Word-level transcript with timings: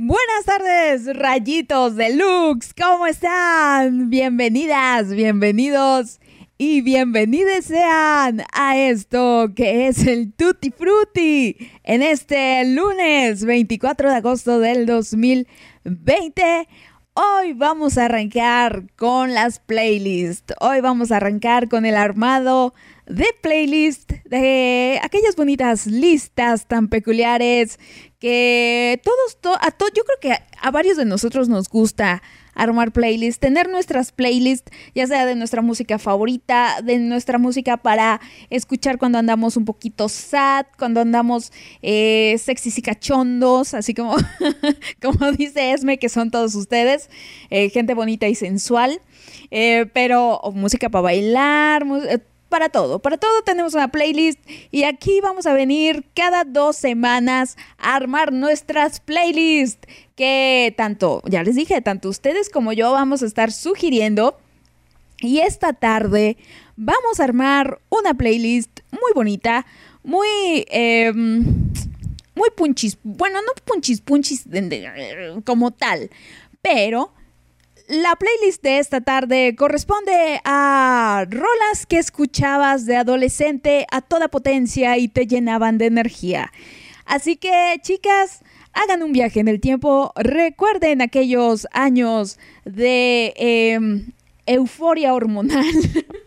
Buenas 0.00 0.44
tardes, 0.46 1.16
rayitos 1.16 1.96
deluxe, 1.96 2.72
¿cómo 2.72 3.08
están? 3.08 4.10
Bienvenidas, 4.10 5.10
bienvenidos 5.10 6.20
y 6.56 6.82
bienvenidos 6.82 7.64
sean 7.64 8.44
a 8.52 8.78
esto 8.78 9.48
que 9.56 9.88
es 9.88 10.06
el 10.06 10.32
Tutti 10.32 10.70
Frutti 10.70 11.56
en 11.82 12.02
este 12.02 12.64
lunes 12.64 13.44
24 13.44 14.10
de 14.10 14.14
agosto 14.14 14.60
del 14.60 14.86
2020. 14.86 16.68
Hoy 17.14 17.52
vamos 17.54 17.98
a 17.98 18.04
arrancar 18.04 18.84
con 18.94 19.34
las 19.34 19.58
playlists. 19.58 20.54
Hoy 20.60 20.80
vamos 20.80 21.10
a 21.10 21.16
arrancar 21.16 21.68
con 21.68 21.84
el 21.84 21.96
armado 21.96 22.72
de 23.08 23.26
playlist 23.40 24.12
de 24.24 25.00
aquellas 25.02 25.34
bonitas 25.34 25.86
listas 25.86 26.66
tan 26.66 26.88
peculiares 26.88 27.78
que 28.18 29.00
todos, 29.04 29.58
a 29.60 29.70
to, 29.70 29.86
yo 29.94 30.02
creo 30.04 30.18
que 30.20 30.42
a, 30.60 30.70
varios 30.70 30.96
de 30.96 31.04
nosotros 31.04 31.48
nos 31.48 31.68
gusta 31.68 32.22
armar 32.54 32.90
playlists, 32.90 33.38
tener 33.38 33.68
nuestras 33.68 34.10
playlists, 34.10 34.72
ya 34.92 35.06
sea 35.06 35.24
de 35.24 35.36
nuestra 35.36 35.62
música 35.62 35.98
favorita, 36.00 36.80
de 36.82 36.98
nuestra 36.98 37.38
música 37.38 37.76
para 37.76 38.20
escuchar 38.50 38.98
cuando 38.98 39.18
andamos 39.18 39.56
un 39.56 39.64
poquito 39.64 40.08
sad, 40.08 40.66
cuando 40.76 41.00
andamos 41.00 41.52
eh, 41.82 42.36
sexys 42.42 42.78
y 42.78 42.82
cachondos, 42.82 43.74
así 43.74 43.94
como, 43.94 44.16
como 45.00 45.30
dice 45.32 45.70
Esme, 45.70 45.98
que 45.98 46.08
son 46.08 46.32
todos 46.32 46.56
ustedes, 46.56 47.08
eh, 47.50 47.70
gente 47.70 47.94
bonita 47.94 48.26
y 48.26 48.34
sensual, 48.34 49.00
eh, 49.52 49.86
pero 49.94 50.40
música 50.52 50.90
para 50.90 51.02
bailar, 51.02 51.84
para 52.48 52.68
todo, 52.68 52.98
para 52.98 53.18
todo 53.18 53.42
tenemos 53.42 53.74
una 53.74 53.88
playlist 53.88 54.38
y 54.70 54.84
aquí 54.84 55.20
vamos 55.20 55.46
a 55.46 55.52
venir 55.52 56.04
cada 56.14 56.44
dos 56.44 56.76
semanas 56.76 57.56
a 57.78 57.94
armar 57.94 58.32
nuestras 58.32 59.00
playlists 59.00 59.86
que 60.16 60.74
tanto, 60.76 61.22
ya 61.26 61.42
les 61.42 61.54
dije, 61.54 61.80
tanto 61.80 62.08
ustedes 62.08 62.50
como 62.50 62.72
yo 62.72 62.92
vamos 62.92 63.22
a 63.22 63.26
estar 63.26 63.52
sugiriendo. 63.52 64.38
Y 65.20 65.40
esta 65.40 65.72
tarde 65.72 66.36
vamos 66.76 67.18
a 67.18 67.24
armar 67.24 67.80
una 67.88 68.14
playlist 68.14 68.80
muy 68.90 69.12
bonita, 69.14 69.66
muy... 70.02 70.28
Em, 70.68 71.72
muy 72.38 72.50
punchis, 72.50 72.98
bueno, 73.02 73.40
no 73.42 73.52
punchis, 73.64 74.00
punchis 74.00 74.44
como 75.44 75.72
tal, 75.72 76.08
pero 76.62 77.12
la 77.88 78.16
playlist 78.16 78.62
de 78.62 78.78
esta 78.78 79.00
tarde 79.00 79.54
corresponde 79.56 80.40
a 80.44 81.24
rolas 81.28 81.86
que 81.88 81.98
escuchabas 81.98 82.84
de 82.84 82.96
adolescente 82.96 83.86
a 83.90 84.02
toda 84.02 84.28
potencia 84.28 84.98
y 84.98 85.08
te 85.08 85.26
llenaban 85.26 85.78
de 85.78 85.86
energía. 85.86 86.52
Así 87.06 87.36
que, 87.36 87.76
chicas, 87.80 88.42
hagan 88.74 89.02
un 89.02 89.12
viaje 89.12 89.40
en 89.40 89.48
el 89.48 89.60
tiempo, 89.60 90.12
recuerden 90.16 91.00
aquellos 91.00 91.66
años 91.72 92.38
de 92.66 93.32
em, 93.36 94.12
euforia 94.44 95.14
hormonal. 95.14 95.64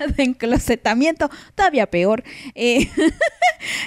de 0.16 0.22
enclosetamiento, 0.22 1.30
todavía 1.54 1.90
peor. 1.90 2.24
Eh, 2.54 2.88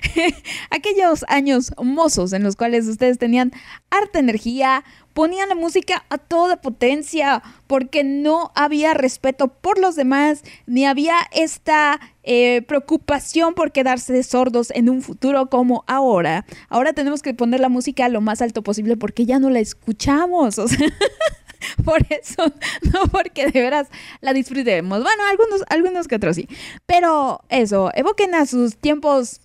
aquellos 0.70 1.26
años 1.28 1.74
mozos 1.82 2.34
en 2.34 2.44
los 2.44 2.56
cuales 2.56 2.88
ustedes 2.88 3.18
tenían 3.18 3.52
harta 3.90 4.20
energía, 4.20 4.84
ponían 5.14 5.50
la 5.50 5.56
música 5.56 6.06
a 6.10 6.18
toda 6.18 6.62
potencia 6.62 7.44
porque 7.68 8.04
no 8.04 8.52
había 8.56 8.94
respeto 8.94 9.48
por 9.48 9.80
los 9.80 9.96
demás, 9.96 10.44
ni 10.66 10.86
había 10.86 11.16
esta 11.32 12.00
eh, 12.24 12.64
preocupación 12.68 13.54
por 13.54 13.72
quedarse 13.72 14.22
sordos 14.24 14.72
en 14.72 14.90
un 14.90 15.02
futuro 15.02 15.50
como 15.50 15.84
ahora. 15.88 16.46
Ahora 16.70 16.94
tenemos 16.94 17.22
que 17.22 17.34
poner 17.34 17.60
la 17.60 17.70
música 17.70 18.10
lo 18.10 18.22
más 18.22 18.42
alto 18.42 18.64
posible 18.64 18.98
porque 18.98 19.26
ya 19.26 19.40
no 19.40 19.50
la 19.50 19.60
escuchamos. 19.60 20.58
O 20.58 20.68
sea, 20.68 20.88
por 21.86 22.06
eso, 22.10 22.52
no 22.94 23.06
porque 23.12 23.48
de 23.48 23.62
veras 23.62 23.88
la 24.22 24.34
disfrutemos. 24.34 25.02
Bueno, 25.02 25.24
algunos, 25.30 25.64
algunos 25.70 26.08
que 26.08 26.16
otros 26.16 26.36
sí. 26.36 26.48
Pero 26.86 27.42
eso, 27.50 27.92
evoquen 27.96 28.36
a 28.36 28.46
sus 28.46 28.78
tiempos 28.78 29.42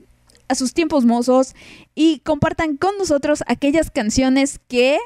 a 0.50 0.54
sus 0.54 0.72
tiempos 0.72 1.04
mozos 1.04 1.54
y 1.94 2.20
compartan 2.20 2.78
con 2.78 2.96
nosotros 2.96 3.44
aquellas 3.46 3.90
canciones 3.90 4.60
que 4.66 4.98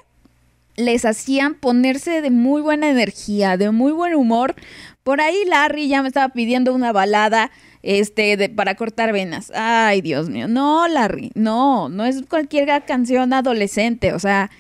les 0.77 1.05
hacían 1.05 1.55
ponerse 1.55 2.23
de 2.23 2.31
muy 2.31 2.63
buena 2.63 2.89
energía, 2.89 3.57
de 3.57 3.71
muy 3.71 3.93
buen 3.93 4.15
humor. 4.15 4.55
Por 5.03 5.21
ahí 5.21 5.45
Larry 5.47 5.89
ya 5.89 6.01
me 6.01 6.09
estaba 6.09 6.29
pidiendo 6.31 6.73
una 6.73 6.93
balada 6.93 7.51
este 7.83 8.49
para 8.49 8.77
cortar 8.77 9.13
venas. 9.13 9.53
Ay, 9.55 10.01
Dios 10.01 10.31
mío. 10.31 10.49
No, 10.49 10.87
Larry, 10.89 11.33
no, 11.35 11.89
no 11.89 12.05
es 12.05 12.23
cualquier 12.29 12.85
canción 12.85 13.33
adolescente, 13.33 14.13
o 14.13 14.19
sea, 14.19 14.51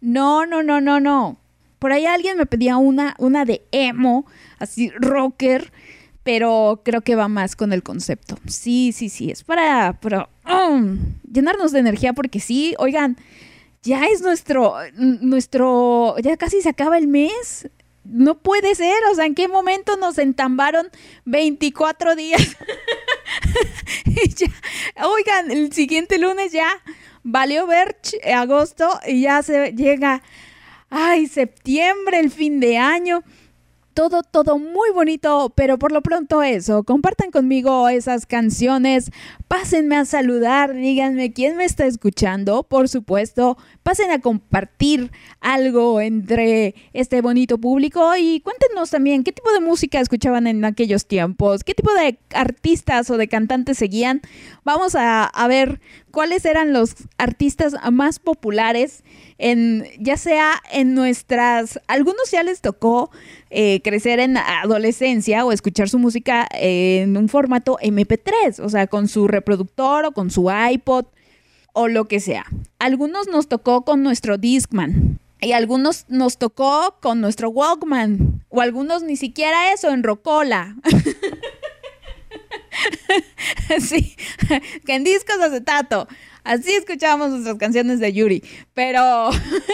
no, 0.00 0.46
no, 0.46 0.62
no, 0.62 0.80
no, 0.80 0.98
no. 1.00 1.36
Por 1.80 1.92
ahí 1.92 2.06
alguien 2.06 2.36
me 2.36 2.46
pedía 2.46 2.76
una 2.76 3.16
una 3.18 3.44
de 3.44 3.62
emo, 3.72 4.26
así 4.60 4.90
rocker, 4.90 5.72
pero 6.22 6.82
creo 6.84 7.00
que 7.00 7.16
va 7.16 7.26
más 7.26 7.56
con 7.56 7.72
el 7.72 7.82
concepto. 7.82 8.38
Sí, 8.46 8.92
sí, 8.92 9.08
sí, 9.08 9.32
es 9.32 9.42
para, 9.42 9.98
para 10.00 10.28
um, 10.48 10.98
llenarnos 11.28 11.72
de 11.72 11.80
energía 11.80 12.12
porque 12.12 12.38
sí, 12.38 12.74
oigan, 12.78 13.16
ya 13.82 14.04
es 14.04 14.20
nuestro, 14.20 14.74
nuestro, 14.94 16.16
ya 16.22 16.36
casi 16.36 16.60
se 16.62 16.68
acaba 16.68 16.98
el 16.98 17.08
mes. 17.08 17.68
No 18.04 18.38
puede 18.38 18.74
ser, 18.74 18.96
o 19.10 19.14
sea, 19.14 19.26
¿en 19.26 19.34
qué 19.34 19.48
momento 19.48 19.96
nos 19.96 20.18
entambaron 20.18 20.88
24 21.24 22.16
días? 22.16 22.56
oigan, 25.02 25.50
el 25.50 25.72
siguiente 25.72 26.18
lunes 26.18 26.52
ya 26.52 26.68
valió 27.22 27.66
ver 27.66 27.96
agosto 28.34 28.88
y 29.06 29.22
ya 29.22 29.42
se 29.42 29.72
llega, 29.72 30.22
ay, 30.90 31.26
septiembre, 31.26 32.18
el 32.20 32.30
fin 32.30 32.60
de 32.60 32.76
año. 32.76 33.22
Todo, 33.94 34.22
todo 34.22 34.58
muy 34.58 34.90
bonito, 34.92 35.52
pero 35.56 35.76
por 35.76 35.90
lo 35.90 36.00
pronto 36.00 36.44
eso, 36.44 36.84
compartan 36.84 37.32
conmigo 37.32 37.88
esas 37.88 38.24
canciones, 38.24 39.10
pásenme 39.48 39.96
a 39.96 40.04
saludar, 40.04 40.72
díganme 40.74 41.32
quién 41.32 41.56
me 41.56 41.64
está 41.64 41.86
escuchando, 41.86 42.62
por 42.62 42.88
supuesto, 42.88 43.58
pasen 43.82 44.12
a 44.12 44.20
compartir 44.20 45.10
algo 45.40 46.00
entre 46.00 46.76
este 46.92 47.20
bonito 47.20 47.58
público 47.58 48.16
y 48.16 48.40
cuéntenos 48.40 48.90
también 48.90 49.24
qué 49.24 49.32
tipo 49.32 49.52
de 49.52 49.60
música 49.60 50.00
escuchaban 50.00 50.46
en 50.46 50.64
aquellos 50.64 51.06
tiempos, 51.06 51.64
qué 51.64 51.74
tipo 51.74 51.92
de 51.92 52.16
artistas 52.32 53.10
o 53.10 53.16
de 53.16 53.26
cantantes 53.26 53.76
seguían. 53.76 54.22
Vamos 54.64 54.94
a, 54.94 55.24
a 55.24 55.48
ver 55.48 55.80
cuáles 56.12 56.44
eran 56.44 56.72
los 56.72 56.94
artistas 57.18 57.74
más 57.90 58.20
populares 58.20 59.02
en 59.40 59.86
ya 59.98 60.18
sea 60.18 60.62
en 60.70 60.94
nuestras 60.94 61.80
algunos 61.88 62.30
ya 62.30 62.42
les 62.42 62.60
tocó 62.60 63.10
eh, 63.48 63.80
crecer 63.82 64.20
en 64.20 64.36
adolescencia 64.36 65.44
o 65.44 65.50
escuchar 65.50 65.88
su 65.88 65.98
música 65.98 66.46
en 66.52 67.16
un 67.16 67.28
formato 67.28 67.78
MP3, 67.82 68.60
o 68.60 68.68
sea, 68.68 68.86
con 68.86 69.08
su 69.08 69.26
reproductor 69.26 70.04
o 70.04 70.12
con 70.12 70.30
su 70.30 70.50
iPod 70.50 71.06
o 71.72 71.88
lo 71.88 72.06
que 72.06 72.20
sea. 72.20 72.44
Algunos 72.78 73.28
nos 73.28 73.48
tocó 73.48 73.84
con 73.84 74.02
nuestro 74.02 74.36
Discman 74.36 75.18
y 75.40 75.52
algunos 75.52 76.04
nos 76.08 76.36
tocó 76.36 76.96
con 77.00 77.22
nuestro 77.22 77.48
Walkman 77.48 78.44
o 78.50 78.60
algunos 78.60 79.02
ni 79.02 79.16
siquiera 79.16 79.72
eso 79.72 79.90
en 79.90 80.02
Rocola. 80.02 80.76
sí, 83.80 84.16
que 84.86 84.94
en 84.94 85.04
discos 85.04 85.40
acetato. 85.40 86.08
Así 86.50 86.72
escuchábamos 86.72 87.30
nuestras 87.30 87.58
canciones 87.58 88.00
de 88.00 88.12
Yuri. 88.12 88.42
Pero, 88.74 89.30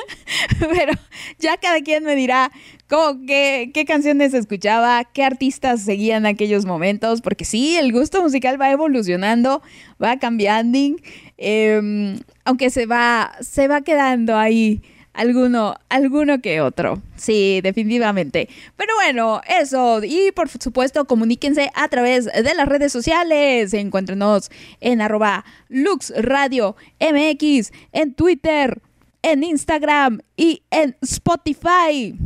pero 0.60 0.92
ya 1.38 1.56
cada 1.56 1.80
quien 1.80 2.04
me 2.04 2.14
dirá 2.14 2.52
cómo, 2.86 3.24
qué, 3.26 3.70
qué 3.72 3.86
canciones 3.86 4.34
escuchaba, 4.34 5.04
qué 5.04 5.24
artistas 5.24 5.80
seguían 5.80 6.26
aquellos 6.26 6.66
momentos. 6.66 7.22
Porque 7.22 7.46
sí, 7.46 7.78
el 7.78 7.92
gusto 7.92 8.20
musical 8.20 8.60
va 8.60 8.70
evolucionando, 8.70 9.62
va 10.02 10.18
cambiando. 10.18 10.78
Em, 11.38 12.18
aunque 12.44 12.68
se 12.68 12.84
va, 12.84 13.32
se 13.40 13.68
va 13.68 13.80
quedando 13.80 14.36
ahí 14.36 14.82
alguno, 15.16 15.74
alguno 15.88 16.40
que 16.40 16.60
otro. 16.60 17.02
Sí, 17.16 17.60
definitivamente. 17.62 18.48
Pero 18.76 18.94
bueno, 18.94 19.40
eso. 19.48 20.00
Y 20.04 20.30
por 20.32 20.48
supuesto, 20.48 21.06
comuníquense 21.06 21.70
a 21.74 21.88
través 21.88 22.26
de 22.26 22.54
las 22.54 22.68
redes 22.68 22.92
sociales. 22.92 23.74
Encuéntrenos 23.74 24.50
en 24.80 25.00
arroba 25.00 25.44
LuxRadioMX, 25.68 27.72
en 27.92 28.14
Twitter, 28.14 28.80
en 29.22 29.42
Instagram 29.42 30.20
y 30.36 30.62
en 30.70 30.96
Spotify. 31.00 32.16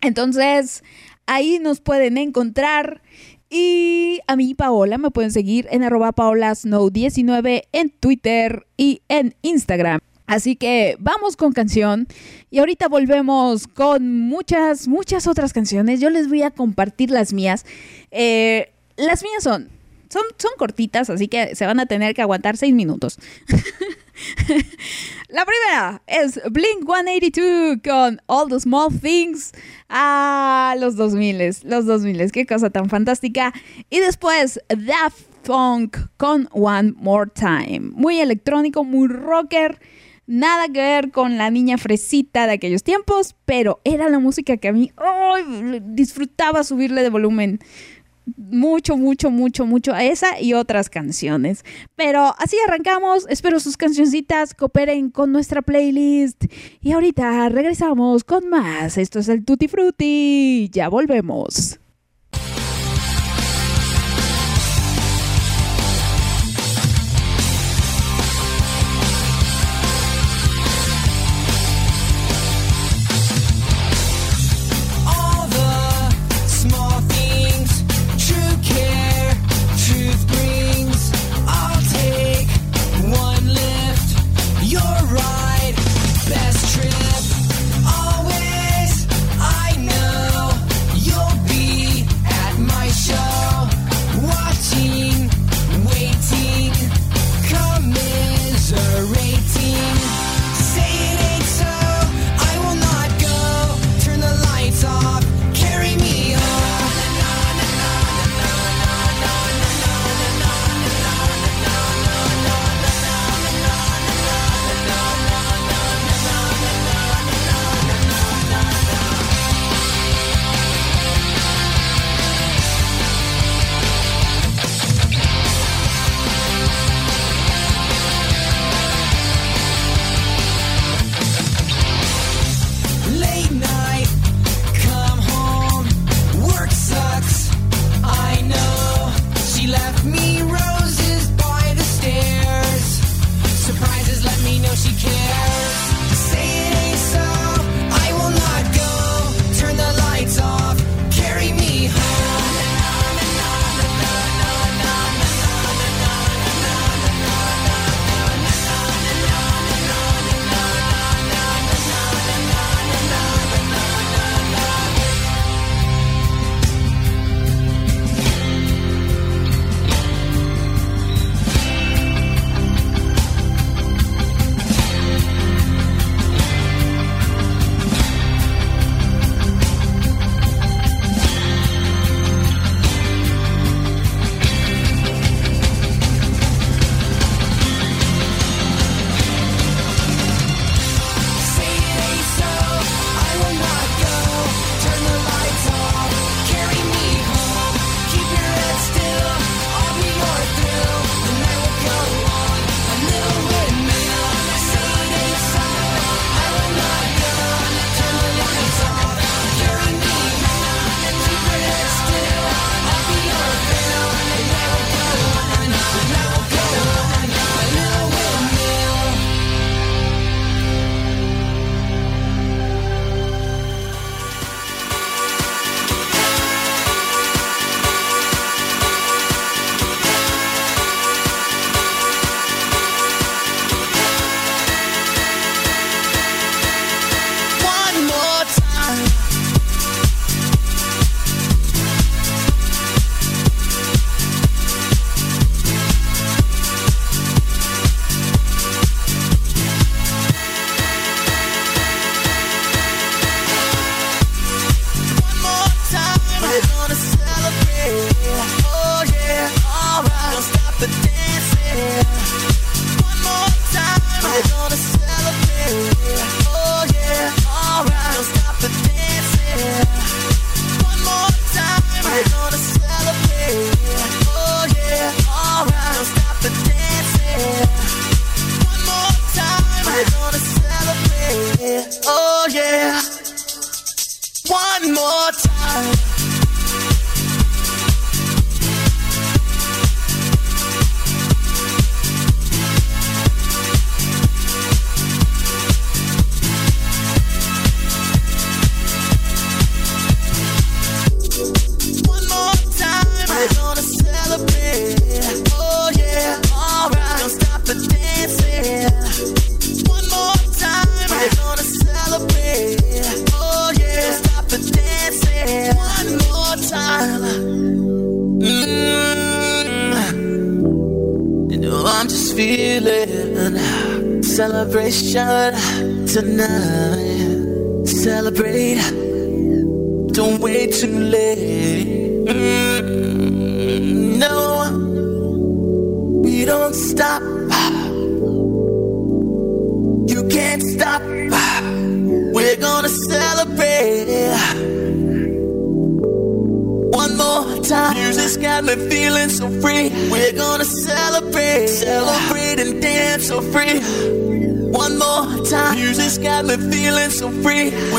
Entonces, 0.00 0.82
ahí 1.26 1.58
nos 1.60 1.80
pueden 1.80 2.18
encontrar. 2.18 3.00
Y 3.48 4.20
a 4.26 4.34
mí, 4.34 4.54
Paola, 4.54 4.98
me 4.98 5.10
pueden 5.10 5.30
seguir 5.30 5.68
en 5.70 5.84
arroba 5.84 6.12
paolasnow19 6.12 7.62
en 7.72 7.90
Twitter 7.90 8.66
y 8.76 9.02
en 9.08 9.36
Instagram. 9.42 10.00
Así 10.26 10.56
que 10.56 10.96
vamos 10.98 11.36
con 11.36 11.52
canción 11.52 12.08
y 12.50 12.58
ahorita 12.58 12.88
volvemos 12.88 13.66
con 13.68 14.20
muchas, 14.20 14.88
muchas 14.88 15.26
otras 15.26 15.52
canciones. 15.52 16.00
Yo 16.00 16.10
les 16.10 16.28
voy 16.28 16.42
a 16.42 16.50
compartir 16.50 17.10
las 17.10 17.32
mías. 17.32 17.64
Eh, 18.10 18.72
las 18.96 19.22
mías 19.22 19.42
son, 19.42 19.68
son, 20.08 20.22
son 20.38 20.50
cortitas, 20.58 21.10
así 21.10 21.28
que 21.28 21.54
se 21.54 21.66
van 21.66 21.80
a 21.80 21.86
tener 21.86 22.14
que 22.14 22.22
aguantar 22.22 22.56
seis 22.56 22.74
minutos. 22.74 23.18
La 25.28 25.44
primera 25.44 26.02
es 26.06 26.40
Blink 26.50 26.86
182 26.86 27.78
con 27.84 28.20
All 28.26 28.48
the 28.48 28.60
Small 28.60 28.88
Things. 29.00 29.52
Ah, 29.88 30.74
los 30.78 30.96
2000, 30.96 31.38
los 31.64 31.86
2000, 31.86 32.30
qué 32.32 32.46
cosa 32.46 32.70
tan 32.70 32.88
fantástica. 32.88 33.52
Y 33.90 33.98
después 33.98 34.60
Daft 34.68 35.20
Funk 35.42 35.98
con 36.16 36.48
One 36.52 36.94
More 36.96 37.30
Time. 37.34 37.90
Muy 37.92 38.20
electrónico, 38.20 38.84
muy 38.84 39.08
rocker. 39.08 39.78
Nada 40.26 40.68
que 40.68 40.80
ver 40.80 41.10
con 41.12 41.38
la 41.38 41.50
niña 41.50 41.78
fresita 41.78 42.46
de 42.46 42.54
aquellos 42.54 42.82
tiempos, 42.82 43.36
pero 43.44 43.80
era 43.84 44.08
la 44.08 44.18
música 44.18 44.56
que 44.56 44.68
a 44.68 44.72
mí 44.72 44.92
disfrutaba 45.82 46.64
subirle 46.64 47.02
de 47.02 47.10
volumen 47.10 47.60
mucho, 48.36 48.96
mucho, 48.96 49.30
mucho, 49.30 49.66
mucho 49.66 49.94
a 49.94 50.04
esa 50.04 50.40
y 50.40 50.54
otras 50.54 50.90
canciones. 50.90 51.64
Pero 51.94 52.34
así 52.38 52.56
arrancamos. 52.66 53.26
Espero 53.28 53.60
sus 53.60 53.76
cancioncitas 53.76 54.54
cooperen 54.54 55.10
con 55.10 55.32
nuestra 55.32 55.62
playlist. 55.62 56.44
Y 56.80 56.92
ahorita 56.92 57.48
regresamos 57.48 58.24
con 58.24 58.48
más. 58.48 58.98
Esto 58.98 59.20
es 59.20 59.28
el 59.28 59.44
Tutti 59.44 59.68
Frutti. 59.68 60.68
Ya 60.72 60.88
volvemos. 60.88 61.78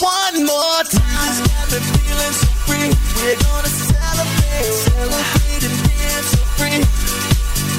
One 0.00 0.46
more 0.46 0.82
time. 0.84 1.44
Feeling 1.68 2.32
so 2.32 2.46
free. 2.64 2.88
We're 3.20 3.36
gonna 3.36 3.68
celebrate, 3.68 4.72
celebrate 4.72 5.64
and 5.68 5.76
dance 5.84 6.30
so 6.32 6.40
free. 6.56 6.80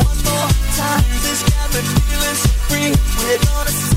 One 0.06 0.18
more 0.30 0.50
time. 0.78 1.02
Music's 1.10 1.42
got 1.50 1.74
me 1.74 1.82
feeling 1.82 2.36
so 2.36 2.50
free. 2.70 2.90
We're 3.18 3.40
gonna 3.40 3.91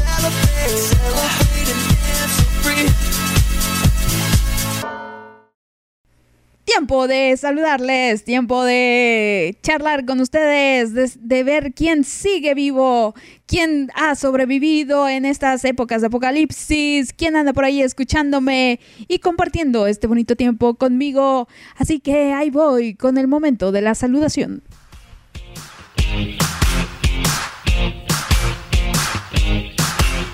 Tiempo 6.77 7.07
de 7.07 7.37
saludarles, 7.37 8.25
tiempo 8.25 8.65
de 8.65 9.57
charlar 9.63 10.05
con 10.05 10.21
ustedes, 10.21 11.17
de, 11.21 11.45
ver 11.45 11.73
quién 11.73 12.03
sigue 12.03 12.53
vivo, 12.55 13.15
quién 13.47 13.93
ha 13.95 14.17
sobrevivido 14.17 15.09
en 15.09 15.25
estas 15.25 15.65
épocas 15.65 16.01
de 16.01 16.09
apocalipsis, 16.09 17.13
quién 17.13 17.37
anda 17.37 17.53
por 17.53 17.65
ahí 17.65 17.81
escuchándome 17.81 18.81
y 19.07 19.21
compartiendo 19.21 19.87
este 19.87 20.09
bonito 20.09 20.35
tiempo 20.35 20.75
conmigo. 20.75 21.47
Así 21.77 22.01
que 22.01 22.33
ahí 22.33 22.51
voy 22.51 22.97
con 22.97 23.19
el 23.19 23.29
momento 23.29 23.71
de 23.71 23.81
la 23.81 23.95
saludación. 23.95 24.65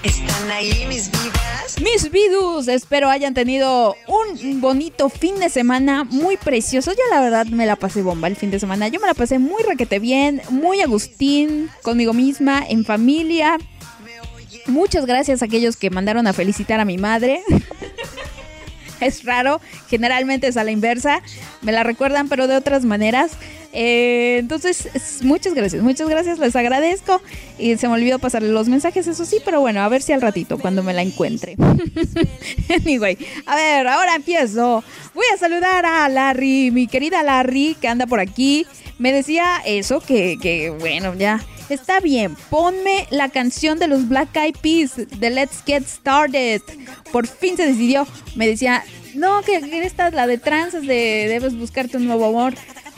¿Están 0.02 0.50
ahí 0.50 0.87
mis? 0.88 1.11
Mis 1.82 2.10
vidus, 2.10 2.68
espero 2.68 3.08
hayan 3.08 3.32
tenido 3.32 3.96
un 4.06 4.60
bonito 4.60 5.08
fin 5.08 5.38
de 5.38 5.49
semana 5.49 6.04
muy 6.04 6.37
precioso. 6.37 6.92
Yo 6.92 7.02
la 7.10 7.22
verdad 7.22 7.46
me 7.46 7.64
la 7.64 7.76
pasé 7.76 8.02
bomba 8.02 8.28
el 8.28 8.37
fin 8.37 8.50
de 8.50 8.60
semana. 8.60 8.88
Yo 8.88 9.00
me 9.00 9.06
la 9.06 9.14
pasé 9.14 9.38
muy 9.38 9.62
requete 9.62 9.99
bien, 9.99 10.42
muy 10.50 10.82
agustín, 10.82 11.70
conmigo 11.82 12.12
misma, 12.12 12.62
en 12.68 12.84
familia. 12.84 13.56
Muchas 14.66 15.06
gracias 15.06 15.40
a 15.40 15.46
aquellos 15.46 15.76
que 15.76 15.88
mandaron 15.88 16.26
a 16.26 16.34
felicitar 16.34 16.80
a 16.80 16.84
mi 16.84 16.99
madre. 16.99 17.42
es 19.07 19.25
raro, 19.25 19.61
generalmente 19.88 20.47
es 20.49 20.57
a 20.57 20.64
la 20.64 20.71
inversa. 20.71 21.23
Me 21.62 21.73
la 21.73 21.83
recuerdan, 21.83 22.28
pero 22.28 22.47
de 22.47 22.57
otras 22.57 22.85
maneras. 22.85 23.33
Eh, 23.73 24.38
entonces, 24.38 24.88
muchas 25.23 25.54
gracias, 25.54 25.83
muchas 25.83 26.09
gracias, 26.09 26.38
les 26.38 26.57
agradezco. 26.57 27.21
Y 27.59 27.76
se 27.76 27.88
me 27.88 27.95
olvidó 27.95 28.19
pasarle 28.19 28.49
los 28.49 28.69
mensajes, 28.69 29.07
eso 29.07 29.25
sí, 29.25 29.38
pero 29.45 29.61
bueno, 29.61 29.80
a 29.80 29.88
ver 29.88 30.02
si 30.02 30.12
al 30.12 30.21
ratito, 30.21 30.59
cuando 30.59 30.83
me 30.83 30.92
la 30.92 31.02
encuentre. 31.02 31.57
anyway, 32.69 33.16
a 33.47 33.57
ver, 33.57 33.87
ahora 33.87 34.16
empiezo. 34.16 34.83
Voy 35.14 35.25
a 35.33 35.38
saludar 35.38 35.87
a 35.87 36.09
Larry, 36.09 36.71
mi 36.71 36.87
querida 36.87 37.23
Larry, 37.23 37.76
que 37.80 37.88
anda 37.88 38.07
por 38.07 38.21
aquí. 38.21 38.66
Me 38.99 39.12
decía 39.12 39.62
eso, 39.64 40.00
que, 40.00 40.38
que 40.40 40.71
bueno, 40.71 41.14
ya. 41.14 41.40
Está 41.70 42.00
bien, 42.00 42.36
ponme 42.50 43.06
la 43.10 43.28
canción 43.28 43.78
de 43.78 43.86
los 43.86 44.08
Black 44.08 44.36
Eyed 44.36 44.56
Peas 44.60 44.96
de 44.96 45.30
Let's 45.30 45.62
Get 45.64 45.86
Started. 45.86 46.60
Por 47.12 47.28
fin 47.28 47.56
se 47.56 47.64
decidió. 47.64 48.08
Me 48.34 48.48
decía, 48.48 48.82
no, 49.14 49.40
que 49.42 49.56
esta 49.84 50.08
es 50.08 50.14
la 50.14 50.26
de 50.26 50.38
tranzas 50.38 50.82
de 50.82 51.26
debes 51.28 51.56
buscarte 51.56 51.96
un 51.96 52.06
nuevo 52.06 52.26
amor. 52.26 52.54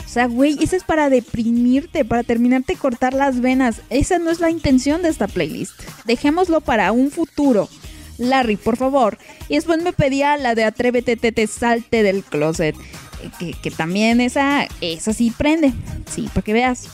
O 0.06 0.08
sea, 0.08 0.26
güey, 0.26 0.56
esa 0.62 0.76
es 0.76 0.84
para 0.84 1.10
deprimirte, 1.10 2.06
para 2.06 2.22
terminarte 2.22 2.76
cortar 2.76 3.12
las 3.12 3.40
venas. 3.40 3.82
Esa 3.90 4.18
no 4.18 4.30
es 4.30 4.40
la 4.40 4.48
intención 4.48 5.02
de 5.02 5.10
esta 5.10 5.28
playlist. 5.28 5.78
Dejémoslo 6.06 6.62
para 6.62 6.92
un 6.92 7.10
futuro. 7.10 7.68
Larry, 8.16 8.56
por 8.56 8.78
favor. 8.78 9.18
Y 9.48 9.56
después 9.56 9.82
me 9.82 9.92
pedía 9.92 10.38
la 10.38 10.54
de 10.54 10.64
Atrévete, 10.64 11.16
te, 11.16 11.30
te 11.32 11.46
salte 11.46 12.02
del 12.02 12.24
closet. 12.24 12.74
Que, 13.38 13.52
que, 13.52 13.70
también 13.70 14.20
esa, 14.20 14.66
esa 14.80 15.12
sí 15.12 15.30
prende. 15.30 15.72
Sí, 16.10 16.28
para 16.32 16.42
que 16.42 16.52
veas. 16.54 16.88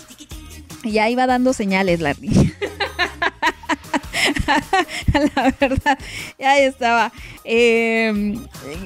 Ya 0.84 1.08
iba 1.08 1.26
dando 1.26 1.52
señales, 1.52 2.00
Larry. 2.00 2.28
la 5.34 5.54
verdad, 5.60 5.98
ya 6.38 6.58
estaba. 6.58 7.12
Eh, 7.44 8.36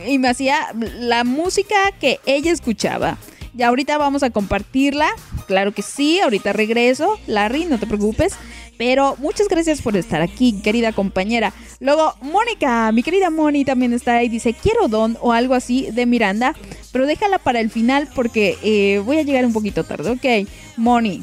y 0.06 0.18
me 0.18 0.28
hacía 0.28 0.72
la 0.98 1.24
música 1.24 1.92
que 2.00 2.20
ella 2.26 2.52
escuchaba. 2.52 3.18
Ya 3.54 3.68
ahorita 3.68 3.98
vamos 3.98 4.22
a 4.22 4.30
compartirla. 4.30 5.08
Claro 5.46 5.72
que 5.72 5.82
sí, 5.82 6.20
ahorita 6.20 6.52
regreso. 6.52 7.18
Larry, 7.26 7.66
no 7.66 7.78
te 7.78 7.86
preocupes. 7.86 8.34
Pero 8.78 9.16
muchas 9.18 9.48
gracias 9.48 9.82
por 9.82 9.96
estar 9.96 10.22
aquí, 10.22 10.60
querida 10.62 10.92
compañera. 10.92 11.52
Luego, 11.78 12.14
Mónica, 12.22 12.90
mi 12.90 13.02
querida 13.02 13.30
Moni 13.30 13.64
también 13.64 13.92
está 13.92 14.16
ahí. 14.16 14.28
Dice, 14.28 14.54
quiero 14.54 14.88
don 14.88 15.18
o 15.20 15.32
algo 15.32 15.54
así 15.54 15.90
de 15.92 16.06
Miranda. 16.06 16.54
Pero 16.90 17.06
déjala 17.06 17.38
para 17.38 17.60
el 17.60 17.70
final 17.70 18.08
porque 18.14 18.58
eh, 18.62 19.00
voy 19.04 19.18
a 19.18 19.22
llegar 19.22 19.44
un 19.44 19.52
poquito 19.52 19.84
tarde. 19.84 20.10
Ok, 20.10 20.48
Moni. 20.76 21.22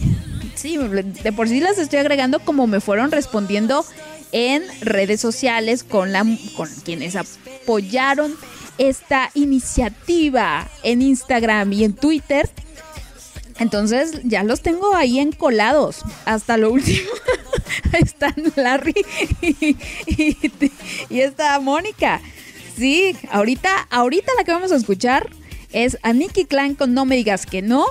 Sí, 0.60 0.78
de 0.78 1.32
por 1.32 1.48
sí 1.48 1.62
las 1.62 1.78
estoy 1.78 2.00
agregando 2.00 2.42
como 2.42 2.68
me 2.68 2.82
fueron 2.82 3.14
respondiendo 3.14 3.86
en 4.34 4.64
redes 4.82 5.22
sociales 5.22 5.86
con, 5.86 6.12
la, 6.12 6.26
con 6.58 6.68
quienes 6.84 7.16
apoyaron 7.16 8.36
esta 8.78 9.32
iniciativa 9.36 10.70
en 10.84 11.02
Instagram 11.02 11.72
y 11.72 11.86
en 11.86 11.94
Twitter. 11.94 12.50
Entonces 13.58 14.20
ya 14.26 14.44
los 14.44 14.60
tengo 14.60 14.94
ahí 14.96 15.20
encolados 15.20 16.02
hasta 16.26 16.58
lo 16.58 16.74
último. 16.74 17.10
Están 17.94 18.36
Larry 18.58 19.06
y, 19.40 19.78
está 21.22 21.58
Mónica. 21.62 22.20
Sí, 22.76 23.16
ahorita, 23.32 23.88
ahorita 23.90 24.34
la 24.38 24.44
que 24.44 24.52
vamos 24.52 24.74
a 24.74 24.76
escuchar 24.76 25.30
es 25.72 25.98
a 26.04 26.12
Nicky 26.12 26.44
Clan 26.44 26.76
con 26.76 26.94
No 26.94 27.06
me 27.06 27.16
digas 27.16 27.46
que 27.46 27.62
no. 27.62 27.86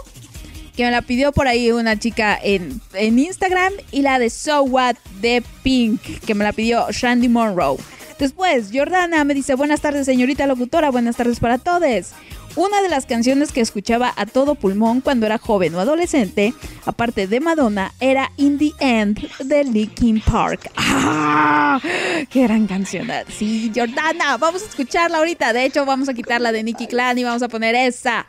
Que 0.79 0.85
me 0.85 0.93
la 0.93 1.03
pidió 1.03 1.33
por 1.33 1.49
ahí 1.49 1.73
una 1.73 1.99
chica 1.99 2.39
en, 2.41 2.81
en 2.93 3.19
Instagram. 3.19 3.73
Y 3.91 4.03
la 4.03 4.21
de 4.21 4.31
So 4.31 4.63
What 4.63 4.95
de 5.21 5.43
Pink. 5.65 6.01
Que 6.25 6.37
me 6.37 6.45
la 6.45 6.53
pidió 6.53 6.87
Shandy 6.93 7.27
Monroe. 7.29 7.79
Después, 8.17 8.71
Jordana 8.73 9.25
me 9.25 9.35
dice, 9.35 9.57
buenas 9.57 9.81
tardes 9.81 10.07
señorita 10.07 10.47
locutora, 10.47 10.93
buenas 10.93 11.17
tardes 11.17 11.41
para 11.41 11.59
todos. 11.59 12.13
Una 12.55 12.81
de 12.81 12.89
las 12.89 13.07
canciones 13.07 13.51
que 13.51 13.61
escuchaba 13.61 14.15
a 14.17 14.25
todo 14.27 14.55
pulmón 14.55 15.01
cuando 15.01 15.27
era 15.27 15.39
joven 15.39 15.75
o 15.75 15.81
adolescente, 15.81 16.55
aparte 16.87 17.27
de 17.27 17.41
Madonna, 17.41 17.93
era 17.99 18.31
In 18.37 18.57
the 18.59 18.71
End 18.79 19.19
de 19.41 19.65
Linkin 19.65 20.21
Park. 20.21 20.71
¡Ah! 20.77 21.81
¡Qué 22.31 22.45
gran 22.45 22.69
canción! 22.69 23.09
Sí, 23.37 23.73
Jordana, 23.75 24.37
vamos 24.37 24.63
a 24.63 24.67
escucharla 24.67 25.19
ahorita. 25.19 25.53
De 25.53 25.65
hecho, 25.65 25.85
vamos 25.85 26.09
a 26.09 26.15
quitarla 26.15 26.53
de 26.53 26.63
Nicky 26.63 26.87
Clan 26.87 27.19
y 27.19 27.25
vamos 27.25 27.43
a 27.43 27.49
poner 27.49 27.75
esa. 27.75 28.27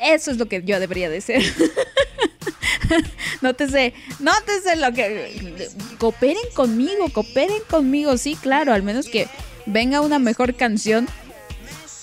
Eso 0.00 0.30
es 0.30 0.38
lo 0.38 0.46
que 0.46 0.62
yo 0.64 0.80
debería 0.80 1.10
de 1.10 1.20
ser. 1.20 1.42
nótese, 3.42 3.94
nótese 4.18 4.76
lo 4.76 4.92
que... 4.92 5.68
Cooperen 5.98 6.42
conmigo, 6.54 7.10
cooperen 7.12 7.62
conmigo, 7.68 8.16
sí, 8.16 8.36
claro, 8.40 8.72
al 8.72 8.82
menos 8.82 9.06
que 9.06 9.28
venga 9.66 10.00
una 10.00 10.18
mejor 10.18 10.54
canción. 10.54 11.08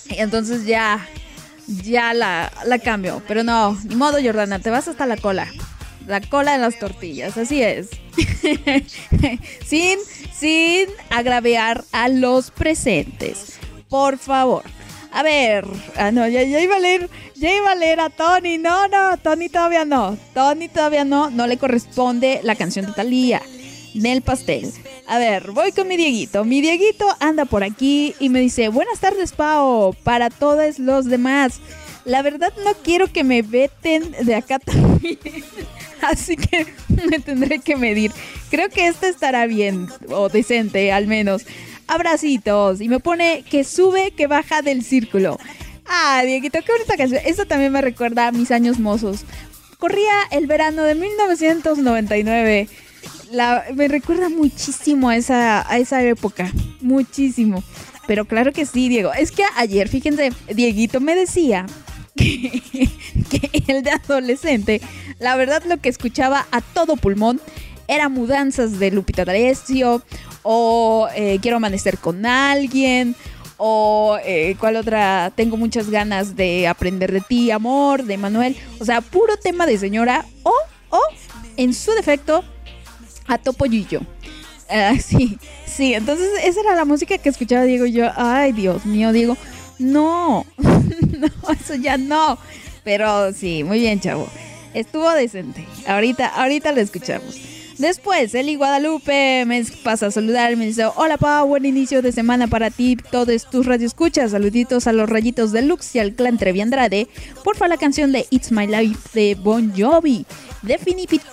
Entonces 0.10 0.66
ya, 0.66 1.08
ya 1.84 2.14
la, 2.14 2.52
la 2.66 2.80
cambio. 2.80 3.22
Pero 3.28 3.44
no, 3.44 3.78
ni 3.84 3.96
modo, 3.96 4.22
Jordana, 4.22 4.60
te 4.60 4.70
vas 4.70 4.88
hasta 4.88 5.06
la 5.06 5.18
cola. 5.18 5.48
La 6.06 6.22
cola 6.22 6.54
de 6.54 6.60
las 6.60 6.80
tortillas, 6.80 7.36
así 7.38 7.62
es. 7.62 7.90
sin, 9.66 10.00
sin 10.34 10.88
agraviar 11.10 11.84
a 11.92 12.08
los 12.10 12.52
presentes. 12.52 13.58
Por 13.90 14.18
favor. 14.18 14.64
A 15.12 15.24
ver, 15.24 15.66
ah, 15.96 16.12
no, 16.12 16.28
ya, 16.28 16.44
iba 16.44 16.76
a 16.76 16.80
leer, 16.80 17.10
ya 17.36 17.56
iba 17.56 17.72
a 17.72 17.76
leer 17.76 18.00
a 18.00 18.10
Tony. 18.10 18.58
No, 18.58 18.88
no, 18.88 19.18
Tony 19.18 19.50
todavía 19.50 19.86
no. 19.86 20.18
Tony 20.34 20.68
todavía 20.68 21.06
no, 21.06 21.30
no 21.30 21.48
le 21.48 21.58
corresponde 21.58 22.42
la 22.44 22.56
canción 22.56 22.86
de 22.86 22.94
Talía. 22.94 23.42
Del 23.94 24.22
pastel. 24.22 24.72
A 25.08 25.18
ver, 25.18 25.52
voy 25.52 25.72
con 25.72 25.88
mi 25.88 25.98
Dieguito. 25.98 26.46
Mi 26.46 26.62
Dieguito 26.62 27.08
anda 27.20 27.46
por 27.46 27.64
aquí 27.64 28.14
y 28.20 28.30
me 28.30 28.42
dice, 28.42 28.70
buenas 28.70 29.00
tardes, 29.00 29.32
Pao, 29.32 29.94
para 30.04 30.30
todos 30.30 30.78
los 30.78 31.06
demás. 31.06 31.62
La 32.06 32.22
verdad 32.22 32.54
no 32.64 32.74
quiero 32.84 33.12
que 33.12 33.24
me 33.24 33.42
veten 33.42 34.16
de 34.22 34.36
acá 34.36 34.60
también. 34.66 35.18
Así 36.02 36.38
que 36.38 36.68
me 37.10 37.20
tendré 37.20 37.60
que 37.60 37.76
medir. 37.76 38.12
Creo 38.50 38.70
que 38.70 38.88
esta 38.88 39.08
estará 39.08 39.46
bien, 39.46 39.88
o 40.10 40.30
decente 40.30 40.92
al 40.92 41.08
menos 41.08 41.44
abracitos. 41.88 42.82
Y 42.82 42.90
me 42.90 43.00
pone 43.00 43.44
que 43.50 43.64
sube, 43.64 44.12
que 44.12 44.28
baja 44.28 44.62
del 44.62 44.84
círculo. 44.84 45.38
Ah, 45.86 46.22
Dieguito, 46.26 46.60
qué 46.66 46.72
bonita 46.72 46.98
canción. 46.98 47.22
Esto 47.26 47.46
también 47.46 47.72
me 47.72 47.82
recuerda 47.82 48.28
a 48.28 48.32
mis 48.32 48.52
años 48.52 48.80
mozos. 48.80 49.22
Corría 49.78 50.14
el 50.32 50.48
verano 50.48 50.84
de 50.84 50.96
1999. 50.96 52.68
La, 53.32 53.66
me 53.74 53.88
recuerda 53.88 54.30
muchísimo 54.30 55.10
a 55.10 55.18
esa, 55.18 55.70
a 55.72 55.78
esa 55.78 56.04
época. 56.04 56.52
Muchísimo. 56.82 57.64
Pero 58.08 58.26
claro 58.26 58.54
que 58.54 58.66
sí, 58.66 58.90
Diego. 58.90 59.14
Es 59.14 59.32
que 59.32 59.44
ayer, 59.56 59.90
fíjense, 59.90 60.32
Dieguito 60.54 61.02
me 61.02 61.16
decía 61.16 61.66
que, 62.16 62.90
él 63.68 63.84
de 63.84 63.92
adolescente, 63.92 64.82
la 65.20 65.36
verdad 65.36 65.64
lo 65.68 65.78
que 65.78 65.90
escuchaba 65.90 66.48
a 66.52 66.62
todo 66.62 66.96
pulmón 66.96 67.40
era 67.88 68.10
mudanzas 68.10 68.80
de 68.80 68.92
Lupita 68.92 69.26
D'Alessio, 69.26 70.02
o 70.50 71.10
eh, 71.14 71.40
quiero 71.42 71.58
amanecer 71.58 71.98
con 71.98 72.26
alguien, 72.26 73.18
o 73.58 74.18
eh, 74.24 74.56
cuál 74.58 74.78
otra, 74.78 75.30
tengo 75.36 75.58
muchas 75.58 75.90
ganas 75.90 76.38
de 76.38 76.70
aprender 76.70 77.12
de 77.12 77.20
ti, 77.20 77.52
amor, 77.52 78.06
de 78.06 78.18
Manuel, 78.18 78.56
o 78.80 78.86
sea, 78.86 79.02
puro 79.02 79.36
tema 79.36 79.66
de 79.66 79.78
señora, 79.78 80.24
o, 80.44 80.54
o, 80.90 81.02
en 81.58 81.74
su 81.74 81.92
defecto, 81.92 82.46
a 83.28 83.38
Topollillo. 83.38 84.00
Ah, 84.70 84.94
sí, 85.06 85.38
sí, 85.66 85.94
entonces 85.94 86.30
esa 86.42 86.62
era 86.62 86.76
la 86.76 86.86
música 86.86 87.18
que 87.18 87.28
escuchaba 87.28 87.64
Diego 87.64 87.86
y 87.86 87.92
yo, 87.92 88.10
ay 88.16 88.54
Dios 88.54 88.86
mío, 88.86 89.12
Diego, 89.12 89.36
no, 89.80 90.46
no, 90.58 91.52
eso 91.52 91.76
ya 91.76 91.98
no, 91.98 92.38
pero 92.86 93.34
sí, 93.34 93.66
muy 93.66 93.80
bien, 93.80 94.00
chavo, 94.00 94.30
estuvo 94.74 95.12
decente, 95.12 95.68
ahorita, 95.86 96.26
ahorita 96.26 96.72
lo 96.72 96.80
escuchamos. 96.80 97.57
Después, 97.78 98.34
Eli 98.34 98.56
Guadalupe 98.56 99.46
me 99.46 99.64
pasa 99.84 100.08
a 100.08 100.12
saludar, 100.12 100.56
me 100.56 100.66
dice, 100.66 100.86
hola 100.96 101.18
Pa, 101.18 101.44
buen 101.44 101.64
inicio 101.64 102.02
de 102.02 102.12
semana 102.12 102.48
para 102.48 102.72
ti, 102.72 102.98
todos 103.12 103.48
tus 103.48 103.68
radioescuchas, 103.68 104.32
saluditos 104.32 104.88
a 104.88 104.94
los 104.94 105.08
rayitos 105.08 105.52
de 105.52 105.62
Lux 105.62 105.96
y 105.96 106.00
al 106.00 106.14
clan 106.14 106.40
Trevi 106.40 106.62
Andrade, 106.62 107.08
porfa 107.44 107.68
la 107.68 107.78
canción 107.78 108.12
de 108.12 108.26
It's 108.32 108.52
My 108.52 108.66
Life 108.66 109.10
de 109.14 109.36
Bon 109.36 109.72
Jovi. 109.78 110.26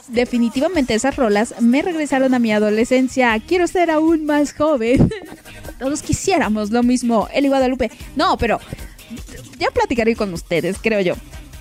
definitivamente 0.09 0.93
esas 0.93 1.17
rolas 1.17 1.55
me 1.61 1.81
regresaron 1.81 2.35
a 2.35 2.39
mi 2.39 2.53
adolescencia, 2.53 3.41
quiero 3.47 3.67
ser 3.67 3.91
aún 3.91 4.27
más 4.27 4.53
joven. 4.53 5.11
Todos 5.79 6.03
quisiéramos 6.03 6.71
lo 6.71 6.83
mismo, 6.83 7.27
Eli 7.33 7.49
Guadalupe. 7.49 7.91
No, 8.17 8.37
pero 8.37 8.61
ya 9.59 9.71
platicaré 9.71 10.15
con 10.15 10.33
ustedes, 10.35 10.77
creo 10.79 11.01
yo 11.01 11.15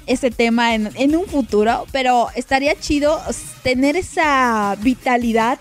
ese 0.07 0.31
tema 0.31 0.75
en, 0.75 1.15
un 1.15 1.25
futuro, 1.25 1.85
pero 1.91 2.27
estaría 2.35 2.75
chido 2.75 3.21
tener 3.63 3.95
esa 3.95 4.75
vitalidad, 4.81 5.59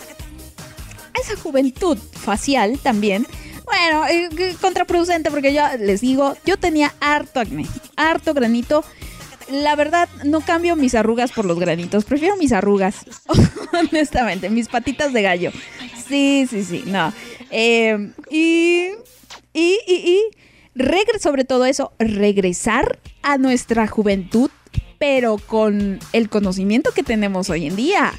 esa 1.21 1.37
juventud 1.37 1.99
facial 2.13 2.79
también. 2.79 3.27
Bueno, 3.65 4.07
eh, 4.09 4.57
contraproducente 4.61 5.31
porque 5.31 5.55
yo 5.55 5.63
les 5.79 6.01
digo, 6.01 6.37
yo 6.45 6.57
tenía 6.57 6.93
harto 7.01 7.41
acné, 7.41 7.67
harto 7.97 8.35
granito. 8.35 8.85
La 9.51 9.77
verdad, 9.77 10.09
no 10.25 10.41
cambio 10.41 10.77
mis 10.77 10.95
arrugas 10.95 11.33
por 11.33 11.45
los 11.45 11.59
granitos, 11.59 12.05
prefiero 12.05 12.37
mis 12.37 12.53
arrugas, 12.53 13.05
honestamente, 13.73 14.49
mis 14.51 14.69
patitas 14.69 15.13
de 15.13 15.23
gallo. 15.23 15.53
Sí, 16.09 16.47
sí, 16.49 16.65
sí, 16.65 16.85
no. 16.87 17.13
Eh, 17.51 18.13
y, 18.31 18.89
y, 19.53 19.79
y, 19.87 19.95
y 19.95 20.23
sobre 21.21 21.45
todo 21.45 21.67
eso, 21.67 21.93
regresar 21.99 22.99
a 23.23 23.39
nuestra 23.39 23.87
juventud, 23.87 24.51
pero 24.99 25.39
con 25.39 25.99
el 26.13 26.29
conocimiento 26.29 26.93
que 26.93 27.03
tenemos 27.03 27.51
hoy 27.51 27.67
en 27.67 27.77
día. 27.77 28.13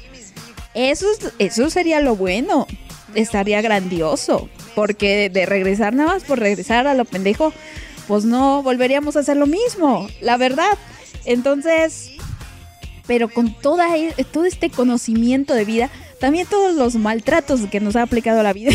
Eso, 0.74 1.06
eso 1.38 1.70
sería 1.70 2.00
lo 2.00 2.16
bueno. 2.16 2.66
Estaría 3.14 3.62
grandioso. 3.62 4.48
Porque 4.74 5.30
de 5.30 5.46
regresar 5.46 5.94
nada 5.94 6.14
más 6.14 6.24
por 6.24 6.40
regresar 6.40 6.86
a 6.86 6.94
lo 6.94 7.04
pendejo, 7.04 7.52
pues 8.08 8.24
no 8.24 8.62
volveríamos 8.62 9.16
a 9.16 9.20
hacer 9.20 9.36
lo 9.36 9.46
mismo, 9.46 10.08
la 10.20 10.36
verdad. 10.36 10.76
Entonces, 11.24 12.10
pero 13.06 13.28
con 13.28 13.54
toda, 13.54 13.96
e, 13.96 14.12
todo 14.24 14.44
este 14.44 14.70
conocimiento 14.70 15.54
de 15.54 15.64
vida, 15.64 15.90
también 16.20 16.46
todos 16.46 16.74
los 16.74 16.94
maltratos 16.96 17.60
que 17.70 17.80
nos 17.80 17.96
ha 17.96 18.02
aplicado 18.02 18.42
la 18.42 18.52
vida. 18.52 18.72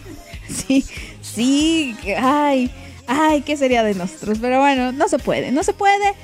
sí, 0.48 0.84
sí, 1.22 1.96
ay, 2.16 2.70
ay, 3.08 3.42
¿qué 3.42 3.56
sería 3.56 3.82
de 3.82 3.94
nosotros? 3.94 4.38
Pero 4.40 4.60
bueno, 4.60 4.92
no 4.92 5.08
se 5.08 5.18
puede, 5.18 5.50
no 5.50 5.64
se 5.64 5.72
puede. 5.72 6.14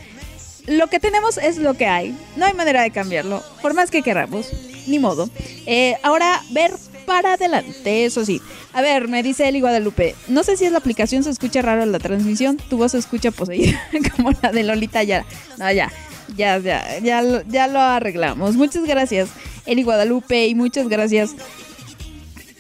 Lo 0.66 0.86
que 0.86 1.00
tenemos 1.00 1.38
es 1.38 1.58
lo 1.58 1.74
que 1.74 1.86
hay. 1.86 2.16
No 2.36 2.46
hay 2.46 2.54
manera 2.54 2.82
de 2.82 2.90
cambiarlo, 2.90 3.42
por 3.60 3.74
más 3.74 3.90
que 3.90 4.02
queramos. 4.02 4.50
Ni 4.86 4.98
modo. 4.98 5.28
Eh, 5.66 5.96
ahora, 6.02 6.42
ver 6.50 6.72
para 7.06 7.34
adelante, 7.34 8.04
eso 8.04 8.24
sí. 8.24 8.40
A 8.72 8.82
ver, 8.82 9.08
me 9.08 9.22
dice 9.22 9.48
Eli 9.48 9.60
Guadalupe. 9.60 10.14
No 10.28 10.42
sé 10.42 10.56
si 10.56 10.66
es 10.66 10.72
la 10.72 10.78
aplicación, 10.78 11.24
se 11.24 11.30
escucha 11.30 11.62
raro 11.62 11.84
la 11.86 11.98
transmisión. 11.98 12.56
Tu 12.56 12.76
voz 12.76 12.92
se 12.92 12.98
escucha 12.98 13.30
poseída, 13.30 13.80
como 14.16 14.30
la 14.42 14.52
de 14.52 14.62
Lolita 14.62 15.02
ya. 15.02 15.24
No, 15.58 15.70
ya. 15.72 15.90
Ya, 16.36 16.58
ya, 16.58 16.98
ya, 17.00 17.22
ya 17.46 17.66
lo 17.66 17.80
arreglamos. 17.80 18.56
Muchas 18.56 18.84
gracias, 18.84 19.28
Eli 19.66 19.82
Guadalupe, 19.82 20.46
y 20.46 20.54
muchas 20.54 20.88
gracias 20.88 21.34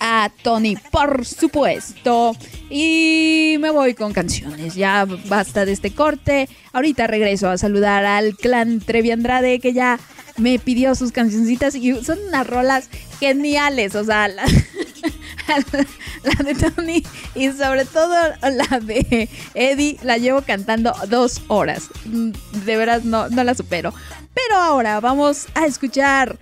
a 0.00 0.30
Tony, 0.42 0.76
por 0.90 1.24
supuesto. 1.24 2.36
Y 2.70 3.56
me 3.60 3.70
voy 3.70 3.94
con 3.94 4.12
canciones. 4.12 4.74
Ya 4.74 5.06
basta 5.26 5.64
de 5.64 5.72
este 5.72 5.92
corte. 5.92 6.48
Ahorita 6.72 7.06
regreso 7.06 7.48
a 7.48 7.58
saludar 7.58 8.04
al 8.04 8.36
clan 8.36 8.80
Trevi 8.80 9.10
Andrade 9.10 9.60
que 9.60 9.72
ya 9.72 9.98
me 10.36 10.58
pidió 10.58 10.94
sus 10.94 11.12
cancioncitas 11.12 11.74
y 11.74 11.94
son 12.04 12.18
unas 12.28 12.46
rolas 12.46 12.88
geniales. 13.20 13.94
O 13.94 14.04
sea, 14.04 14.28
la, 14.28 14.44
de 16.44 16.54
Tony 16.54 17.02
y 17.34 17.52
sobre 17.52 17.84
todo 17.84 18.14
la 18.42 18.80
de 18.80 19.28
Eddie 19.54 19.98
la 20.02 20.18
llevo 20.18 20.42
cantando 20.42 20.94
dos 21.08 21.42
horas. 21.48 21.88
De 22.04 22.76
veras 22.76 23.04
no, 23.04 23.28
no 23.28 23.44
la 23.44 23.54
supero. 23.54 23.92
Pero 24.34 24.56
ahora 24.56 25.00
vamos 25.00 25.46
a 25.54 25.66
escuchar 25.66 26.38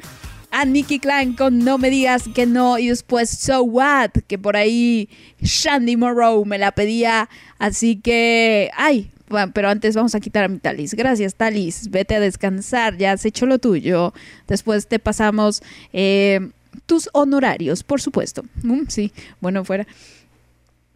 a 0.53 0.65
Nicky 0.67 1.01
Klein 1.01 1.35
con 1.35 1.59
No 1.59 1.79
me 1.79 1.91
digas 1.91 2.25
que 2.33 2.47
no 2.47 2.79
y 2.79 2.88
después 2.88 3.31
So 3.31 3.62
What, 3.62 4.11
que 4.29 4.38
por 4.38 4.57
ahí 4.57 5.09
Shandy 5.41 5.97
Morrow 5.97 6.45
me 6.45 6.59
la 6.59 6.73
pedía, 6.73 7.29
así 7.59 7.97
que, 7.97 8.71
ay, 8.77 9.11
bueno, 9.29 9.51
pero 9.55 9.71
antes 9.71 9.97
vamos 9.97 10.15
a 10.15 10.21
quitar 10.21 10.45
a 10.45 10.49
mi 10.49 10.59
Talis. 10.59 10.93
Gracias, 10.93 11.35
Talis. 11.35 11.91
Vete 11.91 12.15
a 12.17 12.21
descansar, 12.21 12.99
ya 12.99 13.12
has 13.12 13.25
hecho 13.25 13.47
lo 13.47 13.59
tuyo. 13.59 14.12
Después 14.47 14.87
te 14.87 14.99
pasamos 14.99 15.62
eh, 15.95 16.51
tus 16.85 17.09
honorarios, 17.15 17.83
por 17.83 18.03
supuesto. 18.03 18.43
Mm, 18.62 18.83
sí, 18.88 19.11
bueno, 19.41 19.65
fuera. 19.65 19.87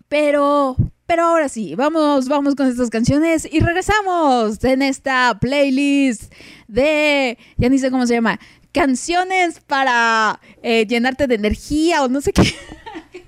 Pero, 0.08 0.76
pero 1.06 1.24
ahora 1.24 1.48
sí, 1.48 1.74
vamos, 1.74 2.28
vamos 2.28 2.54
con 2.54 2.68
estas 2.68 2.90
canciones 2.90 3.48
y 3.50 3.60
regresamos 3.60 4.62
en 4.62 4.82
esta 4.82 5.36
playlist 5.40 6.32
de, 6.68 7.38
ya 7.56 7.68
ni 7.68 7.78
sé 7.78 7.90
cómo 7.90 8.06
se 8.06 8.14
llama, 8.14 8.38
canciones 8.76 9.60
para 9.66 10.38
eh, 10.62 10.86
llenarte 10.86 11.26
de 11.26 11.34
energía 11.34 12.04
o 12.04 12.08
no 12.08 12.20
sé 12.20 12.34
qué. 12.34 12.42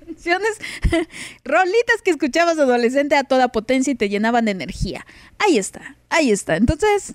canciones, 0.06 0.50
rolitas 1.44 2.02
que 2.04 2.10
escuchabas 2.10 2.58
adolescente 2.58 3.16
a 3.16 3.24
toda 3.24 3.48
potencia 3.48 3.90
y 3.90 3.94
te 3.94 4.10
llenaban 4.10 4.44
de 4.44 4.50
energía. 4.50 5.06
Ahí 5.38 5.56
está, 5.56 5.96
ahí 6.10 6.30
está. 6.30 6.56
Entonces, 6.56 7.14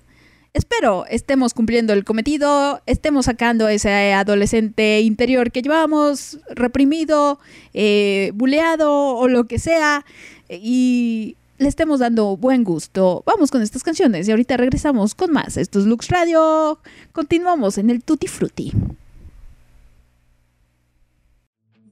espero 0.52 1.06
estemos 1.08 1.54
cumpliendo 1.54 1.92
el 1.92 2.02
cometido, 2.02 2.82
estemos 2.86 3.26
sacando 3.26 3.68
ese 3.68 4.12
adolescente 4.12 5.00
interior 5.02 5.52
que 5.52 5.62
llevamos 5.62 6.40
reprimido, 6.48 7.38
eh, 7.72 8.32
buleado 8.34 9.14
o 9.14 9.28
lo 9.28 9.46
que 9.46 9.60
sea. 9.60 10.04
Y, 10.48 11.36
le 11.58 11.68
estemos 11.68 12.00
dando 12.00 12.36
buen 12.36 12.64
gusto. 12.64 13.22
Vamos 13.26 13.50
con 13.50 13.62
estas 13.62 13.82
canciones 13.82 14.28
y 14.28 14.30
ahorita 14.30 14.56
regresamos 14.56 15.14
con 15.14 15.32
más. 15.32 15.56
Esto 15.56 15.78
es 15.78 15.86
Lux 15.86 16.08
Radio. 16.08 16.78
Continuamos 17.12 17.78
en 17.78 17.90
el 17.90 18.02
Tutti 18.02 18.26
Frutti. 18.26 18.72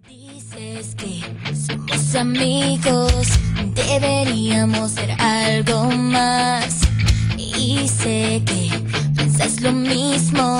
Dices 0.09 0.94
que 0.96 1.22
somos 1.55 2.14
amigos, 2.14 3.27
deberíamos 3.75 4.92
ser 4.92 5.12
algo 5.12 5.90
más. 5.90 6.81
Y 7.38 7.88
sé 7.88 8.42
que 8.44 8.70
piensas 9.16 9.61
lo 9.61 9.72
mismo, 9.72 10.59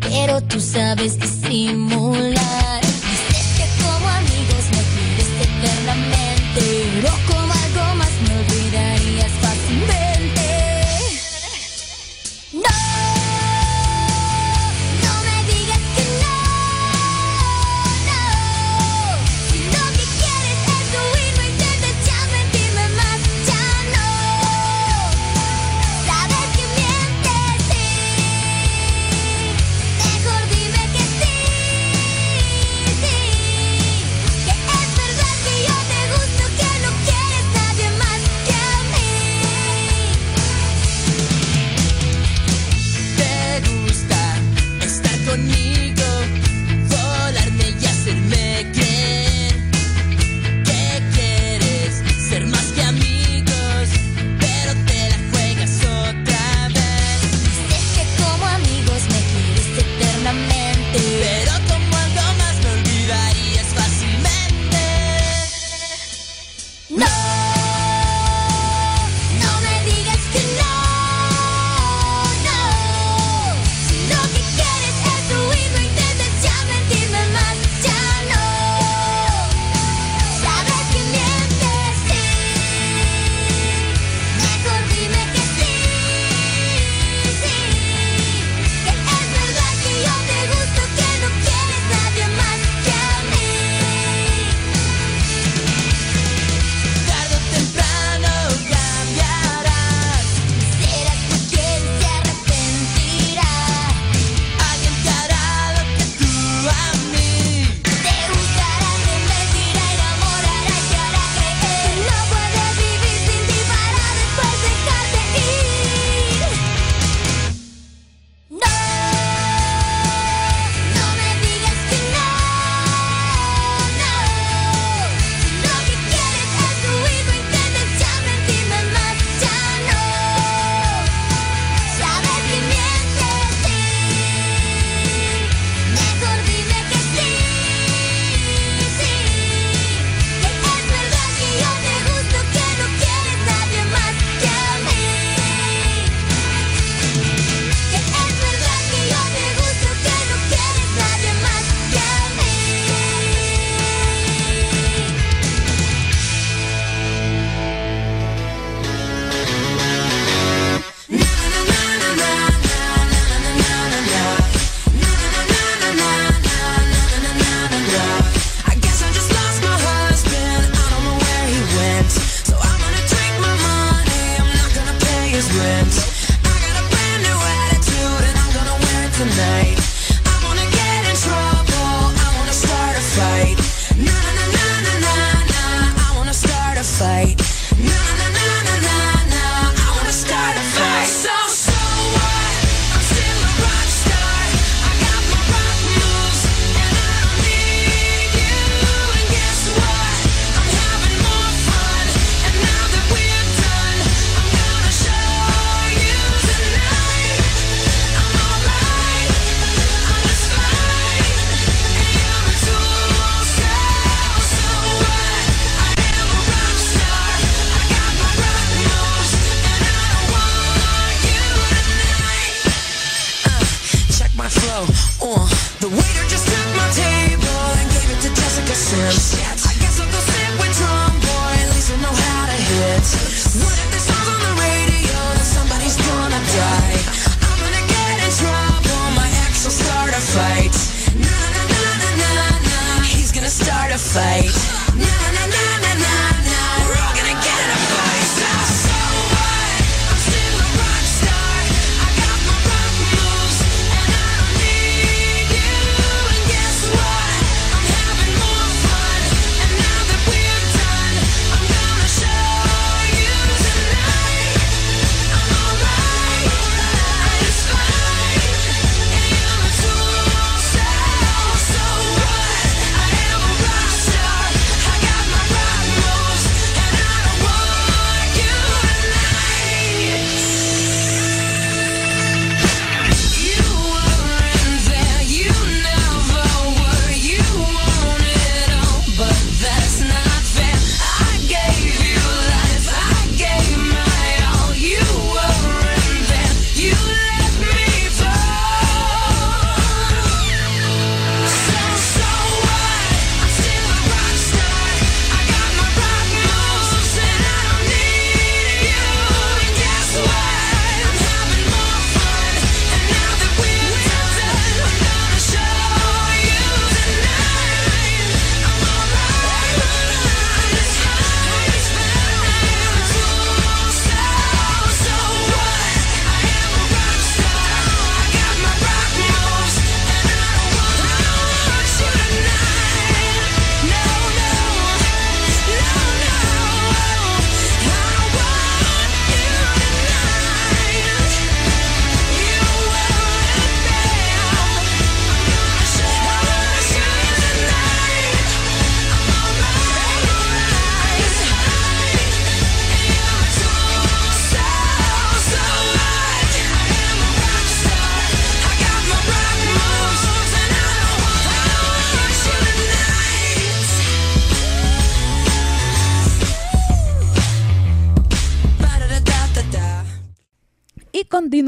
pero 0.00 0.40
tú 0.42 0.60
sabes 0.60 1.18
disimular. 1.18 2.80
Dices 2.82 3.46
que 3.56 3.82
como 3.82 4.08
amigos 4.08 4.64
no 4.72 4.80
quieres 4.92 5.28
eternamente, 5.48 6.90
pero 7.00 7.45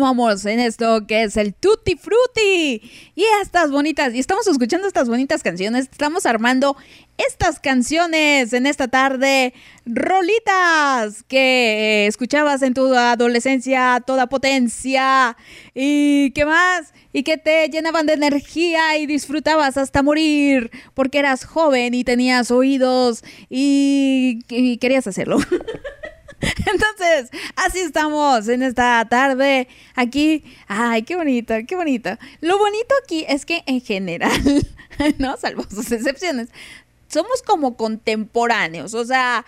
en 0.08 0.58
esto 0.58 1.06
que 1.06 1.24
es 1.24 1.36
el 1.36 1.52
Tutti 1.52 1.94
Frutti. 1.96 2.80
Y 3.14 3.24
estas 3.42 3.70
bonitas, 3.70 4.14
y 4.14 4.18
estamos 4.18 4.46
escuchando 4.46 4.88
estas 4.88 5.06
bonitas 5.06 5.42
canciones, 5.42 5.88
estamos 5.92 6.24
armando 6.24 6.78
estas 7.18 7.60
canciones 7.60 8.54
en 8.54 8.64
esta 8.66 8.88
tarde, 8.88 9.52
rolitas 9.84 11.24
que 11.24 12.06
escuchabas 12.06 12.62
en 12.62 12.72
tu 12.72 12.94
adolescencia 12.94 14.02
toda 14.06 14.28
potencia. 14.28 15.36
¿Y 15.74 16.30
qué 16.30 16.46
más? 16.46 16.94
Y 17.12 17.22
que 17.22 17.36
te 17.36 17.68
llenaban 17.68 18.06
de 18.06 18.14
energía 18.14 18.96
y 18.96 19.04
disfrutabas 19.04 19.76
hasta 19.76 20.02
morir 20.02 20.70
porque 20.94 21.18
eras 21.18 21.44
joven 21.44 21.92
y 21.92 22.02
tenías 22.02 22.50
oídos 22.50 23.22
y, 23.50 24.38
y 24.48 24.78
querías 24.78 25.06
hacerlo. 25.06 25.36
Entonces, 26.66 27.30
así 27.56 27.80
estamos 27.80 28.48
en 28.48 28.62
esta 28.62 29.04
tarde 29.08 29.68
aquí. 29.94 30.44
Ay, 30.68 31.02
qué 31.02 31.16
bonito, 31.16 31.54
qué 31.66 31.74
bonito. 31.74 32.10
Lo 32.40 32.58
bonito 32.58 32.94
aquí 33.02 33.24
es 33.28 33.44
que 33.44 33.62
en 33.66 33.80
general, 33.80 34.66
¿no? 35.18 35.36
Salvo 35.36 35.64
sus 35.68 35.90
excepciones, 35.90 36.48
somos 37.08 37.42
como 37.42 37.76
contemporáneos. 37.76 38.94
O 38.94 39.04
sea, 39.04 39.44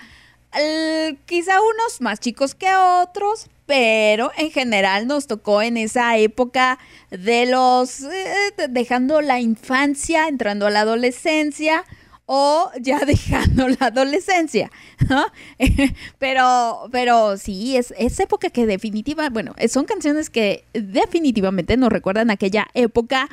quizá 1.26 1.60
unos 1.60 2.00
más 2.00 2.18
chicos 2.18 2.54
que 2.54 2.74
otros, 2.74 3.48
pero 3.66 4.32
en 4.36 4.50
general 4.50 5.06
nos 5.06 5.28
tocó 5.28 5.62
en 5.62 5.76
esa 5.76 6.16
época 6.16 6.78
de 7.10 7.46
los, 7.46 8.00
eh, 8.00 8.52
dejando 8.68 9.20
la 9.20 9.38
infancia, 9.38 10.26
entrando 10.26 10.66
a 10.66 10.70
la 10.70 10.80
adolescencia 10.80 11.84
o 12.32 12.70
ya 12.80 13.00
dejando 13.06 13.66
la 13.66 13.86
adolescencia, 13.86 14.70
pero, 16.20 16.88
pero 16.92 17.36
sí, 17.36 17.76
es, 17.76 17.92
es 17.98 18.20
época 18.20 18.50
que 18.50 18.66
definitiva, 18.66 19.28
bueno, 19.30 19.52
son 19.68 19.84
canciones 19.84 20.30
que 20.30 20.62
definitivamente 20.72 21.76
nos 21.76 21.90
recuerdan 21.90 22.30
aquella 22.30 22.68
época, 22.74 23.28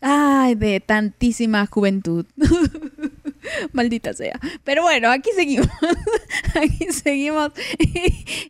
ay, 0.00 0.54
de 0.54 0.78
tantísima 0.78 1.66
juventud. 1.66 2.26
Maldita 3.72 4.12
sea. 4.12 4.38
Pero 4.64 4.82
bueno, 4.82 5.10
aquí 5.10 5.30
seguimos. 5.34 5.68
aquí 6.54 6.92
seguimos. 6.92 7.52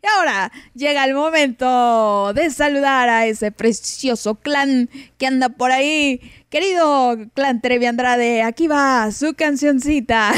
Y 0.01 0.07
ahora 0.17 0.53
llega 0.75 1.05
el 1.05 1.15
momento 1.15 2.33
de 2.33 2.51
saludar 2.51 3.09
a 3.09 3.27
ese 3.27 3.51
precioso 3.51 4.37
clan 4.37 4.89
que 5.19 5.27
anda 5.27 5.49
por 5.49 5.73
ahí. 5.73 6.21
Querido 6.51 7.17
clan 7.35 7.61
Trevi 7.61 7.87
Andrade, 7.87 8.43
aquí 8.43 8.69
va 8.69 9.11
su 9.13 9.35
cancioncita. 9.35 10.33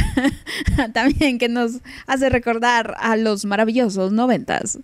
También 0.92 1.38
que 1.38 1.48
nos 1.48 1.80
hace 2.06 2.28
recordar 2.30 2.94
a 2.98 3.16
los 3.16 3.44
maravillosos 3.44 4.12
noventas. 4.12 4.78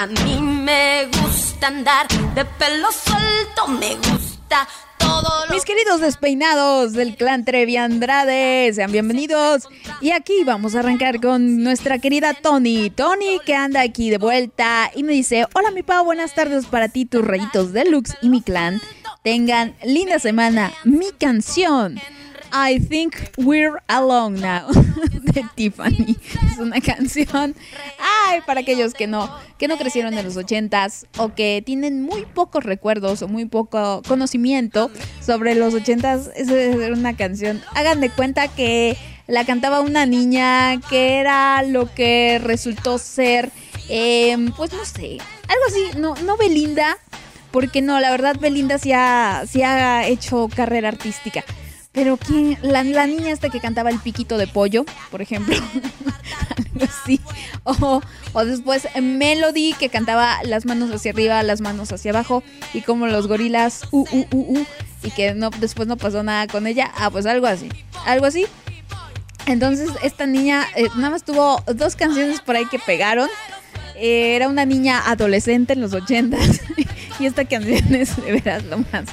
A 0.00 0.06
mí 0.06 0.40
me 0.40 1.08
gusta 1.08 1.66
andar 1.66 2.08
de 2.34 2.46
pelo 2.46 2.88
suelto, 2.90 3.68
me 3.68 3.96
gusta 3.96 4.66
todo 4.96 5.28
Mis 5.50 5.66
queridos 5.66 6.00
despeinados 6.00 6.94
del 6.94 7.16
clan 7.16 7.44
Trevi 7.44 7.76
Andrade, 7.76 8.72
sean 8.72 8.92
bienvenidos. 8.92 9.68
Y 10.00 10.12
aquí 10.12 10.42
vamos 10.42 10.74
a 10.74 10.78
arrancar 10.78 11.20
con 11.20 11.62
nuestra 11.62 11.98
querida 11.98 12.32
Tony. 12.32 12.88
Tony 12.88 13.40
que 13.44 13.54
anda 13.54 13.82
aquí 13.82 14.08
de 14.08 14.16
vuelta 14.16 14.90
y 14.94 15.02
me 15.02 15.12
dice, 15.12 15.46
hola 15.52 15.70
mi 15.70 15.82
pavo, 15.82 16.06
buenas 16.06 16.34
tardes 16.34 16.64
para 16.64 16.88
ti, 16.88 17.04
tus 17.04 17.22
rayitos 17.22 17.74
deluxe 17.74 18.16
y 18.22 18.30
mi 18.30 18.40
clan. 18.40 18.80
Tengan 19.22 19.76
linda 19.84 20.18
semana. 20.18 20.72
Mi 20.82 21.12
canción. 21.12 22.00
I 22.52 22.80
Think 22.80 23.14
We're 23.36 23.80
Alone 23.88 24.40
Now 24.40 24.68
de 25.32 25.44
Tiffany. 25.54 26.16
Es 26.50 26.58
una 26.58 26.80
canción, 26.80 27.54
ay, 27.98 28.40
para 28.46 28.60
aquellos 28.60 28.92
que 28.94 29.06
no, 29.06 29.30
que 29.58 29.68
no 29.68 29.76
crecieron 29.76 30.16
en 30.18 30.24
los 30.24 30.36
ochentas 30.36 31.06
o 31.16 31.34
que 31.34 31.62
tienen 31.64 32.02
muy 32.02 32.26
pocos 32.26 32.64
recuerdos 32.64 33.22
o 33.22 33.28
muy 33.28 33.46
poco 33.46 34.02
conocimiento 34.06 34.90
sobre 35.20 35.54
los 35.54 35.74
ochentas. 35.74 36.30
Es 36.34 36.48
una 36.90 37.16
canción. 37.16 37.62
Hagan 37.74 38.00
de 38.00 38.10
cuenta 38.10 38.48
que 38.48 38.96
la 39.26 39.44
cantaba 39.44 39.80
una 39.80 40.06
niña 40.06 40.80
que 40.88 41.18
era 41.18 41.62
lo 41.62 41.92
que 41.94 42.40
resultó 42.42 42.98
ser, 42.98 43.50
em, 43.88 44.52
pues 44.52 44.72
no 44.72 44.84
sé, 44.84 45.18
algo 45.48 45.64
así, 45.68 45.98
no, 45.98 46.14
no 46.16 46.36
Belinda, 46.36 46.98
porque 47.52 47.80
no, 47.80 48.00
la 48.00 48.10
verdad 48.10 48.36
Belinda 48.40 48.78
sí 48.78 48.92
ha, 48.92 49.44
sí 49.48 49.62
ha 49.62 50.06
hecho 50.06 50.48
carrera 50.54 50.88
artística. 50.88 51.44
Pero 51.92 52.16
quién, 52.16 52.56
la, 52.62 52.84
niña 52.84 53.30
esta 53.30 53.48
que 53.48 53.58
cantaba 53.58 53.90
el 53.90 53.98
piquito 53.98 54.38
de 54.38 54.46
pollo, 54.46 54.84
por 55.10 55.22
ejemplo, 55.22 55.56
así. 56.80 57.20
O, 57.64 58.00
o, 58.32 58.44
después 58.44 58.86
Melody 59.00 59.74
que 59.74 59.88
cantaba 59.88 60.38
las 60.44 60.66
manos 60.66 60.90
hacia 60.92 61.10
arriba, 61.10 61.42
las 61.42 61.60
manos 61.60 61.92
hacia 61.92 62.12
abajo 62.12 62.44
y 62.72 62.82
como 62.82 63.08
los 63.08 63.26
gorilas, 63.26 63.82
uh, 63.90 64.06
uh, 64.12 64.26
uh, 64.30 64.58
uh, 64.58 64.66
y 65.02 65.10
que 65.10 65.34
no, 65.34 65.50
después 65.50 65.88
no 65.88 65.96
pasó 65.96 66.22
nada 66.22 66.46
con 66.46 66.68
ella. 66.68 66.92
Ah, 66.96 67.10
pues 67.10 67.26
algo 67.26 67.48
así, 67.48 67.68
algo 68.06 68.26
así. 68.26 68.46
Entonces 69.46 69.90
esta 70.04 70.26
niña 70.26 70.64
eh, 70.76 70.86
nada 70.94 71.10
más 71.10 71.24
tuvo 71.24 71.60
dos 71.74 71.96
canciones 71.96 72.40
por 72.40 72.54
ahí 72.54 72.66
que 72.66 72.78
pegaron. 72.78 73.28
Eh, 73.96 74.36
era 74.36 74.48
una 74.48 74.64
niña 74.64 75.02
adolescente 75.10 75.72
en 75.72 75.80
los 75.80 75.92
ochentas 75.92 76.60
y 77.18 77.26
esta 77.26 77.44
canción 77.44 77.94
es 77.94 78.16
de 78.16 78.32
veras 78.32 78.64
lo 78.64 78.78
más 78.78 79.06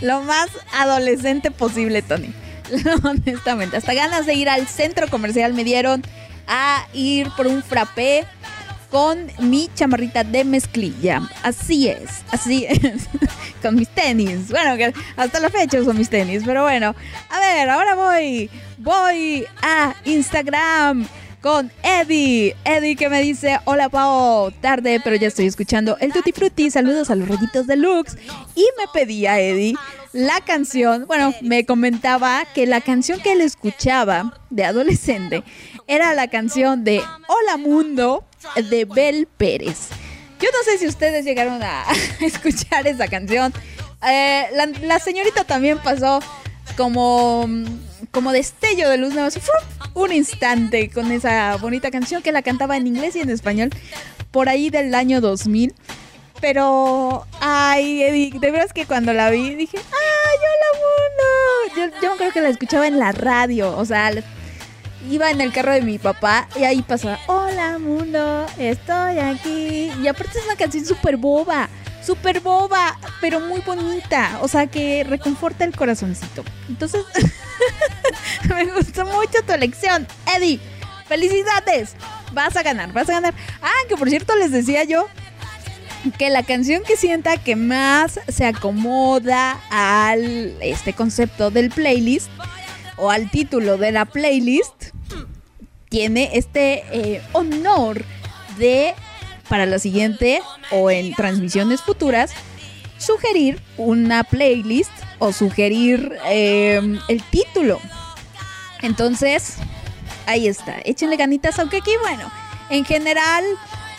lo, 0.00 0.22
más 0.22 0.48
adolescente 0.72 1.50
posible, 1.50 2.02
Tony. 2.02 2.32
Honestamente, 3.04 3.76
hasta 3.76 3.94
ganas 3.94 4.26
de 4.26 4.34
ir 4.34 4.48
al 4.48 4.66
centro 4.66 5.08
comercial 5.08 5.54
me 5.54 5.64
dieron 5.64 6.02
a 6.46 6.86
ir 6.92 7.28
por 7.36 7.46
un 7.46 7.62
frappé 7.62 8.24
con 8.90 9.30
mi 9.38 9.70
chamarrita 9.74 10.24
de 10.24 10.44
mezclilla. 10.44 11.22
Así 11.42 11.88
es, 11.88 12.24
así 12.30 12.66
es. 12.68 13.08
con 13.62 13.76
mis 13.76 13.88
tenis. 13.88 14.48
Bueno, 14.48 14.92
hasta 15.16 15.40
la 15.40 15.48
fecha 15.50 15.80
uso 15.80 15.94
mis 15.94 16.10
tenis, 16.10 16.42
pero 16.44 16.62
bueno. 16.62 16.94
A 17.28 17.40
ver, 17.40 17.70
ahora 17.70 17.94
voy. 17.94 18.50
Voy 18.78 19.46
a 19.62 19.94
Instagram 20.04 21.06
con 21.40 21.70
Eddie. 21.82 22.56
Eddie 22.64 22.96
que 22.96 23.08
me 23.08 23.22
dice, 23.22 23.58
hola 23.64 23.88
Pau, 23.88 24.50
tarde, 24.60 25.00
pero 25.02 25.16
ya 25.16 25.28
estoy 25.28 25.46
escuchando 25.46 25.96
el 26.00 26.12
Tutti 26.12 26.32
Frutti. 26.32 26.70
Saludos 26.70 27.10
a 27.10 27.14
los 27.14 27.28
rollitos 27.28 27.66
de 27.66 27.76
Lux. 27.76 28.16
Y 28.54 28.66
me 28.78 28.86
pedía 28.92 29.40
Eddie 29.40 29.74
la 30.12 30.40
canción, 30.40 31.06
bueno, 31.06 31.32
me 31.40 31.64
comentaba 31.64 32.44
que 32.52 32.66
la 32.66 32.80
canción 32.80 33.20
que 33.20 33.32
él 33.32 33.40
escuchaba 33.42 34.40
de 34.50 34.64
adolescente 34.64 35.44
era 35.86 36.14
la 36.14 36.28
canción 36.28 36.82
de 36.82 36.98
Hola 37.28 37.56
Mundo 37.56 38.24
de 38.70 38.84
Bel 38.86 39.28
Pérez. 39.36 39.88
Yo 40.40 40.48
no 40.50 40.64
sé 40.64 40.78
si 40.78 40.88
ustedes 40.88 41.24
llegaron 41.24 41.62
a 41.62 41.84
escuchar 42.20 42.86
esa 42.86 43.06
canción. 43.06 43.52
Eh, 44.08 44.46
la, 44.82 44.98
señorita 44.98 45.44
también 45.44 45.78
pasó 45.78 46.20
como, 46.76 47.46
como 48.10 48.32
destello 48.32 48.88
de 48.88 48.98
luz, 48.98 49.14
un 49.94 50.12
instante 50.12 50.90
con 50.90 51.12
esa 51.12 51.56
bonita 51.56 51.90
canción 51.90 52.22
que 52.22 52.32
la 52.32 52.42
cantaba 52.42 52.76
en 52.76 52.86
inglés 52.86 53.16
y 53.16 53.20
en 53.20 53.30
español 53.30 53.70
por 54.30 54.48
ahí 54.48 54.70
del 54.70 54.94
año 54.94 55.20
2000. 55.20 55.74
Pero, 56.40 57.26
ay, 57.40 58.02
Eddie, 58.02 58.38
de 58.38 58.50
veras 58.50 58.72
que 58.72 58.86
cuando 58.86 59.12
la 59.12 59.28
vi 59.28 59.54
dije, 59.54 59.76
¡ay, 59.76 60.38
hola 60.50 60.78
mundo! 61.76 62.00
Yo, 62.00 62.08
yo 62.08 62.16
creo 62.16 62.32
que 62.32 62.40
la 62.40 62.48
escuchaba 62.48 62.86
en 62.86 62.98
la 62.98 63.12
radio, 63.12 63.76
o 63.76 63.84
sea, 63.84 64.10
iba 65.10 65.30
en 65.30 65.40
el 65.40 65.52
carro 65.52 65.72
de 65.72 65.82
mi 65.82 65.98
papá 65.98 66.48
y 66.58 66.64
ahí 66.64 66.80
pasaba, 66.80 67.18
hola 67.26 67.78
mundo, 67.78 68.46
estoy 68.58 69.18
aquí. 69.18 69.92
Y 70.02 70.08
aparte 70.08 70.38
es 70.38 70.44
una 70.46 70.56
canción 70.56 70.86
súper 70.86 71.18
boba, 71.18 71.68
súper 72.04 72.40
boba, 72.40 72.98
pero 73.20 73.40
muy 73.40 73.60
bonita, 73.60 74.38
o 74.42 74.48
sea, 74.48 74.66
que 74.66 75.04
reconforta 75.04 75.64
el 75.64 75.74
corazoncito. 75.76 76.44
Entonces, 76.68 77.04
me 78.48 78.66
gustó 78.72 79.04
mucho 79.04 79.42
tu 79.46 79.52
elección, 79.52 80.06
Eddie. 80.36 80.60
Felicidades, 81.06 81.96
vas 82.32 82.56
a 82.56 82.62
ganar, 82.62 82.92
vas 82.92 83.08
a 83.08 83.14
ganar. 83.14 83.34
Ah, 83.60 83.72
que 83.88 83.96
por 83.96 84.08
cierto 84.08 84.36
les 84.36 84.52
decía 84.52 84.84
yo 84.84 85.06
que 86.18 86.30
la 86.30 86.42
canción 86.44 86.82
que 86.84 86.96
sienta 86.96 87.36
que 87.36 87.56
más 87.56 88.20
se 88.28 88.46
acomoda 88.46 89.60
al 89.70 90.56
este 90.62 90.92
concepto 90.92 91.50
del 91.50 91.70
playlist 91.70 92.30
o 92.96 93.10
al 93.10 93.30
título 93.30 93.76
de 93.76 93.92
la 93.92 94.04
playlist 94.04 94.94
tiene 95.88 96.30
este 96.34 96.84
eh, 96.92 97.22
honor 97.32 98.04
de 98.56 98.94
para 99.50 99.66
la 99.66 99.78
siguiente 99.78 100.40
o 100.70 100.90
en 100.90 101.12
transmisiones 101.14 101.82
futuras 101.82 102.32
sugerir 102.96 103.60
una 103.76 104.24
playlist 104.24 104.92
o 105.18 105.32
sugerir 105.32 106.16
em, 106.24 106.98
el 107.08 107.22
título. 107.24 107.80
Entonces, 108.80 109.56
ahí 110.26 110.48
está. 110.48 110.76
Échenle 110.84 111.16
ganitas, 111.16 111.58
aunque 111.58 111.78
aquí, 111.78 111.92
bueno, 112.02 112.30
en 112.70 112.84
general 112.84 113.44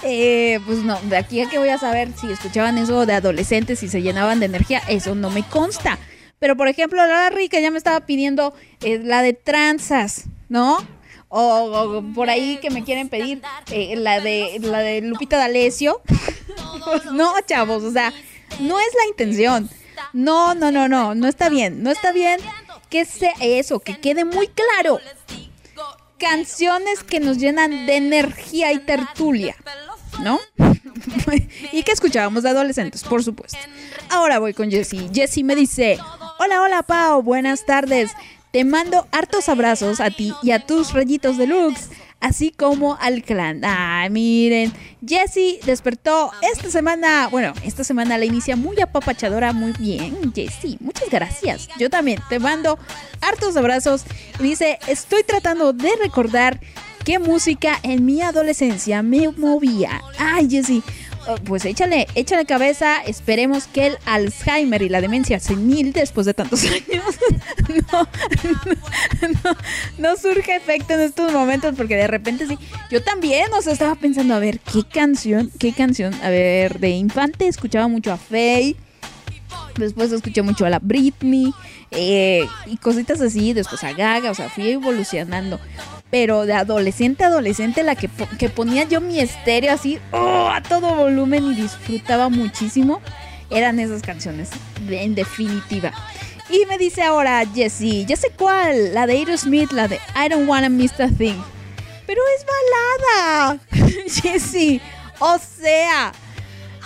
eh, 0.03 0.59
pues 0.65 0.79
no, 0.79 0.99
de 1.01 1.17
aquí 1.17 1.41
a 1.41 1.49
que 1.49 1.59
voy 1.59 1.69
a 1.69 1.77
saber 1.77 2.09
si 2.19 2.31
escuchaban 2.31 2.77
eso 2.77 3.05
de 3.05 3.13
adolescentes 3.13 3.83
y 3.83 3.87
se 3.87 4.01
llenaban 4.01 4.39
de 4.39 4.47
energía, 4.47 4.81
eso 4.87 5.13
no 5.13 5.29
me 5.29 5.43
consta. 5.43 5.99
Pero 6.39 6.57
por 6.57 6.67
ejemplo, 6.67 7.05
la 7.05 7.29
rica 7.29 7.59
ya 7.59 7.69
me 7.69 7.77
estaba 7.77 7.99
pidiendo 8.05 8.53
eh, 8.81 8.99
la 9.03 9.21
de 9.21 9.33
tranzas, 9.33 10.25
¿no? 10.49 10.79
O, 11.31 12.03
por 12.13 12.29
ahí 12.29 12.57
que 12.57 12.69
me 12.69 12.83
quieren 12.83 13.09
pedir 13.09 13.41
eh, 13.71 13.95
la 13.95 14.19
de 14.19 14.59
la 14.61 14.79
de 14.79 15.01
Lupita 15.01 15.37
D'Alessio. 15.37 16.01
no, 17.13 17.33
chavos, 17.47 17.83
o 17.83 17.91
sea, 17.91 18.13
no 18.59 18.79
es 18.79 18.89
la 18.97 19.07
intención. 19.07 19.69
No, 20.13 20.53
no, 20.53 20.71
no, 20.71 20.87
no, 20.87 21.15
no 21.15 21.27
está 21.27 21.49
bien, 21.49 21.83
no 21.83 21.89
está 21.89 22.11
bien 22.11 22.39
que 22.89 23.05
sea 23.05 23.33
eso, 23.39 23.79
que 23.79 23.99
quede 23.99 24.25
muy 24.25 24.47
claro. 24.47 24.99
Canciones 26.17 27.03
que 27.03 27.19
nos 27.19 27.37
llenan 27.37 27.85
de 27.87 27.95
energía 27.95 28.73
y 28.73 28.79
tertulia, 28.79 29.55
¿no? 30.21 30.39
y 31.71 31.81
que 31.83 31.91
escuchábamos 31.93 32.43
de 32.43 32.49
adolescentes, 32.49 33.03
por 33.03 33.23
supuesto. 33.23 33.57
Ahora 34.09 34.37
voy 34.39 34.53
con 34.53 34.69
Jessie. 34.69 35.09
Jessie 35.11 35.43
me 35.43 35.55
dice, 35.55 35.97
hola, 36.37 36.61
hola 36.61 36.83
Pau, 36.83 37.23
buenas 37.23 37.65
tardes. 37.65 38.11
Te 38.51 38.65
mando 38.65 39.07
hartos 39.11 39.47
abrazos 39.47 40.01
a 40.01 40.09
ti 40.09 40.33
y 40.43 40.51
a 40.51 40.59
tus 40.59 40.93
rayitos 40.93 41.37
deluxe, 41.37 41.89
así 42.19 42.51
como 42.51 42.97
al 42.99 43.23
clan. 43.23 43.61
Ah, 43.63 44.05
miren, 44.11 44.73
Jessie 45.07 45.61
despertó 45.65 46.31
esta 46.41 46.69
semana, 46.69 47.29
bueno, 47.29 47.53
esta 47.63 47.85
semana 47.85 48.17
la 48.17 48.25
inicia 48.25 48.57
muy 48.57 48.81
apapachadora, 48.81 49.53
muy 49.53 49.71
bien, 49.79 50.33
Jessie, 50.33 50.75
muchas 50.81 51.09
gracias. 51.09 51.69
Yo 51.79 51.89
también 51.89 52.19
te 52.27 52.39
mando 52.39 52.77
hartos 53.21 53.55
abrazos 53.55 54.03
y 54.37 54.43
dice, 54.43 54.79
estoy 54.85 55.23
tratando 55.23 55.71
de 55.71 55.91
recordar 56.03 56.59
qué 57.05 57.19
música 57.19 57.79
en 57.83 58.05
mi 58.05 58.21
adolescencia 58.21 59.01
me 59.01 59.29
movía. 59.29 60.01
Ay, 60.19 60.49
Jessie, 60.49 60.83
pues 61.45 61.65
échale, 61.65 62.07
échale 62.15 62.45
cabeza. 62.45 63.01
Esperemos 63.05 63.67
que 63.67 63.87
el 63.87 63.97
Alzheimer 64.05 64.81
y 64.81 64.89
la 64.89 65.01
demencia 65.01 65.39
senil 65.39 65.93
después 65.93 66.25
de 66.25 66.33
tantos 66.33 66.63
años 66.65 67.03
no, 67.91 68.07
no, 69.97 70.17
surge 70.17 70.55
efecto 70.55 70.93
en 70.93 71.01
estos 71.01 71.31
momentos 71.31 71.75
porque 71.75 71.95
de 71.95 72.07
repente 72.07 72.47
sí. 72.47 72.57
Yo 72.89 73.03
también, 73.03 73.51
o 73.53 73.61
sea, 73.61 73.73
estaba 73.73 73.95
pensando, 73.95 74.33
a 74.33 74.39
ver, 74.39 74.59
¿qué 74.59 74.83
canción? 74.83 75.51
¿Qué 75.59 75.73
canción? 75.73 76.13
A 76.23 76.29
ver, 76.29 76.79
de 76.79 76.89
infante 76.89 77.47
escuchaba 77.47 77.87
mucho 77.87 78.11
a 78.11 78.17
Faye. 78.17 78.75
Después 79.77 80.11
escuché 80.11 80.41
mucho 80.41 80.65
a 80.65 80.69
la 80.69 80.79
Britney 80.79 81.53
eh, 81.91 82.45
y 82.67 82.77
cositas 82.77 83.21
así, 83.21 83.53
después 83.53 83.83
a 83.83 83.93
Gaga, 83.93 84.31
o 84.31 84.35
sea, 84.35 84.49
fui 84.49 84.69
evolucionando 84.69 85.59
pero 86.11 86.45
de 86.45 86.53
adolescente 86.53 87.23
a 87.23 87.27
adolescente, 87.27 87.83
la 87.83 87.95
que, 87.95 88.09
ponía 88.49 88.83
yo 88.83 88.99
mi 88.99 89.19
estéreo 89.19 89.73
así 89.73 89.97
oh, 90.11 90.49
a 90.51 90.61
todo 90.61 90.93
volumen 90.93 91.45
y 91.51 91.55
disfrutaba 91.55 92.27
muchísimo, 92.27 93.01
eran 93.49 93.79
esas 93.79 94.01
canciones, 94.01 94.49
en 94.89 95.15
definitiva. 95.15 95.91
Y 96.49 96.65
me 96.65 96.77
dice 96.77 97.01
ahora 97.01 97.43
Jessie, 97.55 98.05
ya 98.05 98.17
sé 98.17 98.29
cuál, 98.37 98.93
la 98.93 99.07
de 99.07 99.13
Aerosmith, 99.13 99.71
la 99.71 99.87
de 99.87 99.99
I 100.15 100.27
Don't 100.29 100.47
Wanna 100.49 100.67
Miss 100.67 100.99
a 100.99 101.07
Thing. 101.07 101.41
Pero 102.05 102.21
es 102.37 102.45
balada, 102.45 103.59
Jessie, 104.21 104.81
o 105.19 105.37
sea, 105.39 106.11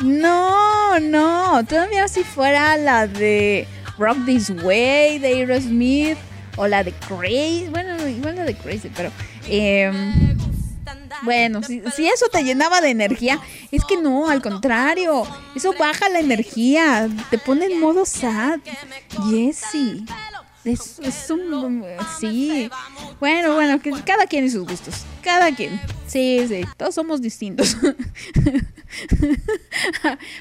no, 0.01 0.99
no, 0.99 1.65
todavía 1.65 2.07
si 2.07 2.23
fuera 2.23 2.77
la 2.77 3.07
de 3.07 3.67
Rock 3.97 4.17
This 4.25 4.51
Way 4.51 5.17
de 5.17 5.27
Aerosmith 5.29 6.17
o 6.57 6.67
la 6.67 6.83
de 6.83 6.91
Crazy, 6.91 7.67
bueno, 7.69 8.07
igual 8.07 8.35
la 8.35 8.43
de 8.45 8.55
Crazy, 8.55 8.89
pero 8.95 9.11
em, 9.47 10.37
bueno, 11.23 11.61
si, 11.63 11.81
eso 12.07 12.27
te 12.31 12.43
llenaba 12.43 12.81
de 12.81 12.89
energía, 12.89 13.39
es 13.71 13.83
que 13.85 13.97
no, 13.97 14.29
al 14.29 14.41
contrario, 14.41 15.23
eso 15.55 15.73
baja 15.77 16.09
la 16.09 16.19
energía, 16.19 17.09
te 17.29 17.37
pone 17.37 17.65
en 17.65 17.79
modo 17.79 18.05
sad, 18.05 18.59
Jessie. 19.29 20.05
Es, 20.63 20.99
es 20.99 21.29
un. 21.29 21.85
Sí. 22.19 22.69
Bueno, 23.19 23.53
bueno, 23.53 23.79
que 23.79 23.91
cada 24.03 24.25
quien 24.25 24.45
y 24.45 24.49
sus 24.49 24.67
gustos. 24.67 25.03
Cada 25.21 25.53
quien. 25.55 25.79
Sí, 26.07 26.43
sí. 26.47 26.63
Todos 26.75 26.95
somos 26.95 27.21
distintos. 27.21 27.77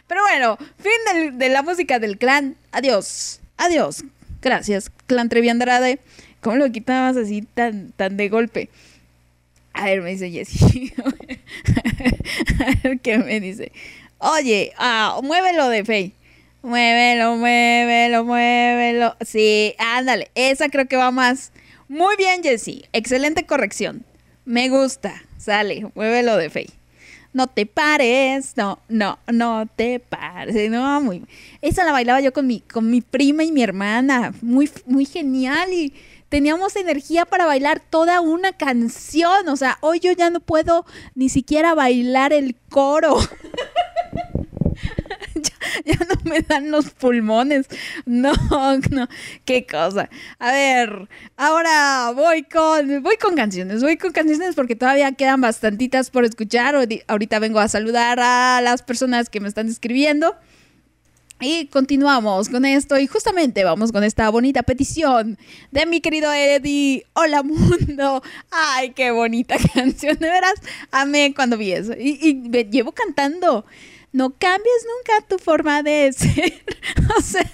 Pero 0.06 0.22
bueno, 0.22 0.56
fin 0.78 1.38
de 1.38 1.48
la 1.50 1.60
música 1.62 1.98
del 1.98 2.16
clan. 2.16 2.56
Adiós. 2.72 3.40
Adiós. 3.58 4.02
Gracias, 4.44 4.92
Clan 5.06 5.30
Trevi. 5.30 5.48
¿Cómo 6.42 6.56
lo 6.56 6.70
quitabas 6.70 7.16
así 7.16 7.40
tan, 7.54 7.92
tan 7.92 8.18
de 8.18 8.28
golpe? 8.28 8.68
A 9.72 9.86
ver, 9.86 10.02
me 10.02 10.10
dice 10.10 10.30
Jessie. 10.30 10.92
a 12.60 12.74
ver 12.82 13.00
qué 13.00 13.16
me 13.16 13.40
dice. 13.40 13.72
Oye, 14.18 14.74
ah, 14.76 15.18
muévelo 15.22 15.70
de 15.70 15.82
Fey. 15.86 16.12
Muévelo, 16.62 17.36
muévelo, 17.36 18.24
muévelo. 18.24 19.16
Sí, 19.22 19.74
ándale. 19.78 20.30
Esa 20.34 20.68
creo 20.68 20.86
que 20.88 20.96
va 20.96 21.10
más. 21.10 21.50
Muy 21.88 22.14
bien, 22.16 22.42
Jessie. 22.42 22.84
Excelente 22.92 23.46
corrección. 23.46 24.04
Me 24.44 24.68
gusta. 24.68 25.24
Sale, 25.38 25.86
muévelo 25.94 26.36
de 26.36 26.50
Fey 26.50 26.66
no 27.34 27.48
te 27.48 27.66
pares, 27.66 28.56
no, 28.56 28.78
no, 28.88 29.18
no 29.26 29.66
te 29.76 29.98
pares, 29.98 30.70
no, 30.70 31.00
muy, 31.00 31.24
esa 31.64 31.82
la 31.82 31.92
bailaba 31.92 32.20
yo 32.20 32.34
con 32.34 32.46
mi, 32.46 32.60
con 32.60 32.90
mi 32.90 33.00
prima 33.00 33.42
y 33.42 33.50
mi 33.50 33.62
hermana, 33.62 34.34
muy, 34.42 34.70
muy 34.84 35.06
genial 35.06 35.72
y 35.72 35.94
teníamos 36.28 36.76
energía 36.76 37.24
para 37.24 37.46
bailar 37.46 37.80
toda 37.80 38.20
una 38.20 38.52
canción, 38.52 39.48
o 39.48 39.56
sea, 39.56 39.78
hoy 39.80 39.98
yo 39.98 40.12
ya 40.12 40.28
no 40.28 40.40
puedo 40.40 40.84
ni 41.14 41.30
siquiera 41.30 41.74
bailar 41.74 42.34
el 42.34 42.54
coro. 42.68 43.16
ya, 45.86 45.96
no 46.06 46.30
me 46.30 46.42
dan 46.42 46.70
los 46.70 46.90
pulmones. 46.90 47.66
No, 48.04 48.34
no, 48.90 49.08
qué 49.46 49.66
cosa. 49.66 50.10
A 50.38 50.52
ver, 50.52 51.08
ahora 51.38 52.12
voy 52.14 52.42
con, 52.42 53.02
voy 53.02 53.16
con 53.16 53.36
canciones, 53.36 53.82
voy 53.82 53.96
con 53.96 54.12
canciones 54.12 54.54
porque 54.54 54.76
todavía 54.76 55.12
quedan 55.12 55.40
bastantitas 55.40 56.10
por 56.10 56.26
escuchar. 56.26 56.74
Ahorita 57.06 57.38
vengo 57.38 57.58
a 57.58 57.68
saludar 57.68 58.20
a 58.20 58.60
las 58.60 58.82
personas 58.82 59.30
que 59.30 59.40
me 59.40 59.48
están 59.48 59.68
escribiendo. 59.68 60.36
Y 61.40 61.66
continuamos 61.66 62.48
con 62.48 62.64
esto 62.64 62.98
y 62.98 63.06
justamente 63.06 63.64
vamos 63.64 63.92
con 63.92 64.04
esta 64.04 64.28
bonita 64.30 64.62
petición 64.62 65.36
de 65.72 65.84
mi 65.84 66.00
querido 66.00 66.32
Eddie. 66.32 67.04
Hola 67.12 67.42
mundo. 67.42 68.22
Ay, 68.50 68.90
qué 68.90 69.10
bonita 69.10 69.56
canción. 69.74 70.16
De 70.18 70.30
veras, 70.30 70.54
amé 70.92 71.34
cuando 71.34 71.58
vi 71.58 71.72
eso. 71.72 71.92
Y, 71.98 72.18
y 72.22 72.34
me 72.34 72.64
llevo 72.64 72.92
cantando 72.92 73.66
no 74.14 74.30
cambies 74.30 74.86
nunca 74.86 75.26
tu 75.26 75.38
forma 75.38 75.82
de 75.82 76.12
ser. 76.12 76.54
o 77.18 77.20
sea, 77.20 77.44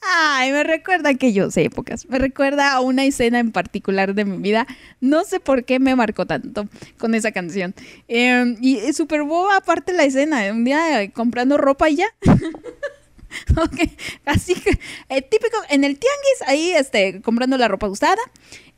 ay, 0.00 0.52
me 0.52 0.62
recuerda 0.62 1.10
aquellos 1.10 1.56
épocas. 1.56 2.08
Me 2.08 2.20
recuerda 2.20 2.72
a 2.72 2.80
una 2.80 3.04
escena 3.04 3.40
en 3.40 3.50
particular 3.50 4.14
de 4.14 4.24
mi 4.24 4.38
vida. 4.38 4.64
No 5.00 5.24
sé 5.24 5.40
por 5.40 5.64
qué 5.64 5.80
me 5.80 5.96
marcó 5.96 6.24
tanto 6.24 6.68
con 6.98 7.16
esa 7.16 7.32
canción. 7.32 7.74
Em, 8.06 8.56
y 8.60 8.92
súper 8.92 9.24
boba 9.24 9.56
aparte 9.56 9.92
la 9.92 10.04
escena. 10.04 10.52
Un 10.52 10.62
día 10.64 11.02
eh, 11.02 11.10
comprando 11.10 11.58
ropa 11.58 11.90
y 11.90 11.96
ya. 11.96 12.06
ok, 13.56 13.90
así 14.24 14.54
que 14.54 14.70
eh, 15.08 15.22
típico 15.22 15.56
en 15.68 15.84
el 15.84 15.98
tianguis 15.98 16.42
ahí 16.46 16.72
este 16.72 17.20
comprando 17.22 17.58
la 17.58 17.68
ropa 17.68 17.88
usada 17.88 18.20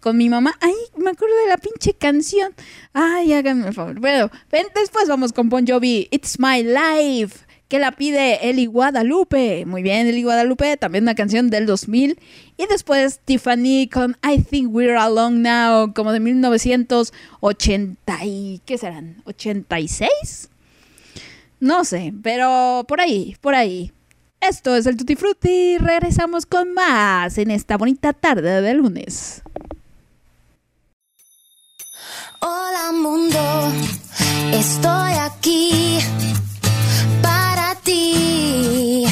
con 0.00 0.16
mi 0.16 0.28
mamá. 0.28 0.56
Ay, 0.60 0.74
me 0.96 1.10
acuerdo 1.10 1.34
de 1.44 1.48
la 1.48 1.58
pinche 1.58 1.94
canción. 1.94 2.52
Ay, 2.92 3.32
háganme 3.32 3.68
el 3.68 3.74
favor. 3.74 4.00
Bueno, 4.00 4.30
después 4.50 5.08
vamos 5.08 5.32
con 5.32 5.48
Bon 5.48 5.66
Jovi, 5.66 6.08
It's 6.10 6.38
My 6.38 6.62
Life, 6.62 7.44
que 7.68 7.78
la 7.78 7.92
pide 7.92 8.48
Eli 8.48 8.66
Guadalupe. 8.66 9.64
Muy 9.66 9.82
bien, 9.82 10.06
Eli 10.06 10.22
Guadalupe, 10.22 10.76
también 10.76 11.04
una 11.04 11.14
canción 11.14 11.50
del 11.50 11.66
2000. 11.66 12.18
Y 12.56 12.66
después 12.66 13.20
Tiffany 13.24 13.88
con 13.92 14.16
I 14.28 14.42
Think 14.42 14.74
We're 14.74 14.96
Alone 14.96 15.38
Now, 15.38 15.92
como 15.94 16.12
de 16.12 16.20
1980 16.20 18.24
y... 18.24 18.60
¿Qué 18.64 18.78
serán? 18.78 19.22
¿86? 19.24 20.08
No 21.60 21.84
sé, 21.84 22.14
pero 22.22 22.84
por 22.88 23.00
ahí, 23.00 23.36
por 23.40 23.54
ahí. 23.54 23.92
Esto 24.40 24.74
es 24.74 24.86
el 24.86 24.96
Tutti 24.96 25.16
Frutti. 25.16 25.76
Regresamos 25.76 26.46
con 26.46 26.72
más 26.72 27.36
en 27.36 27.50
esta 27.50 27.76
bonita 27.76 28.14
tarde 28.14 28.62
de 28.62 28.72
lunes. 28.72 29.42
Hola 32.40 32.92
mundo, 32.92 33.72
estoy 34.52 35.12
aquí 35.12 35.98
para 37.20 37.74
ti. 37.84 39.04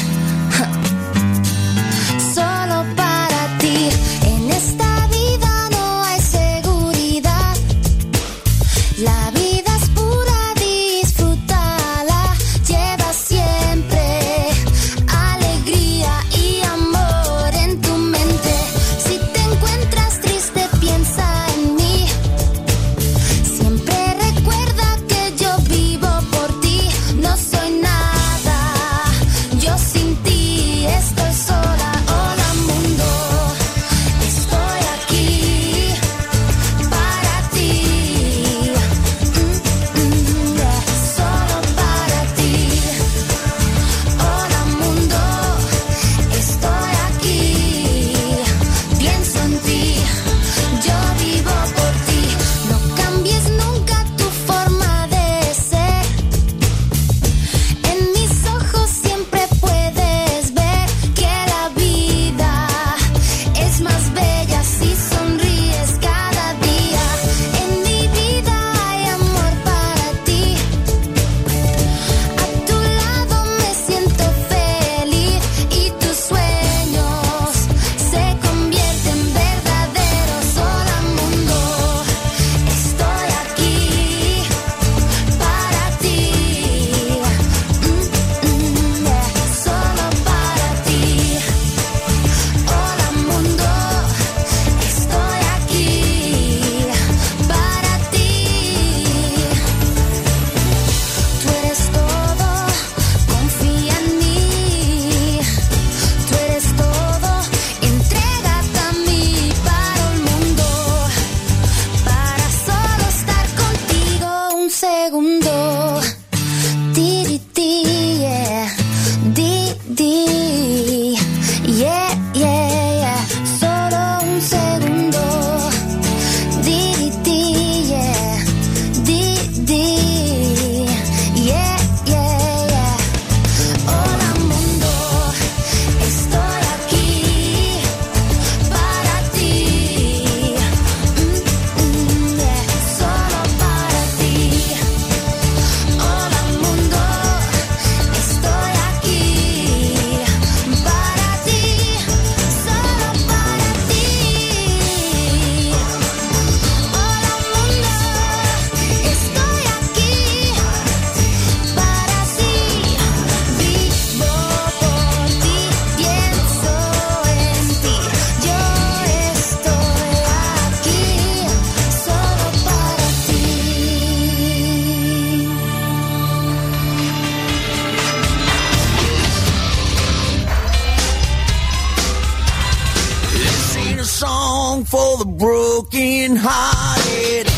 Broken 185.81 186.35
hearted. 186.35 187.48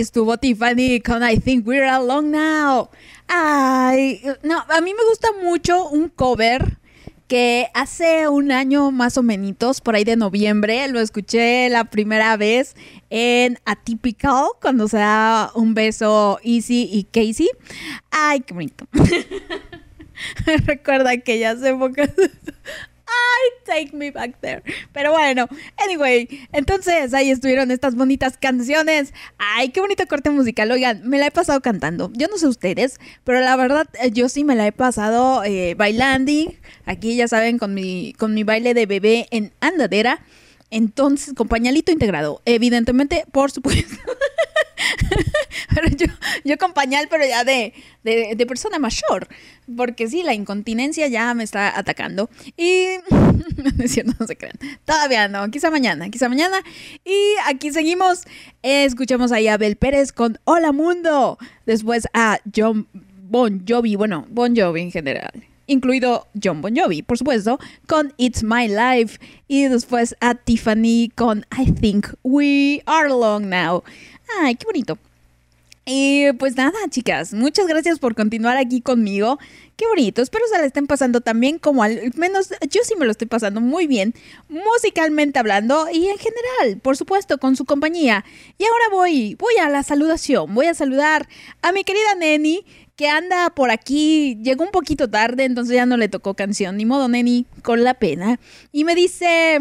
Estuvo 0.00 0.36
Tiffany 0.36 1.00
con 1.00 1.22
I 1.22 1.38
Think 1.38 1.66
We're 1.66 1.88
Alone 1.88 2.28
Now. 2.28 2.90
Ay, 3.28 4.22
no, 4.42 4.64
a 4.68 4.80
mí 4.80 4.92
me 4.92 5.04
gusta 5.08 5.28
mucho 5.42 5.88
un 5.88 6.08
cover 6.08 6.78
que 7.28 7.68
hace 7.74 8.28
un 8.28 8.52
año 8.52 8.90
más 8.90 9.16
o 9.16 9.22
menos, 9.22 9.80
por 9.80 9.94
ahí 9.96 10.04
de 10.04 10.16
noviembre, 10.16 10.86
lo 10.88 11.00
escuché 11.00 11.68
la 11.68 11.84
primera 11.84 12.36
vez 12.36 12.76
en 13.10 13.58
Atypical, 13.64 14.48
cuando 14.60 14.86
se 14.86 14.98
da 14.98 15.50
un 15.54 15.74
beso 15.74 16.38
Easy 16.44 16.88
y 16.92 17.04
Casey. 17.04 17.48
Ay, 18.10 18.40
qué 18.40 18.54
bonito. 18.54 18.86
me 20.46 20.56
recuerda 20.66 21.10
aquellas 21.10 21.62
épocas. 21.62 22.10
Ay, 23.06 23.64
take 23.64 23.96
me 23.96 24.10
back 24.10 24.40
there. 24.40 24.62
Pero 24.92 25.12
bueno, 25.12 25.48
anyway, 25.76 26.28
entonces 26.52 27.14
ahí 27.14 27.30
estuvieron 27.30 27.70
estas 27.70 27.94
bonitas 27.94 28.36
canciones. 28.36 29.14
Ay, 29.38 29.68
qué 29.68 29.80
bonito 29.80 30.04
corte 30.08 30.30
musical. 30.30 30.70
Oigan, 30.72 31.08
me 31.08 31.18
la 31.18 31.26
he 31.26 31.30
pasado 31.30 31.60
cantando. 31.60 32.10
Yo 32.14 32.26
no 32.28 32.36
sé 32.38 32.48
ustedes, 32.48 32.98
pero 33.22 33.40
la 33.40 33.54
verdad 33.56 33.86
eh, 34.02 34.10
yo 34.10 34.28
sí 34.28 34.42
me 34.42 34.56
la 34.56 34.66
he 34.66 34.72
pasado 34.72 35.44
eh, 35.44 35.74
bailando. 35.76 36.16
Aquí 36.86 37.14
ya 37.16 37.28
saben, 37.28 37.58
con 37.58 37.74
mi, 37.74 38.14
con 38.18 38.34
mi 38.34 38.42
baile 38.42 38.74
de 38.74 38.86
bebé 38.86 39.26
en 39.30 39.52
andadera. 39.60 40.20
Entonces, 40.70 41.34
con 41.34 41.48
pañalito 41.48 41.92
integrado. 41.92 42.42
Evidentemente, 42.44 43.24
por 43.32 43.50
supuesto. 43.50 43.96
pero 45.74 45.88
yo, 45.88 46.06
yo 46.44 46.58
con 46.58 46.72
pañal, 46.72 47.06
pero 47.10 47.24
ya 47.26 47.44
de, 47.44 47.72
de, 48.02 48.46
persona 48.46 48.78
mayor. 48.78 49.28
Porque 49.76 50.08
sí, 50.08 50.22
la 50.22 50.34
incontinencia 50.34 51.06
ya 51.08 51.32
me 51.34 51.44
está 51.44 51.78
atacando. 51.78 52.28
Y 52.56 52.86
no 53.10 53.84
es 53.84 53.92
cierto, 53.92 54.12
no 54.18 54.26
se 54.26 54.36
crean. 54.36 54.58
Todavía 54.84 55.28
no, 55.28 55.50
quizá 55.50 55.70
mañana, 55.70 56.10
quizá 56.10 56.28
mañana. 56.28 56.58
Y 57.04 57.34
aquí 57.46 57.72
seguimos. 57.72 58.24
escuchamos 58.62 59.32
ahí 59.32 59.48
a 59.48 59.54
Abel 59.54 59.76
Pérez 59.76 60.12
con 60.12 60.38
Hola 60.44 60.72
Mundo. 60.72 61.38
Después 61.64 62.08
a 62.12 62.40
John 62.54 62.88
Bon 62.92 63.64
Jovi, 63.66 63.96
bueno, 63.96 64.26
Bon 64.30 64.54
Jovi 64.56 64.82
en 64.82 64.92
general 64.92 65.46
incluido 65.66 66.26
John 66.42 66.62
Bon 66.62 66.74
Jovi, 66.76 67.02
por 67.02 67.18
supuesto, 67.18 67.58
con 67.86 68.12
It's 68.16 68.42
My 68.42 68.68
Life 68.68 69.18
y 69.48 69.64
después 69.64 70.16
a 70.20 70.34
Tiffany 70.34 71.10
con 71.14 71.46
I 71.56 71.70
Think 71.72 72.08
We 72.22 72.82
Are 72.86 73.08
Alone 73.08 73.46
Now. 73.46 73.82
Ay, 74.40 74.56
qué 74.56 74.64
bonito. 74.66 74.98
Y 75.88 76.32
pues 76.32 76.56
nada, 76.56 76.76
chicas, 76.90 77.32
muchas 77.32 77.68
gracias 77.68 78.00
por 78.00 78.16
continuar 78.16 78.56
aquí 78.56 78.80
conmigo. 78.80 79.38
Qué 79.76 79.86
bonito, 79.86 80.20
espero 80.20 80.44
se 80.50 80.58
la 80.58 80.64
estén 80.64 80.88
pasando 80.88 81.20
también 81.20 81.60
como 81.60 81.84
al 81.84 82.12
menos 82.16 82.48
yo 82.70 82.80
sí 82.82 82.94
me 82.98 83.04
lo 83.04 83.12
estoy 83.12 83.28
pasando 83.28 83.60
muy 83.60 83.86
bien, 83.86 84.12
musicalmente 84.48 85.38
hablando 85.38 85.86
y 85.92 86.08
en 86.08 86.18
general, 86.18 86.80
por 86.82 86.96
supuesto, 86.96 87.38
con 87.38 87.54
su 87.54 87.66
compañía. 87.66 88.24
Y 88.58 88.64
ahora 88.64 88.84
voy, 88.90 89.36
voy 89.36 89.54
a 89.62 89.68
la 89.68 89.84
saludación, 89.84 90.52
voy 90.52 90.66
a 90.66 90.74
saludar 90.74 91.28
a 91.62 91.70
mi 91.70 91.84
querida 91.84 92.16
Neni, 92.18 92.64
que 92.96 93.08
anda 93.08 93.50
por 93.50 93.70
aquí, 93.70 94.38
llegó 94.42 94.64
un 94.64 94.70
poquito 94.70 95.08
tarde, 95.08 95.44
entonces 95.44 95.76
ya 95.76 95.86
no 95.86 95.98
le 95.98 96.08
tocó 96.08 96.34
canción, 96.34 96.78
ni 96.78 96.86
modo 96.86 97.08
Neni, 97.08 97.46
con 97.62 97.84
la 97.84 97.94
pena. 97.94 98.40
Y 98.72 98.84
me 98.84 98.94
dice, 98.94 99.60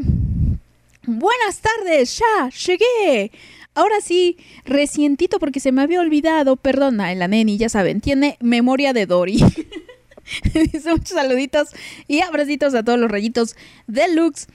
buenas 1.05 1.59
tardes, 1.61 2.17
ya, 2.17 2.49
llegué. 2.49 3.31
Ahora 3.73 3.99
sí, 4.01 4.37
recientito 4.63 5.37
porque 5.37 5.59
se 5.59 5.73
me 5.73 5.81
había 5.81 5.99
olvidado, 5.99 6.55
perdona, 6.55 7.13
la 7.13 7.27
neni, 7.27 7.57
ya 7.57 7.67
saben, 7.67 7.99
tiene 7.99 8.37
memoria 8.39 8.93
de 8.93 9.05
Dory. 9.05 9.43
dice 10.53 10.91
muchos 10.91 11.09
saluditos 11.09 11.69
y 12.07 12.21
abracitos 12.21 12.73
a 12.73 12.83
todos 12.83 12.97
los 12.97 13.11
rayitos 13.11 13.57
deluxe. 13.87 14.47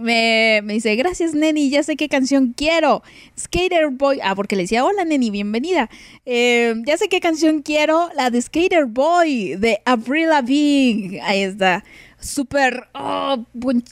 Me, 0.00 0.60
me, 0.64 0.74
dice, 0.74 0.94
gracias 0.96 1.34
Neni, 1.34 1.70
ya 1.70 1.82
sé 1.82 1.96
qué 1.96 2.08
canción 2.08 2.54
quiero. 2.56 3.02
Skater 3.38 3.90
Boy. 3.90 4.20
Ah, 4.22 4.34
porque 4.34 4.56
le 4.56 4.62
decía, 4.62 4.84
hola 4.84 5.04
Neni, 5.04 5.30
bienvenida. 5.30 5.90
Eh, 6.26 6.74
ya 6.86 6.96
sé 6.96 7.08
qué 7.08 7.20
canción 7.20 7.62
quiero, 7.62 8.10
la 8.14 8.30
de 8.30 8.40
Skater 8.40 8.86
Boy, 8.86 9.56
de 9.56 9.80
Avril 9.84 10.28
Lavigne. 10.28 11.20
Ahí 11.22 11.42
está. 11.42 11.84
Super, 12.20 12.88
oh, 12.94 13.44
buen, 13.52 13.84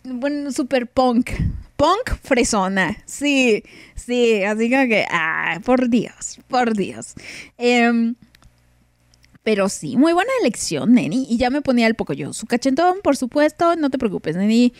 super 0.52 0.86
punk 0.86 1.30
punk 1.76 2.16
fresona. 2.22 2.96
Sí, 3.04 3.62
sí, 3.94 4.42
así 4.42 4.68
que, 4.68 5.06
ah, 5.10 5.60
por 5.64 5.88
Dios, 5.88 6.40
por 6.48 6.74
Dios. 6.74 7.14
Em, 7.58 8.14
pero 9.46 9.68
sí, 9.68 9.96
muy 9.96 10.12
buena 10.12 10.32
elección, 10.40 10.94
Neni. 10.94 11.24
Y 11.30 11.36
ya 11.36 11.50
me 11.50 11.62
ponía 11.62 11.86
el 11.86 11.94
Pocoyo. 11.94 12.32
Su 12.32 12.46
cachetón, 12.46 12.96
por 13.00 13.16
supuesto, 13.16 13.76
no 13.76 13.90
te 13.90 13.96
preocupes, 13.96 14.34
Neni. 14.34 14.72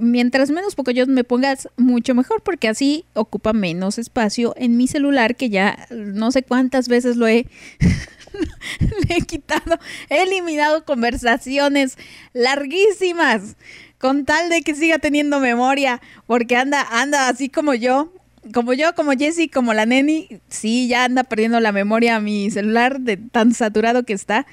Mientras 0.00 0.50
menos 0.50 0.74
Pocoyo 0.74 1.06
me 1.06 1.22
pongas, 1.22 1.68
mucho 1.76 2.16
mejor, 2.16 2.42
porque 2.42 2.66
así 2.66 3.04
ocupa 3.14 3.52
menos 3.52 3.98
espacio 3.98 4.54
en 4.56 4.76
mi 4.76 4.88
celular, 4.88 5.36
que 5.36 5.50
ya 5.50 5.86
no 5.90 6.32
sé 6.32 6.42
cuántas 6.42 6.88
veces 6.88 7.14
lo 7.14 7.28
he. 7.28 7.46
he 9.08 9.20
quitado, 9.20 9.78
he 10.08 10.24
eliminado 10.24 10.84
conversaciones 10.84 11.96
larguísimas 12.32 13.54
con 13.98 14.24
tal 14.24 14.50
de 14.50 14.62
que 14.62 14.74
siga 14.74 14.98
teniendo 14.98 15.38
memoria, 15.38 16.00
porque 16.26 16.56
anda, 16.56 16.84
anda 16.90 17.28
así 17.28 17.48
como 17.48 17.74
yo, 17.74 18.12
como 18.54 18.72
yo, 18.72 18.94
como 18.94 19.12
Jessie, 19.12 19.48
como 19.48 19.74
la 19.74 19.86
neni, 19.86 20.28
sí, 20.48 20.88
ya 20.88 21.04
anda 21.04 21.24
perdiendo 21.24 21.60
la 21.60 21.72
memoria 21.72 22.20
mi 22.20 22.50
celular 22.50 23.00
de 23.00 23.16
tan 23.16 23.54
saturado 23.54 24.04
que 24.04 24.12
está. 24.12 24.46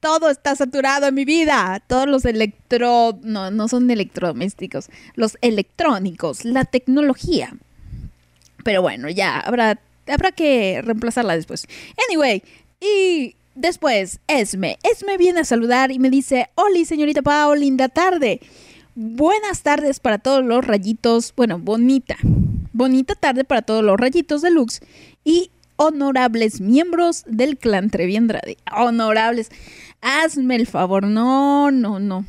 Todo 0.00 0.30
está 0.30 0.54
saturado 0.54 1.06
en 1.06 1.14
mi 1.14 1.24
vida. 1.24 1.82
Todos 1.86 2.06
los 2.06 2.24
electro... 2.24 3.18
No, 3.22 3.50
no 3.50 3.68
son 3.68 3.90
electrodomésticos. 3.90 4.90
Los 5.14 5.38
electrónicos, 5.40 6.44
la 6.44 6.64
tecnología. 6.64 7.54
Pero 8.64 8.82
bueno, 8.82 9.08
ya, 9.08 9.40
habrá, 9.40 9.80
habrá 10.06 10.32
que 10.32 10.82
reemplazarla 10.82 11.36
después. 11.36 11.66
Anyway, 12.08 12.42
y 12.80 13.34
después, 13.54 14.20
Esme. 14.28 14.78
Esme 14.82 15.16
viene 15.16 15.40
a 15.40 15.44
saludar 15.44 15.90
y 15.90 15.98
me 15.98 16.10
dice, 16.10 16.50
Oli, 16.54 16.84
señorita 16.84 17.22
Pau, 17.22 17.54
linda 17.54 17.88
tarde. 17.88 18.40
Buenas 18.94 19.62
tardes 19.62 20.00
para 20.00 20.18
todos 20.18 20.44
los 20.44 20.64
rayitos. 20.64 21.32
Bueno, 21.34 21.58
bonita. 21.58 22.16
Bonita 22.74 23.14
tarde 23.14 23.44
para 23.44 23.62
todos 23.62 23.84
los 23.84 23.96
rayitos 23.96 24.42
deluxe 24.42 24.80
y 25.22 25.52
honorables 25.76 26.60
miembros 26.60 27.22
del 27.28 27.56
clan 27.56 27.88
Trevi 27.88 28.16
Andrade. 28.16 28.58
Honorables. 28.76 29.48
Hazme 30.00 30.56
el 30.56 30.66
favor. 30.66 31.04
No, 31.04 31.70
no, 31.70 32.00
no. 32.00 32.26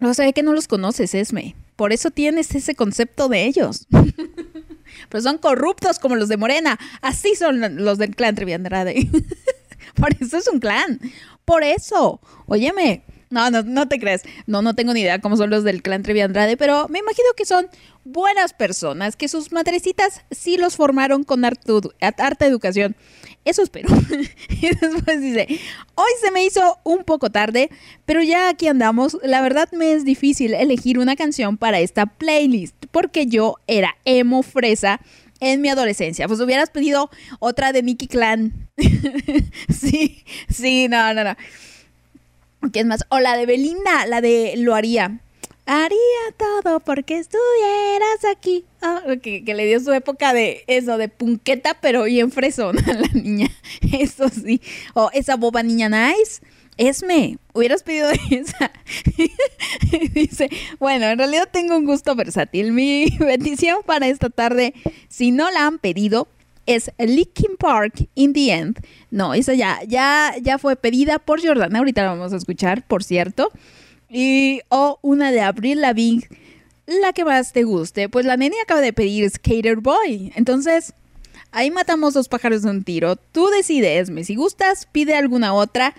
No 0.00 0.14
sé 0.14 0.32
que 0.32 0.42
no 0.42 0.52
los 0.52 0.66
conoces, 0.66 1.14
Esme. 1.14 1.54
Por 1.76 1.92
eso 1.92 2.10
tienes 2.10 2.52
ese 2.56 2.74
concepto 2.74 3.28
de 3.28 3.46
ellos. 3.46 3.86
Pero 5.08 5.22
son 5.22 5.38
corruptos 5.38 6.00
como 6.00 6.16
los 6.16 6.28
de 6.28 6.36
Morena. 6.36 6.76
Así 7.00 7.36
son 7.36 7.84
los 7.84 7.98
del 7.98 8.16
clan 8.16 8.34
Trevi 8.34 8.54
Andrade. 8.54 9.08
Por 9.94 10.12
eso 10.20 10.38
es 10.38 10.48
un 10.48 10.58
clan. 10.58 10.98
Por 11.44 11.62
eso. 11.62 12.20
Óyeme, 12.46 13.04
no, 13.30 13.50
no, 13.50 13.62
no 13.62 13.88
te 13.88 13.98
crees. 13.98 14.22
No, 14.46 14.60
no 14.60 14.74
tengo 14.74 14.92
ni 14.92 15.00
idea 15.00 15.20
cómo 15.20 15.36
son 15.36 15.50
los 15.50 15.64
del 15.64 15.82
clan 15.82 16.02
Trevi 16.02 16.20
Andrade, 16.20 16.56
pero 16.56 16.88
me 16.88 16.98
imagino 16.98 17.28
que 17.36 17.44
son 17.44 17.68
buenas 18.04 18.52
personas, 18.52 19.16
que 19.16 19.28
sus 19.28 19.52
madrecitas 19.52 20.22
sí 20.30 20.56
los 20.56 20.76
formaron 20.76 21.24
con 21.24 21.44
harta 21.44 22.46
educación. 22.46 22.96
Eso 23.44 23.62
espero. 23.62 23.88
y 24.48 24.68
después 24.68 25.20
dice, 25.20 25.46
hoy 25.94 26.10
se 26.20 26.30
me 26.30 26.44
hizo 26.44 26.78
un 26.84 27.04
poco 27.04 27.30
tarde, 27.30 27.70
pero 28.04 28.22
ya 28.22 28.48
aquí 28.48 28.66
andamos. 28.66 29.16
La 29.22 29.40
verdad 29.40 29.70
me 29.72 29.92
es 29.92 30.04
difícil 30.04 30.52
elegir 30.52 30.98
una 30.98 31.16
canción 31.16 31.56
para 31.56 31.80
esta 31.80 32.06
playlist, 32.06 32.74
porque 32.90 33.26
yo 33.26 33.56
era 33.66 33.96
emo 34.04 34.42
fresa 34.42 35.00
en 35.40 35.60
mi 35.60 35.68
adolescencia. 35.68 36.28
Pues 36.28 36.40
hubieras 36.40 36.70
pedido 36.70 37.10
otra 37.38 37.72
de 37.72 37.82
Nicky 37.82 38.08
Clan. 38.08 38.68
sí, 39.68 40.24
sí, 40.48 40.88
no, 40.88 41.14
no, 41.14 41.24
no. 41.24 41.36
¿Quién 42.72 42.88
más? 42.88 43.04
O 43.08 43.20
la 43.20 43.36
de 43.36 43.46
Belinda, 43.46 44.06
la 44.06 44.20
de 44.20 44.54
Lo 44.56 44.74
haría. 44.74 45.20
Haría 45.66 45.96
todo 46.36 46.80
porque 46.80 47.18
estuvieras 47.18 48.24
aquí. 48.30 48.64
Ah, 48.82 49.02
que, 49.22 49.42
le 49.46 49.66
dio 49.66 49.78
su 49.80 49.92
época 49.92 50.32
de 50.32 50.64
eso, 50.66 50.98
de 50.98 51.08
punqueta, 51.08 51.76
pero 51.80 52.04
bien 52.04 52.32
fresona 52.32 52.82
la 52.86 53.08
niña. 53.12 53.48
Eso 53.92 54.28
sí. 54.28 54.60
O 54.94 55.10
esa 55.12 55.36
boba 55.36 55.62
niña 55.62 55.88
nice. 55.88 56.40
Esme, 56.76 57.38
hubieras 57.52 57.82
pedido 57.82 58.10
esa. 58.30 58.72
Dice, 60.12 60.48
bueno, 60.78 61.06
en 61.06 61.18
realidad 61.18 61.48
tengo 61.52 61.76
un 61.76 61.84
gusto 61.84 62.16
versátil. 62.16 62.72
Mi 62.72 63.16
bendición 63.20 63.80
para 63.84 64.08
esta 64.08 64.30
tarde, 64.30 64.74
si 65.08 65.30
no 65.30 65.50
la 65.50 65.66
han 65.66 65.78
pedido, 65.78 66.26
es 66.74 66.90
Linkin 66.98 67.56
Park 67.58 68.08
in 68.14 68.32
the 68.32 68.52
End. 68.52 68.78
No, 69.10 69.34
esa 69.34 69.54
ya, 69.54 69.80
ya, 69.86 70.34
ya 70.40 70.58
fue 70.58 70.76
pedida 70.76 71.18
por 71.18 71.44
Jordana. 71.44 71.78
Ahorita 71.78 72.02
la 72.02 72.10
vamos 72.10 72.32
a 72.32 72.36
escuchar, 72.36 72.86
por 72.86 73.04
cierto. 73.04 73.50
Y 74.08 74.60
o 74.68 74.98
una 75.02 75.30
de 75.32 75.40
Abril 75.40 75.80
Lavigne, 75.80 76.26
la 76.86 77.12
que 77.12 77.24
más 77.24 77.52
te 77.52 77.62
guste. 77.62 78.08
Pues 78.08 78.26
la 78.26 78.36
nene 78.36 78.56
acaba 78.62 78.80
de 78.80 78.92
pedir 78.92 79.28
Skater 79.30 79.76
Boy. 79.76 80.32
Entonces, 80.34 80.94
ahí 81.52 81.70
matamos 81.70 82.14
dos 82.14 82.28
pájaros 82.28 82.62
de 82.62 82.70
un 82.70 82.84
tiro. 82.84 83.16
Tú 83.16 83.48
decides, 83.48 84.10
si 84.26 84.34
gustas, 84.34 84.88
pide 84.90 85.14
alguna 85.14 85.52
otra. 85.52 85.94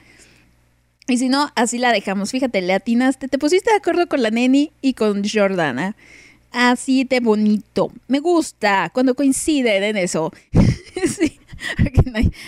Y 1.08 1.18
si 1.18 1.30
no, 1.30 1.52
así 1.56 1.78
la 1.78 1.92
dejamos. 1.92 2.32
Fíjate, 2.32 2.62
le 2.62 2.74
atinaste, 2.74 3.28
te 3.28 3.38
pusiste 3.38 3.72
de 3.72 3.78
acuerdo 3.78 4.08
con 4.08 4.22
la 4.22 4.30
neni 4.30 4.72
y 4.82 4.94
con 4.94 5.24
Jordana. 5.28 5.96
Así 6.52 7.06
de 7.06 7.20
bonito. 7.20 7.92
Me 8.08 8.20
gusta 8.20 8.92
cuando 8.94 9.16
coinciden 9.16 9.84
en 9.84 9.98
eso. 9.98 10.32
sí. 11.08 11.40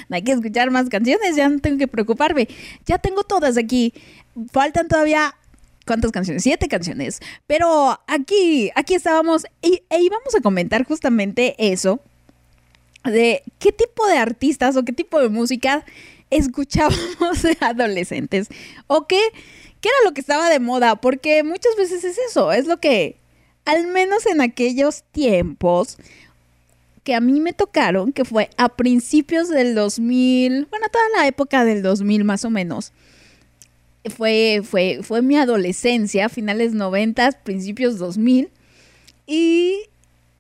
No 0.10 0.16
hay, 0.16 0.24
que 0.24 0.32
escuchar 0.32 0.72
más 0.72 0.90
canciones, 0.90 1.36
ya 1.36 1.48
no 1.48 1.60
tengo 1.60 1.78
que 1.78 1.88
preocuparme. 1.88 2.48
Ya 2.86 2.98
tengo 2.98 3.24
todas 3.24 3.58
aquí. 3.58 3.94
Faltan 4.52 4.88
todavía. 4.88 5.36
¿Cuántas 5.86 6.12
canciones? 6.12 6.44
Siete 6.44 6.68
canciones. 6.68 7.20
Pero 7.46 8.00
aquí, 8.08 8.72
aquí 8.76 8.96
estábamos 8.96 9.46
y, 9.62 9.84
e 9.90 10.02
íbamos 10.02 10.34
a 10.34 10.42
comentar 10.42 10.86
justamente 10.86 11.56
eso. 11.58 12.00
De 13.04 13.44
qué 13.60 13.72
tipo 13.72 14.08
de 14.08 14.18
artistas 14.18 14.78
o 14.78 14.84
qué 14.84 14.94
tipo 14.94 15.20
de 15.20 15.30
música 15.30 15.86
escuchábamos 16.30 17.44
de 17.44 17.58
adolescentes. 17.60 18.48
¿O 18.88 19.08
qué, 19.08 19.20
qué 19.82 19.90
era 19.90 19.98
lo 20.06 20.14
que 20.14 20.22
estaba 20.22 20.50
de 20.50 20.60
moda? 20.60 20.96
Porque 20.96 21.44
muchas 21.44 21.76
veces 21.78 22.04
es 22.04 22.18
eso, 22.18 22.52
es 22.54 22.66
lo 22.66 22.80
que, 22.80 23.18
al 23.66 23.88
menos 23.88 24.26
en 24.26 24.42
aquellos 24.42 25.04
tiempos 25.12 25.98
que 27.04 27.16
a 27.16 27.22
mí 27.22 27.42
me 27.42 27.54
tocaron, 27.54 28.14
que 28.14 28.26
fue 28.26 28.50
a 28.58 28.70
principios 28.70 29.50
del 29.50 29.76
2000, 29.76 30.68
bueno, 30.70 30.88
toda 30.92 31.04
la 31.18 31.28
época 31.28 31.66
del 31.66 31.82
2000 31.82 32.24
más 32.24 32.46
o 32.46 32.50
menos. 32.50 32.94
Fue, 34.16 34.62
fue, 34.64 35.00
fue 35.02 35.22
mi 35.22 35.38
adolescencia, 35.38 36.30
finales 36.30 36.74
90, 36.74 37.32
principios 37.44 37.98
2000. 37.98 38.50
Y 39.28 39.80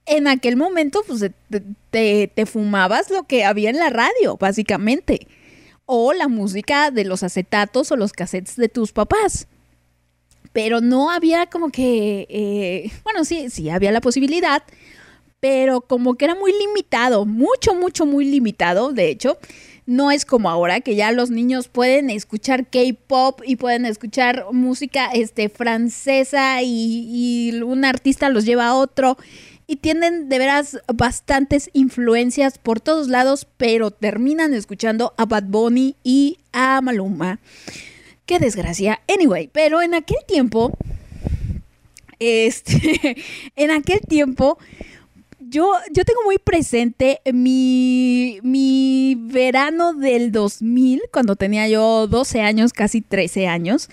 en 0.05 0.27
aquel 0.27 0.57
momento, 0.57 1.01
pues 1.07 1.19
te, 1.21 1.63
te, 1.89 2.31
te 2.33 2.45
fumabas 2.45 3.09
lo 3.09 3.23
que 3.23 3.45
había 3.45 3.69
en 3.69 3.77
la 3.77 3.89
radio, 3.89 4.37
básicamente 4.37 5.27
o 5.85 6.13
la 6.13 6.27
música 6.27 6.91
de 6.91 7.05
los 7.05 7.23
acetatos 7.23 7.91
o 7.91 7.95
los 7.95 8.13
cassettes 8.13 8.55
de 8.55 8.69
tus 8.69 8.91
papás. 8.91 9.47
Pero 10.53 10.81
no 10.81 11.11
había 11.11 11.47
como 11.47 11.69
que, 11.69 12.27
eh, 12.29 12.91
bueno, 13.03 13.25
sí, 13.25 13.49
sí 13.49 13.69
había 13.69 13.91
la 13.91 14.01
posibilidad, 14.01 14.63
pero 15.39 15.81
como 15.81 16.15
que 16.15 16.25
era 16.25 16.35
muy 16.35 16.53
limitado, 16.53 17.25
mucho, 17.25 17.75
mucho, 17.75 18.05
muy 18.05 18.25
limitado, 18.25 18.93
de 18.93 19.09
hecho. 19.09 19.37
No 19.85 20.11
es 20.11 20.23
como 20.23 20.49
ahora 20.49 20.79
que 20.79 20.95
ya 20.95 21.11
los 21.11 21.29
niños 21.29 21.67
pueden 21.67 22.09
escuchar 22.09 22.67
K-pop 22.67 23.41
y 23.45 23.57
pueden 23.57 23.85
escuchar 23.85 24.45
música 24.53 25.07
este, 25.07 25.49
francesa 25.49 26.61
y, 26.61 27.49
y 27.51 27.61
un 27.61 27.83
artista 27.83 28.29
los 28.29 28.45
lleva 28.45 28.67
a 28.67 28.75
otro 28.75 29.17
y 29.67 29.77
tienen 29.77 30.29
de 30.29 30.39
veras 30.39 30.79
bastantes 30.93 31.69
influencias 31.73 32.57
por 32.57 32.79
todos 32.79 33.07
lados, 33.07 33.47
pero 33.57 33.91
terminan 33.91 34.53
escuchando 34.53 35.13
a 35.17 35.25
Bad 35.25 35.45
Bunny 35.47 35.95
y 36.03 36.37
a 36.51 36.81
Maluma. 36.81 37.39
Qué 38.25 38.39
desgracia. 38.39 39.01
Anyway, 39.07 39.49
pero 39.51 39.81
en 39.81 39.93
aquel 39.93 40.19
tiempo, 40.25 40.71
este, 42.19 43.17
en 43.55 43.71
aquel 43.71 43.99
tiempo, 44.01 44.57
yo, 45.39 45.71
yo 45.91 46.05
tengo 46.05 46.23
muy 46.23 46.37
presente 46.37 47.19
mi, 47.33 48.39
mi 48.43 49.15
verano 49.19 49.93
del 49.93 50.31
2000, 50.31 51.01
cuando 51.11 51.35
tenía 51.35 51.67
yo 51.67 52.07
12 52.07 52.41
años, 52.41 52.71
casi 52.71 53.01
13 53.01 53.47
años. 53.47 53.89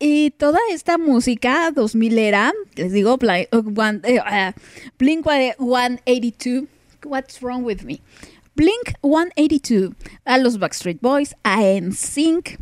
Y 0.00 0.30
toda 0.32 0.58
esta 0.70 0.98
música 0.98 1.72
2000 1.74 2.18
era, 2.18 2.52
les 2.76 2.92
digo, 2.92 3.16
Blink, 3.16 3.48
uh, 3.52 3.58
uh, 3.58 4.52
Blink 4.98 5.24
182, 5.24 6.68
What's 7.04 7.40
Wrong 7.40 7.64
With 7.64 7.82
Me? 7.82 8.00
Blink 8.54 8.94
182, 9.02 9.92
a 10.24 10.38
los 10.38 10.58
Backstreet 10.58 11.00
Boys, 11.00 11.34
a 11.44 11.62
NSYNC, 11.62 12.58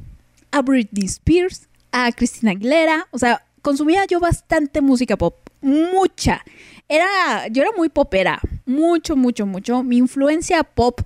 a 0.57 0.63
Britney 0.63 1.05
Spears, 1.05 1.69
a 1.93 2.11
Christina 2.13 2.53
Aguilera, 2.53 3.07
o 3.11 3.19
sea, 3.19 3.45
consumía 3.61 4.07
yo 4.07 4.21
bastante 4.21 4.81
música 4.81 5.17
pop, 5.17 5.37
mucha. 5.61 6.43
Era, 6.89 7.49
yo 7.49 7.63
era 7.63 7.73
muy 7.77 7.91
popera, 7.91 8.41
mucho, 8.65 9.17
mucho, 9.17 9.45
mucho. 9.45 9.83
Mi 9.83 9.99
influencia 9.99 10.65
pop 10.65 11.01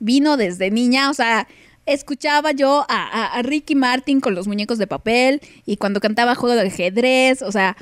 vino 0.00 0.36
desde 0.36 0.70
niña, 0.70 1.08
o 1.10 1.14
sea, 1.14 1.46
escuchaba 1.86 2.50
yo 2.50 2.84
a, 2.88 3.40
Ricky 3.42 3.76
Martin 3.76 4.20
con 4.20 4.34
los 4.34 4.48
muñecos 4.48 4.78
de 4.78 4.88
papel 4.88 5.40
y 5.66 5.76
cuando 5.76 6.00
cantaba 6.00 6.34
juego 6.34 6.56
de 6.56 6.66
ajedrez, 6.66 7.42
o 7.42 7.52
sea, 7.52 7.76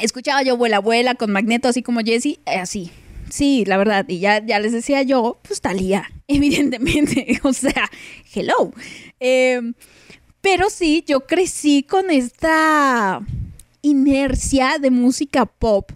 escuchaba 0.00 0.42
yo 0.42 0.56
Vuela 0.56 0.78
Abuela 0.78 1.14
con 1.16 1.32
Magneto 1.32 1.68
así 1.68 1.82
como 1.82 2.00
Jesse, 2.00 2.38
así. 2.46 2.90
Sí, 3.32 3.64
la 3.66 3.78
verdad, 3.78 4.04
y 4.08 4.18
ya, 4.18 4.44
ya 4.44 4.60
les 4.60 4.72
decía 4.72 5.00
yo, 5.00 5.38
pues 5.40 5.62
Talía, 5.62 6.04
evidentemente, 6.28 7.40
o 7.44 7.54
sea, 7.54 7.90
hello. 8.34 8.74
Em, 9.20 9.72
pero 10.42 10.68
sí, 10.68 11.02
yo 11.08 11.20
crecí 11.20 11.82
con 11.82 12.10
esta 12.10 13.22
inercia 13.80 14.76
de 14.78 14.90
música 14.90 15.46
pop 15.46 15.92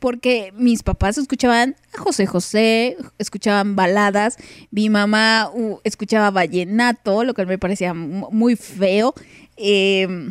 porque 0.00 0.52
mis 0.56 0.82
papás 0.82 1.16
escuchaban 1.16 1.76
a 1.96 2.00
José 2.00 2.26
José, 2.26 2.96
escuchaban 3.18 3.76
baladas, 3.76 4.36
mi 4.72 4.88
mamá 4.88 5.48
uh, 5.54 5.78
escuchaba 5.84 6.32
vallenato, 6.32 7.22
lo 7.22 7.34
que 7.34 7.46
me 7.46 7.56
parecía 7.56 7.94
muy 7.94 8.56
feo. 8.56 9.14
Em, 9.56 10.28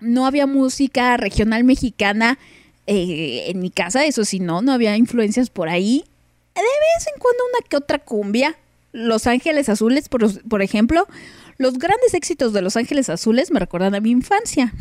no 0.00 0.26
había 0.26 0.48
música 0.48 1.16
regional 1.16 1.62
mexicana 1.62 2.40
eh, 2.92 3.50
en 3.50 3.60
mi 3.60 3.70
casa, 3.70 4.04
eso 4.04 4.24
sí, 4.24 4.40
no, 4.40 4.62
no 4.62 4.72
había 4.72 4.96
influencias 4.96 5.48
por 5.48 5.68
ahí. 5.68 6.04
De 6.56 6.60
vez 6.62 7.06
en 7.06 7.20
cuando 7.20 7.44
una 7.44 7.68
que 7.68 7.76
otra 7.76 8.00
cumbia. 8.00 8.56
Los 8.92 9.28
Ángeles 9.28 9.68
Azules, 9.68 10.08
por, 10.08 10.42
por 10.48 10.62
ejemplo, 10.62 11.06
los 11.56 11.78
grandes 11.78 12.14
éxitos 12.14 12.52
de 12.52 12.62
Los 12.62 12.76
Ángeles 12.76 13.08
Azules 13.08 13.52
me 13.52 13.60
recuerdan 13.60 13.94
a 13.94 14.00
mi 14.00 14.10
infancia. 14.10 14.74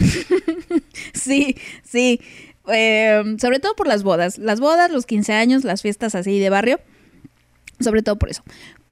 sí, 1.14 1.56
sí. 1.84 2.20
Em, 2.68 3.38
sobre 3.38 3.60
todo 3.60 3.76
por 3.76 3.88
las 3.88 4.02
bodas. 4.02 4.40
Las 4.40 4.60
bodas, 4.60 4.90
los 4.90 5.06
15 5.06 5.34
años, 5.34 5.64
las 5.64 5.84
fiestas 5.84 6.16
así 6.16 6.40
de 6.40 6.50
barrio. 6.50 6.80
Sobre 7.80 8.02
todo 8.02 8.16
por 8.18 8.32
eso. 8.32 8.42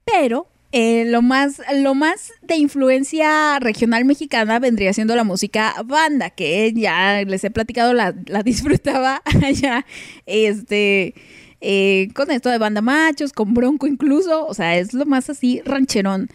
Pero 0.04 0.46
eh, 0.72 1.04
lo, 1.06 1.22
más, 1.22 1.62
lo 1.74 1.94
más 1.94 2.32
de 2.42 2.56
influencia 2.56 3.58
regional 3.58 4.04
mexicana 4.04 4.58
vendría 4.58 4.92
siendo 4.92 5.16
la 5.16 5.24
música 5.24 5.74
banda, 5.84 6.30
que 6.30 6.72
ya 6.74 7.22
les 7.24 7.44
he 7.44 7.50
platicado, 7.50 7.94
la, 7.94 8.12
disfrutaba 8.44 9.22
allá. 9.42 9.86
Este. 10.26 11.14
Eh, 11.60 12.10
con 12.14 12.30
esto 12.30 12.50
de 12.50 12.58
banda 12.58 12.80
machos, 12.82 13.32
con 13.32 13.52
bronco 13.52 13.88
incluso, 13.88 14.46
o 14.46 14.54
sea, 14.54 14.76
es 14.76 14.94
lo 14.94 15.04
más 15.06 15.28
así 15.28 15.60
rancherón 15.64 16.28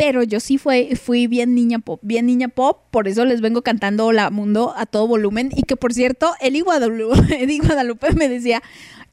pero 0.00 0.22
yo 0.22 0.40
sí 0.40 0.56
fue, 0.56 0.96
fui 0.96 1.26
bien 1.26 1.54
niña 1.54 1.78
pop, 1.78 2.00
bien 2.02 2.24
niña 2.24 2.48
pop, 2.48 2.84
por 2.90 3.06
eso 3.06 3.26
les 3.26 3.42
vengo 3.42 3.60
cantando 3.60 4.06
Hola 4.06 4.30
Mundo 4.30 4.72
a 4.74 4.86
todo 4.86 5.06
volumen 5.06 5.50
y 5.54 5.64
que 5.64 5.76
por 5.76 5.92
cierto, 5.92 6.32
Eli 6.40 6.60
Guadalupe, 6.60 7.58
Guadalupe 7.62 8.14
me 8.14 8.26
decía, 8.30 8.62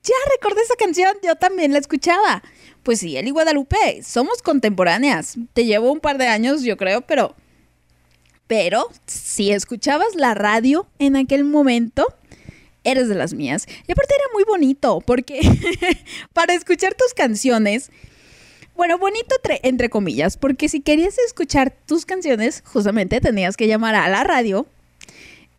ya 0.08 0.32
recordé 0.32 0.62
esa 0.62 0.76
canción, 0.76 1.16
yo 1.24 1.36
también 1.36 1.74
la 1.74 1.80
escuchaba. 1.80 2.44
Pues 2.84 3.00
sí, 3.00 3.18
Eli 3.18 3.32
Guadalupe, 3.32 4.02
somos 4.04 4.42
contemporáneas, 4.42 5.36
te 5.54 5.66
llevo 5.66 5.92
un 5.92 6.00
par 6.00 6.18
de 6.18 6.28
años 6.28 6.64
yo 6.64 6.78
creo, 6.78 7.02
pero, 7.02 7.36
pero 8.48 8.88
si 9.06 9.52
escuchabas 9.52 10.16
la 10.16 10.34
radio 10.34 10.88
en 11.00 11.16
aquel 11.18 11.44
momento, 11.44 12.08
eres 12.84 13.10
de 13.10 13.16
las 13.16 13.34
mías. 13.34 13.68
Y 13.88 13.92
aparte 13.92 14.16
era 14.16 14.34
muy 14.34 14.46
bonito, 14.46 15.02
porque 15.02 15.42
para 16.34 16.54
escuchar 16.54 16.94
tus 16.94 17.14
canciones, 17.14 17.92
bueno, 18.78 18.98
bonito 18.98 19.36
entre, 19.64 19.90
comillas, 19.90 20.38
porque 20.38 20.70
si 20.70 20.82
querías 20.82 21.18
escuchar 21.18 21.76
tus 21.86 22.06
canciones, 22.06 22.64
justamente 22.66 23.20
tenías 23.20 23.58
que 23.58 23.68
llamar 23.68 23.96
a 23.96 24.08
la 24.08 24.24
radio 24.24 24.68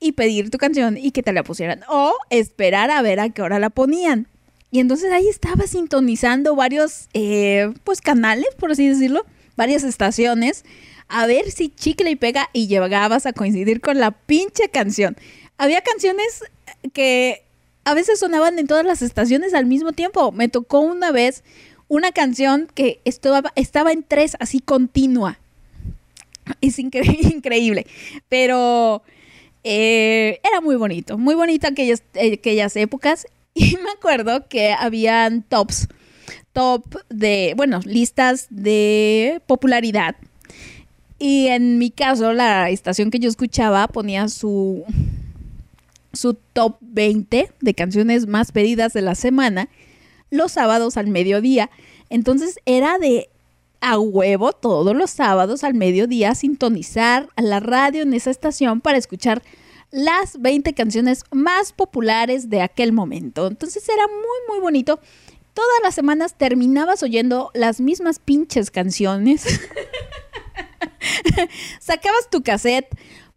y 0.00 0.12
pedir 0.12 0.50
tu 0.50 0.58
canción 0.58 0.96
y 0.96 1.10
que 1.10 1.22
te 1.22 1.32
la 1.32 1.42
pusieran 1.42 1.82
o 1.88 2.14
esperar 2.30 2.90
a 2.90 3.02
ver 3.02 3.20
a 3.20 3.28
qué 3.30 3.42
hora 3.42 3.58
la 3.58 3.70
ponían. 3.70 4.28
Y 4.70 4.80
entonces 4.80 5.10
ahí 5.12 5.28
estaba 5.28 5.66
sintonizando 5.66 6.54
varios, 6.54 7.08
eh, 7.14 7.72
pues 7.84 8.00
canales, 8.00 8.48
por 8.58 8.72
así 8.72 8.88
decirlo, 8.88 9.24
varias 9.56 9.82
estaciones, 9.82 10.64
a 11.08 11.26
ver 11.26 11.50
si 11.50 11.70
chicle 11.70 12.10
y 12.10 12.16
pega 12.16 12.50
y 12.52 12.66
llegabas 12.66 13.26
a 13.26 13.32
coincidir 13.32 13.80
con 13.80 13.98
la 13.98 14.10
pinche 14.10 14.68
canción. 14.68 15.16
había 15.56 15.80
canciones 15.80 16.44
que 16.92 17.42
a 17.84 17.94
veces 17.94 18.20
sonaban 18.20 18.58
en 18.58 18.66
todas 18.66 18.84
las 18.84 19.02
estaciones 19.02 19.54
al 19.54 19.64
mismo 19.64 19.92
tiempo. 19.92 20.30
Me 20.30 20.48
tocó 20.48 20.80
una 20.80 21.10
vez 21.10 21.42
una 21.88 22.12
canción 22.12 22.68
que 22.74 23.00
estaba, 23.04 23.52
estaba 23.56 23.92
en 23.92 24.02
tres 24.02 24.36
así 24.40 24.60
continua. 24.60 25.38
Es 26.60 26.78
increíble. 26.78 27.86
Pero 28.28 29.02
eh, 29.64 30.40
era 30.44 30.60
muy 30.60 30.76
bonito, 30.76 31.18
muy 31.18 31.34
bonito 31.34 31.66
aquellas, 31.66 32.02
aquellas 32.14 32.76
épocas. 32.76 33.26
Y 33.58 33.76
me 33.82 33.90
acuerdo 33.90 34.46
que 34.46 34.72
habían 34.72 35.42
tops, 35.42 35.88
top 36.52 36.84
de, 37.08 37.54
bueno, 37.56 37.80
listas 37.84 38.46
de 38.50 39.42
popularidad. 39.48 40.14
Y 41.18 41.48
en 41.48 41.78
mi 41.78 41.90
caso, 41.90 42.32
la 42.32 42.70
estación 42.70 43.10
que 43.10 43.18
yo 43.18 43.28
escuchaba 43.28 43.88
ponía 43.88 44.28
su, 44.28 44.84
su 46.12 46.34
top 46.52 46.76
20 46.80 47.50
de 47.60 47.74
canciones 47.74 48.28
más 48.28 48.52
pedidas 48.52 48.92
de 48.92 49.02
la 49.02 49.16
semana 49.16 49.68
los 50.30 50.52
sábados 50.52 50.96
al 50.96 51.08
mediodía. 51.08 51.68
Entonces 52.10 52.60
era 52.64 52.98
de 52.98 53.28
a 53.80 53.98
huevo 53.98 54.52
todos 54.52 54.94
los 54.94 55.10
sábados 55.10 55.64
al 55.64 55.74
mediodía 55.74 56.36
sintonizar 56.36 57.28
a 57.34 57.42
la 57.42 57.58
radio 57.58 58.02
en 58.02 58.14
esa 58.14 58.30
estación 58.30 58.80
para 58.80 58.98
escuchar 58.98 59.42
las 59.90 60.40
20 60.40 60.74
canciones 60.74 61.24
más 61.30 61.72
populares 61.72 62.50
de 62.50 62.62
aquel 62.62 62.92
momento. 62.92 63.46
Entonces 63.46 63.88
era 63.88 64.06
muy, 64.06 64.48
muy 64.48 64.60
bonito. 64.60 65.00
Todas 65.54 65.80
las 65.82 65.94
semanas 65.94 66.36
terminabas 66.36 67.02
oyendo 67.02 67.50
las 67.54 67.80
mismas 67.80 68.18
pinches 68.18 68.70
canciones. 68.70 69.44
Sacabas 71.80 72.30
tu 72.30 72.42
cassette 72.42 72.88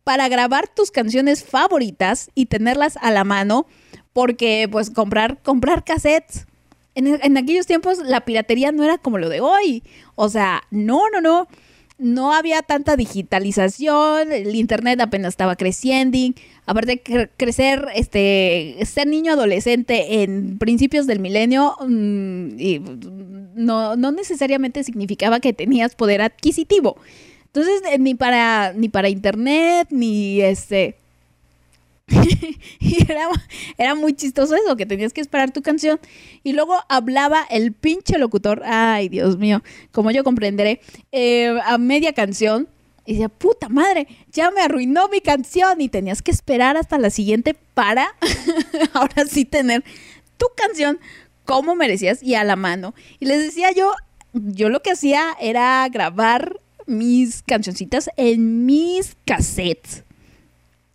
para 0.04 0.28
grabar 0.30 0.68
tus 0.68 0.92
canciones 0.92 1.44
favoritas 1.44 2.30
y 2.36 2.48
tenerlas 2.48 2.98
a 2.98 3.12
la 3.12 3.24
mano, 3.24 3.68
porque 4.14 4.68
pues 4.72 4.90
comprar, 4.90 5.42
comprar 5.42 5.84
cassettes 5.84 6.48
en, 6.96 7.38
aquellos 7.38 7.66
tiempos 7.66 8.00
la 8.00 8.22
piratería 8.22 8.72
no 8.72 8.84
era 8.84 8.98
como 8.98 9.18
lo 9.18 9.30
de 9.30 9.42
hoy. 9.42 9.84
O 10.16 10.30
sea, 10.30 10.64
no, 10.72 11.10
no, 11.10 11.22
no. 11.22 11.48
No 12.02 12.34
había 12.34 12.64
tanta 12.64 12.96
digitalización, 12.96 14.32
el 14.32 14.56
internet 14.56 15.00
apenas 15.02 15.34
estaba 15.34 15.56
creciendo. 15.56 16.18
Aparte 16.66 17.00
de 17.06 17.30
crecer, 17.38 17.86
este, 17.94 18.80
ser 18.86 19.06
niño 19.06 19.34
adolescente 19.34 20.24
en 20.24 20.58
principios 20.58 21.06
del 21.06 21.20
milenio 21.20 21.76
mm, 21.80 22.60
y 22.60 22.82
no, 23.54 23.96
no 23.96 24.12
necesariamente 24.12 24.84
significaba 24.84 25.40
que 25.40 25.54
tenías 25.54 25.94
poder 25.94 26.24
adquisitivo. 26.24 26.98
Entonces, 27.46 27.82
ni 28.00 28.16
para, 28.16 28.74
ni 28.74 28.90
para 28.90 29.10
internet, 29.10 29.90
ni 29.92 30.42
este, 30.42 30.98
y 32.80 32.98
era, 33.78 33.96
muy 33.96 34.14
chistoso 34.14 34.56
eso, 34.56 34.76
que 34.76 34.86
tenías 34.86 35.14
que 35.14 35.22
esperar 35.22 35.52
tu 35.52 35.62
canción. 35.62 36.00
Y 36.44 36.54
luego 36.54 36.76
hablaba 36.90 37.46
el 37.50 37.74
pinche 37.74 38.18
locutor, 38.18 38.62
ay 38.66 39.10
Dios 39.10 39.38
mío, 39.38 39.64
como 39.92 40.12
yo 40.12 40.24
comprenderé, 40.24 40.82
eh, 41.12 41.58
a 41.66 41.78
media 41.78 42.14
canción. 42.14 42.68
Y 43.04 43.14
decía, 43.14 43.30
puta 43.30 43.68
madre, 43.68 44.08
ya 44.32 44.52
me 44.52 44.62
arruinó 44.62 45.10
mi 45.10 45.22
canción 45.22 45.82
y 45.82 45.90
tenías 45.90 46.22
que 46.22 46.30
esperar 46.30 46.78
hasta 46.78 47.00
la 47.00 47.10
siguiente 47.10 47.56
para 47.74 48.16
ahora 48.94 49.26
sí 49.28 49.44
tener 49.44 49.84
tu 50.38 50.46
canción 50.56 51.00
como 51.46 51.76
merecías 51.76 52.22
y 52.22 52.36
a 52.36 52.44
la 52.44 52.56
mano. 52.56 52.94
Y 53.20 53.26
les 53.26 53.42
decía 53.42 53.72
yo, 53.72 53.92
yo 54.34 54.70
lo 54.70 54.82
que 54.82 54.92
hacía 54.92 55.36
era 55.42 55.88
grabar 55.90 56.60
mis 56.86 57.42
cancioncitas 57.42 58.10
en 58.18 58.66
mis 58.68 59.16
cassettes 59.26 60.04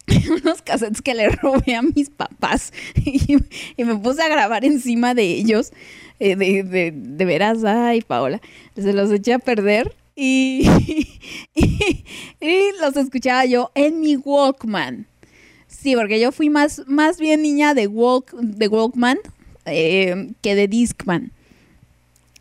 unos 0.31 0.63
cassettes 0.63 1.03
que 1.03 1.15
le 1.15 1.29
robé 1.29 1.75
a 1.75 1.83
mis 1.83 2.11
papás 2.11 2.73
y, 3.05 3.37
me 3.85 3.97
puse 3.97 4.23
a 4.23 4.29
grabar 4.29 4.65
encima 4.65 5.15
de 5.15 5.25
ellos. 5.25 5.73
Eh, 6.19 6.35
de, 6.35 6.93
de, 6.95 7.25
veras, 7.27 7.63
ay, 7.65 8.01
Paola, 8.01 8.41
se 8.75 8.95
los 8.95 9.13
eché 9.13 9.35
a 9.35 9.39
perder 9.39 9.95
y, 10.17 10.67
y, 11.55 12.71
los 12.81 12.97
escuchaba 12.97 13.45
yo 13.45 13.71
en 13.75 14.01
mi 14.01 14.17
Walkman. 14.17 15.07
Sí, 15.69 15.95
porque 15.95 16.19
yo 16.19 16.33
fui 16.33 16.49
más, 16.49 16.83
más 16.87 17.19
bien 17.19 17.43
niña 17.43 17.75
de, 17.75 17.87
walk, 17.87 18.33
de 18.33 18.69
Walkman 18.69 19.19
eh, 19.67 20.33
que 20.41 20.55
de 20.55 20.69
Discman. 20.69 21.33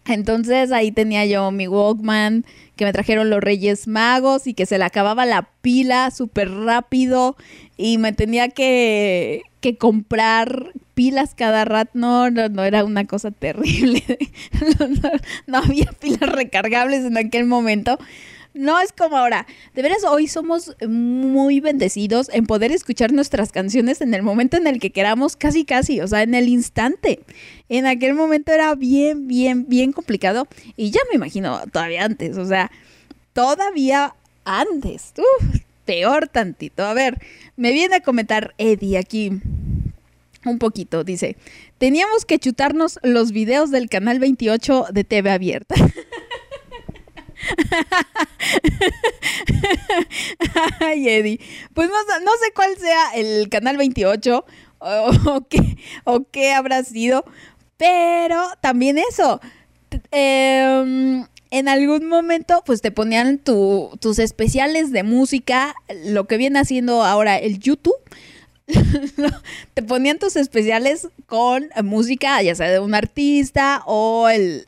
Entonces 0.06 0.72
ahí 0.72 0.92
tenía 0.92 1.26
yo 1.26 1.52
mi 1.52 1.68
Walkman, 1.68 2.46
que 2.76 2.86
me 2.86 2.94
trajeron 2.94 3.30
los 3.30 3.42
Reyes 3.42 3.88
Magos 3.88 4.48
y 4.48 4.54
que 4.54 4.66
se 4.66 4.78
le 4.78 4.84
acababa 4.84 5.26
la 5.26 5.50
pila 5.62 6.12
súper 6.12 6.52
rápido 6.52 7.36
y 7.78 7.98
me 7.98 8.14
tenía 8.14 8.50
que, 8.50 9.44
que, 9.62 9.78
comprar 9.78 10.72
pilas 10.94 11.36
cada 11.36 11.66
rato. 11.66 11.92
No, 11.94 12.30
no, 12.30 12.50
no, 12.50 12.64
era 12.64 12.84
una 12.84 13.06
cosa 13.06 13.32
terrible. 13.32 14.04
no 15.48 15.58
había 15.58 15.92
pilas 16.00 16.30
recargables 16.30 17.06
en 17.06 17.18
aquel 17.18 17.46
momento. 17.46 17.98
No 18.56 18.80
es 18.80 18.94
como 18.94 19.18
ahora. 19.18 19.46
De 19.74 19.82
veras, 19.82 20.06
hoy 20.06 20.28
somos 20.28 20.78
muy 20.88 21.60
bendecidos 21.60 22.30
en 22.32 22.48
poder 22.48 22.72
escuchar 22.72 23.12
nuestras 23.12 23.52
canciones 23.52 24.00
en 24.00 24.14
el 24.14 24.24
momento 24.24 24.56
en 24.56 24.66
el 24.66 24.80
que 24.80 24.92
queramos, 24.92 25.36
casi, 25.36 25.66
casi, 25.66 26.00
o 26.00 26.08
sea, 26.08 26.24
en 26.24 26.34
el 26.34 26.48
instante. 26.48 27.20
En 27.68 27.86
aquel 27.86 28.14
momento 28.14 28.54
era 28.54 28.74
bien, 28.76 29.28
bien, 29.28 29.68
bien 29.68 29.92
complicado. 29.92 30.48
Y 30.78 30.92
ya 30.92 31.02
me 31.10 31.18
imagino 31.18 31.60
todavía 31.70 32.06
antes, 32.06 32.38
o 32.38 32.46
sea, 32.46 32.72
todavía 33.34 34.16
antes. 34.46 35.14
Uf, 35.18 35.60
peor 35.84 36.30
tantito. 36.30 36.86
A 36.86 36.94
ver, 36.94 37.20
me 37.58 37.74
viene 37.74 37.98
a 37.98 38.02
comentar 38.02 38.56
Eddie 38.58 38.98
aquí 38.98 39.32
un 40.46 40.60
poquito. 40.60 41.04
Dice, 41.04 41.36
teníamos 41.78 42.24
que 42.24 42.40
chutarnos 42.40 43.00
los 43.04 43.34
videos 43.34 43.70
del 43.70 43.90
canal 43.90 44.20
28 44.20 44.86
de 44.94 45.04
TV 45.04 45.30
Abierta. 45.32 45.76
Ay, 50.80 51.10
Eddie. 51.10 51.40
Pues 51.74 51.90
no, 51.90 51.96
sé 51.96 52.54
cuál 52.54 52.78
sea 52.78 53.12
el 53.16 53.50
canal 53.50 53.78
28 53.78 54.46
o, 56.06 56.22
qué, 56.32 56.54
habrá 56.54 56.84
sido, 56.84 57.26
pero 57.78 58.44
también 58.62 58.98
eso. 58.98 59.40
Em, 60.12 61.26
en 61.52 61.68
algún 61.68 62.08
momento, 62.08 62.64
pues 62.66 62.82
te 62.82 62.92
ponían 62.92 63.40
tus 63.40 64.20
especiales 64.20 64.92
de 64.92 65.04
música, 65.04 65.76
lo 66.06 66.28
que 66.28 66.38
viene 66.38 66.60
haciendo 66.60 67.04
ahora 67.04 67.38
el 67.38 67.60
YouTube. 67.60 67.96
te 69.76 69.84
ponían 69.84 70.18
tus 70.18 70.36
especiales 70.36 71.08
con 71.28 71.70
música, 71.84 72.42
ya 72.42 72.56
sea 72.56 72.70
de 72.70 72.80
un 72.80 72.96
artista 72.96 73.84
o 73.86 74.28
el 74.28 74.66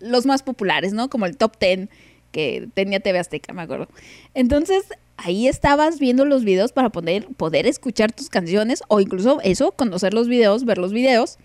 los 0.00 0.26
más 0.26 0.42
populares, 0.42 0.92
¿no? 0.92 1.08
Como 1.08 1.26
el 1.26 1.36
top 1.36 1.58
10 1.58 1.88
que 2.32 2.68
tenía 2.74 3.00
TV 3.00 3.18
Azteca, 3.18 3.52
me 3.52 3.62
acuerdo. 3.62 3.88
Entonces, 4.34 4.84
ahí 5.16 5.48
estabas 5.48 5.98
viendo 5.98 6.24
los 6.24 6.44
videos 6.44 6.72
para 6.72 6.90
poder, 6.90 7.28
poder 7.36 7.66
escuchar 7.66 8.12
tus 8.12 8.28
canciones 8.28 8.82
o 8.88 9.00
incluso 9.00 9.40
eso, 9.42 9.72
conocer 9.72 10.12
los 10.12 10.28
videos, 10.28 10.64
ver 10.64 10.78
los 10.78 10.92
videos. 10.92 11.38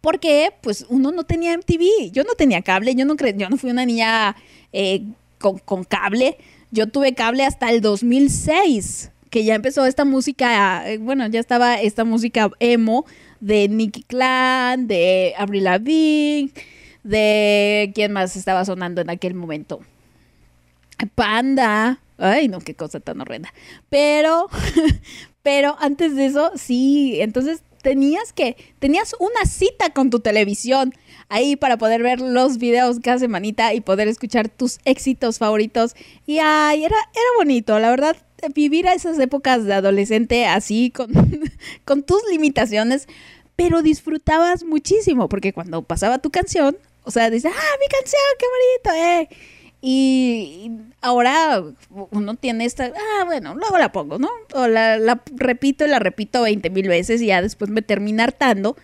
Porque, 0.00 0.52
pues, 0.62 0.86
uno 0.88 1.12
no 1.12 1.24
tenía 1.24 1.56
MTV. 1.56 2.10
Yo 2.12 2.24
no 2.24 2.34
tenía 2.34 2.62
cable, 2.62 2.94
yo 2.94 3.04
no, 3.04 3.16
cre 3.16 3.34
yo 3.36 3.48
no 3.48 3.56
fui 3.56 3.70
una 3.70 3.86
niña 3.86 4.36
eh, 4.72 5.04
con, 5.38 5.58
con 5.58 5.84
cable. 5.84 6.38
Yo 6.70 6.88
tuve 6.88 7.14
cable 7.14 7.44
hasta 7.44 7.70
el 7.70 7.80
2006 7.80 9.10
que 9.34 9.42
ya 9.42 9.56
empezó 9.56 9.84
esta 9.84 10.04
música, 10.04 10.88
eh, 10.88 10.98
bueno, 10.98 11.26
ya 11.26 11.40
estaba 11.40 11.80
esta 11.80 12.04
música 12.04 12.52
emo 12.60 13.04
de 13.40 13.68
Nicky 13.68 14.04
Clan, 14.04 14.86
de 14.86 15.34
Avril 15.36 15.64
Lavigne, 15.64 16.52
de 17.04 17.92
quién 17.94 18.12
más 18.12 18.34
estaba 18.34 18.64
sonando 18.64 19.00
en 19.00 19.10
aquel 19.10 19.34
momento. 19.34 19.80
Panda. 21.14 22.00
Ay, 22.18 22.48
no, 22.48 22.58
qué 22.58 22.74
cosa 22.74 23.00
tan 23.00 23.20
horrenda. 23.20 23.52
Pero, 23.88 24.48
pero 25.42 25.76
antes 25.78 26.16
de 26.16 26.26
eso, 26.26 26.52
sí, 26.56 27.20
entonces 27.20 27.62
tenías 27.82 28.32
que, 28.32 28.56
tenías 28.78 29.14
una 29.20 29.44
cita 29.46 29.90
con 29.90 30.08
tu 30.10 30.20
televisión 30.20 30.94
ahí 31.28 31.54
para 31.54 31.76
poder 31.76 32.02
ver 32.02 32.20
los 32.20 32.58
videos 32.58 32.98
cada 33.00 33.18
semanita 33.18 33.74
y 33.74 33.80
poder 33.80 34.08
escuchar 34.08 34.48
tus 34.48 34.78
éxitos 34.84 35.38
favoritos. 35.38 35.94
Y 36.26 36.38
ay, 36.38 36.84
era, 36.84 36.96
era 36.96 37.28
bonito, 37.36 37.78
la 37.78 37.90
verdad, 37.90 38.16
vivir 38.54 38.88
a 38.88 38.94
esas 38.94 39.18
épocas 39.18 39.64
de 39.64 39.74
adolescente 39.74 40.46
así, 40.46 40.90
con, 40.90 41.10
con 41.84 42.02
tus 42.02 42.22
limitaciones, 42.30 43.06
pero 43.56 43.82
disfrutabas 43.82 44.64
muchísimo, 44.64 45.28
porque 45.28 45.52
cuando 45.52 45.82
pasaba 45.82 46.18
tu 46.18 46.30
canción, 46.30 46.76
o 47.04 47.10
sea, 47.10 47.30
dice, 47.30 47.48
ah, 47.48 47.76
mi 47.80 47.86
canción, 47.88 48.20
qué 48.38 48.46
bonito, 48.90 49.06
eh. 49.06 49.28
Y 49.86 50.70
ahora 51.02 51.62
uno 52.10 52.34
tiene 52.36 52.64
esta, 52.64 52.86
ah, 52.86 53.24
bueno, 53.26 53.54
luego 53.54 53.76
la 53.76 53.92
pongo, 53.92 54.18
¿no? 54.18 54.30
O 54.54 54.66
la, 54.66 55.22
repito 55.36 55.84
y 55.84 55.88
la 55.88 55.98
repito 55.98 56.40
20 56.40 56.70
mil 56.70 56.88
veces 56.88 57.20
y 57.20 57.26
ya 57.26 57.42
después 57.42 57.70
me 57.70 57.82
termina 57.82 58.24
hartando, 58.24 58.78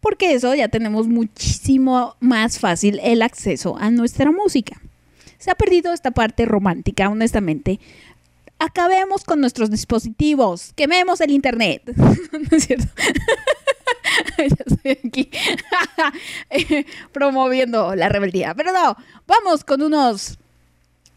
porque 0.00 0.34
eso 0.34 0.54
ya 0.54 0.68
tenemos 0.68 1.08
muchísimo 1.08 2.16
más 2.20 2.58
fácil 2.58 3.00
el 3.02 3.22
acceso 3.22 3.78
a 3.78 3.90
nuestra 3.90 4.30
música. 4.30 4.78
Se 5.38 5.50
ha 5.50 5.54
perdido 5.54 5.94
esta 5.94 6.10
parte 6.10 6.44
romántica, 6.44 7.08
honestamente. 7.08 7.80
acabemos 8.58 9.24
con 9.24 9.40
nuestros 9.40 9.70
dispositivos, 9.70 10.74
quememos 10.76 11.22
el 11.22 11.30
internet. 11.30 11.82
¿No 11.96 12.56
es 12.56 12.66
cierto? 12.66 12.88
ya 14.38 14.64
estoy 14.66 14.98
aquí 15.04 15.30
promoviendo 17.12 17.94
la 17.94 18.08
rebeldía. 18.08 18.54
Pero 18.54 18.72
no, 18.72 18.96
vamos 19.26 19.64
con 19.64 19.82
unos 19.82 20.38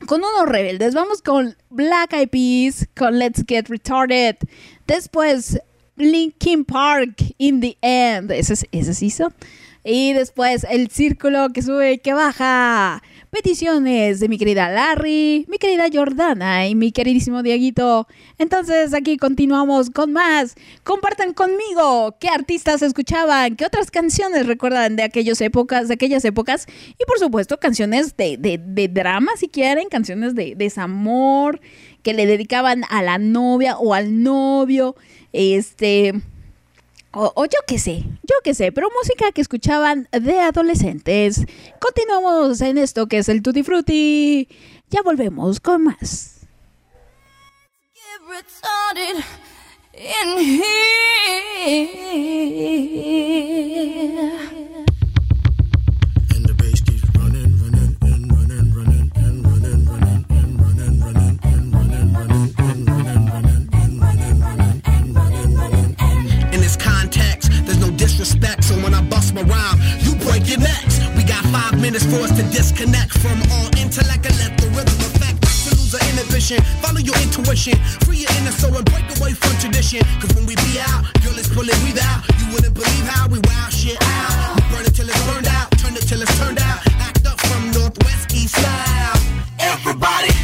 con 0.05 0.23
unos 0.23 0.47
rebeldes. 0.47 0.93
Vamos 0.93 1.21
con 1.21 1.55
Black 1.69 2.13
Eyed 2.13 2.29
Peas, 2.29 2.87
con 2.95 3.17
Let's 3.17 3.43
Get 3.47 3.67
Retarded. 3.69 4.35
Después 4.87 5.59
Linkin 5.95 6.65
Park, 6.65 7.23
In 7.37 7.59
the 7.61 7.77
End. 7.81 8.31
Ese, 8.31 8.67
ese 8.71 9.05
hizo. 9.05 9.33
Y 9.83 10.13
después 10.13 10.65
el 10.69 10.89
círculo 10.89 11.49
que 11.53 11.61
sube 11.61 11.93
y 11.93 11.97
que 11.99 12.13
baja. 12.13 13.01
Peticiones 13.29 14.19
de 14.19 14.29
mi 14.29 14.37
querida 14.37 14.69
Larry, 14.69 15.45
mi 15.49 15.57
querida 15.57 15.85
Jordana 15.91 16.67
y 16.67 16.75
mi 16.75 16.91
queridísimo 16.91 17.43
Dieguito. 17.43 18.07
Entonces 18.37 18.93
aquí 18.93 19.17
continuamos 19.17 19.89
con 19.89 20.13
más. 20.13 20.55
Compartan 20.83 21.33
conmigo 21.33 22.15
qué 22.19 22.29
artistas 22.29 22.81
escuchaban, 22.81 23.55
qué 23.55 23.65
otras 23.65 23.91
canciones 23.91 24.45
recuerdan 24.45 24.95
de 24.95 25.03
aquellas 25.03 25.41
épocas, 25.41 25.87
de 25.87 25.95
aquellas 25.95 26.23
épocas. 26.25 26.67
Y 26.99 27.05
por 27.05 27.19
supuesto 27.19 27.59
canciones 27.59 28.15
de, 28.15 28.37
de, 28.37 28.87
drama 28.87 29.31
si 29.37 29.47
quieren, 29.47 29.89
canciones 29.89 30.35
de 30.35 30.53
desamor 30.55 31.59
que 32.03 32.13
le 32.13 32.25
dedicaban 32.25 32.83
a 32.89 33.01
la 33.01 33.17
novia 33.17 33.77
o 33.77 33.93
al 33.93 34.23
novio. 34.23 34.95
Este 35.33 36.13
o, 37.15 37.45
yo 37.45 37.59
qué 37.65 37.79
sé, 37.79 38.03
yo 38.23 38.35
qué 38.43 38.53
sé, 38.53 38.71
pero 38.73 38.89
música 39.01 39.31
que 39.31 39.41
escuchaban 39.41 40.09
de 40.11 40.39
adolescentes. 40.41 41.45
Continuamos 41.79 42.59
en 42.61 42.77
esto 42.77 43.07
que 43.07 43.19
es 43.19 43.29
el 43.29 43.41
Tutti 43.41 43.63
Frutti. 43.63 44.49
Ya 44.89 45.01
volvemos 45.01 45.59
con 45.61 45.83
más. 45.85 46.47
Disrespect. 67.91 68.63
So 68.63 68.75
when 68.81 68.93
I 68.93 69.01
bust 69.01 69.33
my 69.33 69.43
rhyme, 69.43 69.79
you 70.01 70.15
break 70.25 70.47
your 70.49 70.59
necks. 70.59 70.99
We 71.15 71.23
got 71.23 71.43
five 71.53 71.79
minutes 71.81 72.05
for 72.05 72.21
us 72.25 72.31
to 72.37 72.43
disconnect 72.49 73.11
from 73.17 73.37
all 73.51 73.67
intellect 73.77 74.25
and 74.25 74.37
let 74.39 74.57
the 74.57 74.67
rhythm 74.73 74.97
affect. 75.05 75.41
To 75.65 75.69
lose 75.77 75.93
our 75.95 76.05
inhibition, 76.09 76.61
follow 76.81 76.99
your 76.99 77.17
intuition, 77.21 77.77
free 78.05 78.25
your 78.25 78.31
inner 78.37 78.51
soul 78.51 78.75
and 78.75 78.85
break 78.85 79.05
away 79.17 79.33
from 79.33 79.53
tradition. 79.57 80.01
Cause 80.21 80.33
when 80.35 80.45
we 80.45 80.55
be 80.55 80.79
out, 80.79 81.05
girl, 81.23 81.37
it's 81.37 81.49
pulling 81.49 81.77
we 81.85 81.91
out. 82.01 82.21
You 82.39 82.53
wouldn't 82.53 82.73
believe 82.75 83.05
how 83.07 83.27
we 83.29 83.39
wow 83.45 83.69
shit 83.69 83.97
out. 84.01 84.55
We 84.55 84.61
burn 84.69 84.85
it 84.85 84.93
till 84.93 85.09
it's 85.09 85.23
burned 85.25 85.47
out, 85.47 85.71
turn 85.79 85.95
it 85.95 86.05
till 86.05 86.21
it's 86.21 86.35
turned 86.37 86.59
out. 86.59 86.79
Act 87.01 87.25
up 87.25 87.39
from 87.41 87.71
northwest, 87.71 88.33
east 88.33 88.55
side. 88.55 89.17
Everybody, 89.59 90.34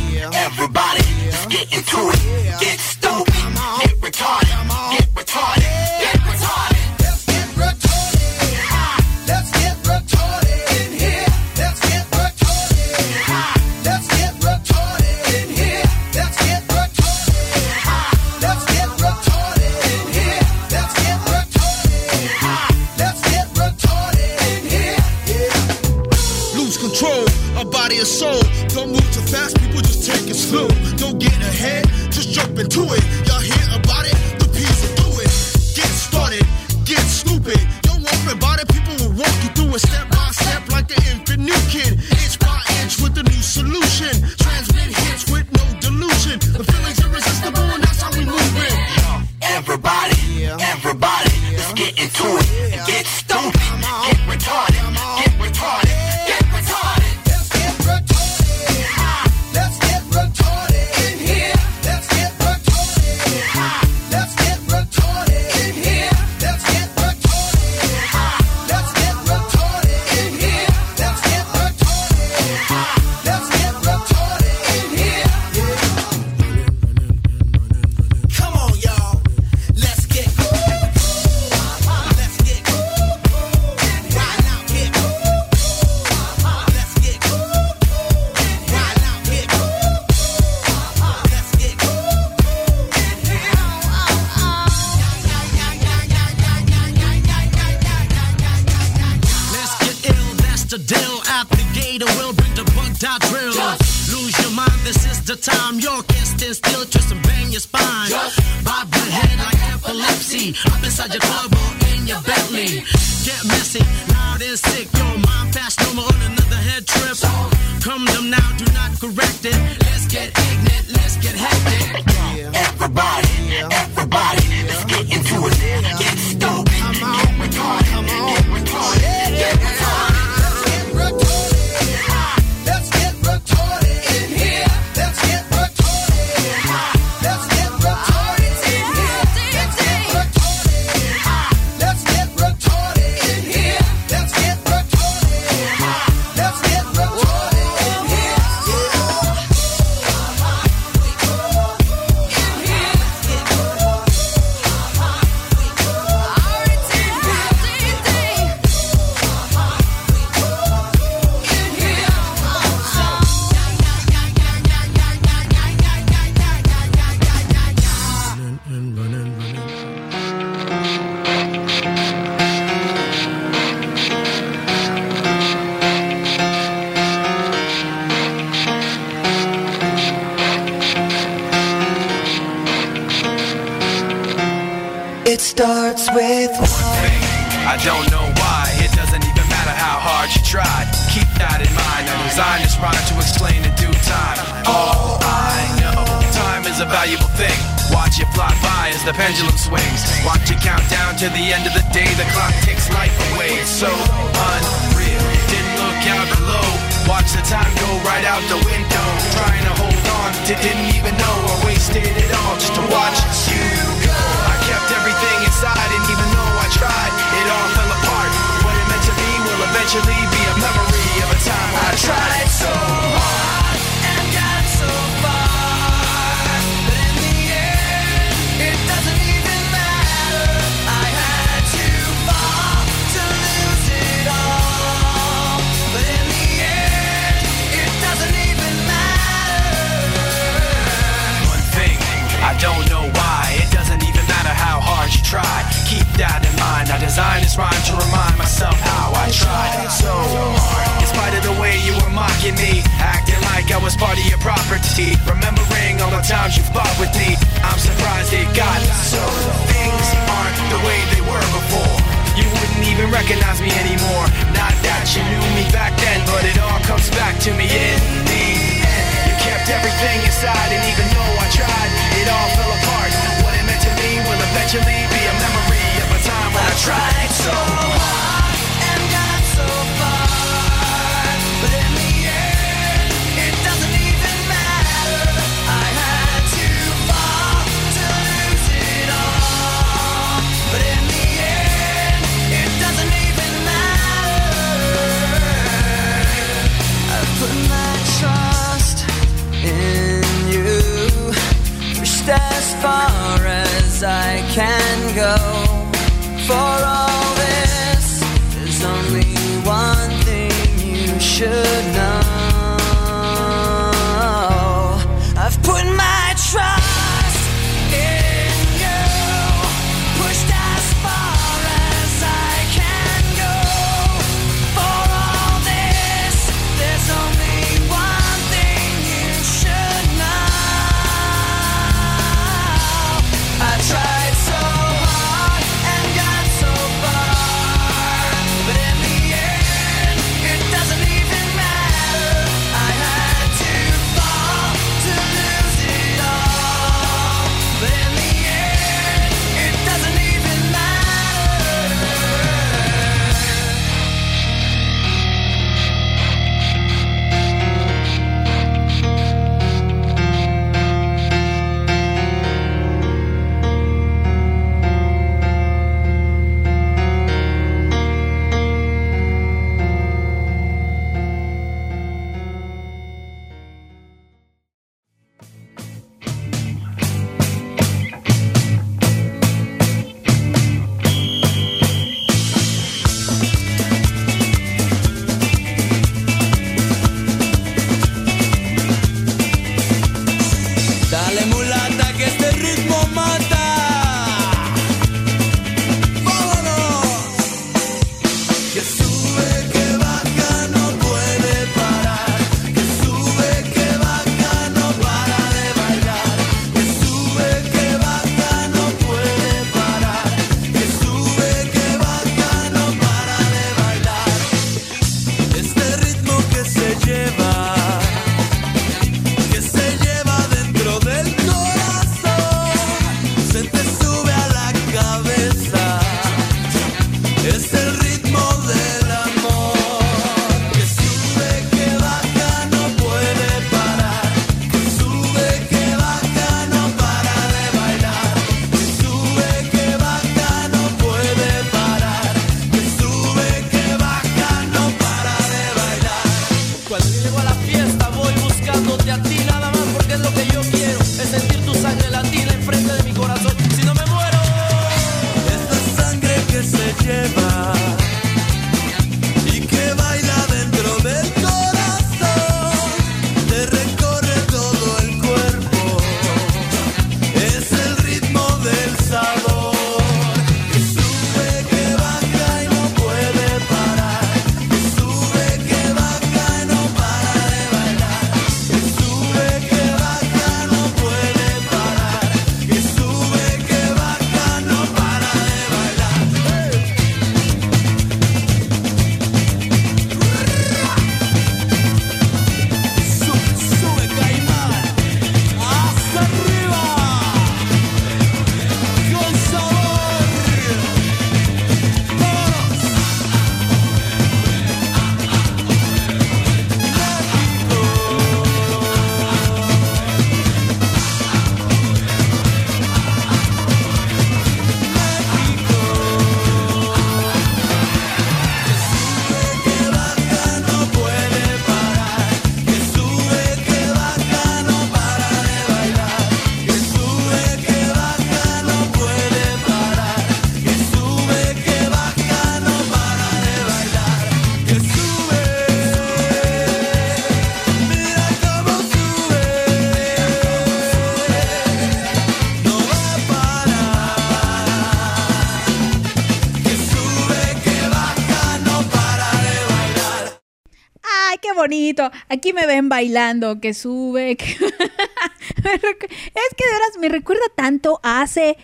bonito. 551.93 552.17
Aquí 552.29 552.53
me 552.53 552.65
ven 552.65 552.89
bailando, 552.89 553.59
que 553.59 553.73
sube. 553.73 554.35
que- 554.37 554.45
es 554.55 555.81
que 555.81 556.65
de 556.65 556.71
veras 556.71 556.97
me 556.99 557.09
recuerda 557.09 557.43
tanto 557.55 557.99
a 558.03 558.21
hace 558.21 558.57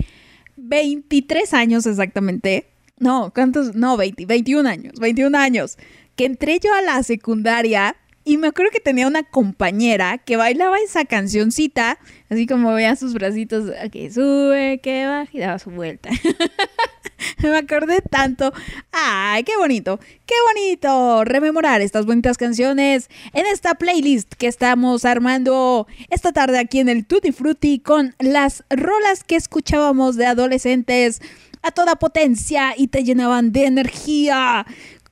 23 0.57 1.53
años 1.53 1.85
exactamente. 1.85 2.67
No, 2.99 3.31
¿cuántos? 3.33 3.75
No, 3.75 3.95
20, 3.97 4.25
21 4.25 4.67
años, 4.67 4.93
21 4.99 5.37
años. 5.37 5.77
Que 6.15 6.25
entré 6.25 6.59
yo 6.59 6.73
a 6.73 6.81
la 6.81 7.03
secundaria 7.03 7.95
y 8.27 8.35
me 8.35 8.47
acuerdo 8.47 8.71
que 8.71 8.81
tenía 8.81 9.07
una 9.07 9.23
compañera 9.23 10.17
que 10.17 10.35
bailaba 10.35 10.77
esa 10.79 11.05
cancioncita, 11.05 11.97
así 12.29 12.45
como 12.45 12.73
veía 12.73 12.93
sus 12.97 13.13
bracitos, 13.13 13.71
que 13.89 14.11
sube, 14.11 14.81
que 14.83 15.05
baja 15.07 15.29
y 15.31 15.39
daba 15.39 15.57
su 15.59 15.71
vuelta. 15.71 16.09
Me 17.41 17.55
acordé 17.55 18.01
tanto. 18.01 18.51
¡Ay, 18.91 19.43
qué 19.43 19.55
bonito! 19.57 19.97
¡Qué 20.25 20.35
bonito! 20.53 21.23
Rememorar 21.23 21.79
estas 21.79 22.05
bonitas 22.05 22.37
canciones 22.37 23.09
en 23.31 23.45
esta 23.45 23.75
playlist 23.75 24.33
que 24.33 24.47
estamos 24.47 25.05
armando 25.05 25.87
esta 26.09 26.33
tarde 26.33 26.59
aquí 26.59 26.79
en 26.79 26.89
el 26.89 27.05
Tutti 27.05 27.31
Frutti 27.31 27.79
con 27.79 28.13
las 28.19 28.65
rolas 28.69 29.23
que 29.23 29.37
escuchábamos 29.37 30.17
de 30.17 30.25
adolescentes 30.25 31.21
a 31.61 31.71
toda 31.71 31.95
potencia 31.97 32.73
y 32.77 32.87
te 32.87 33.03
llenaban 33.03 33.51
de 33.51 33.65
energía. 33.65 34.65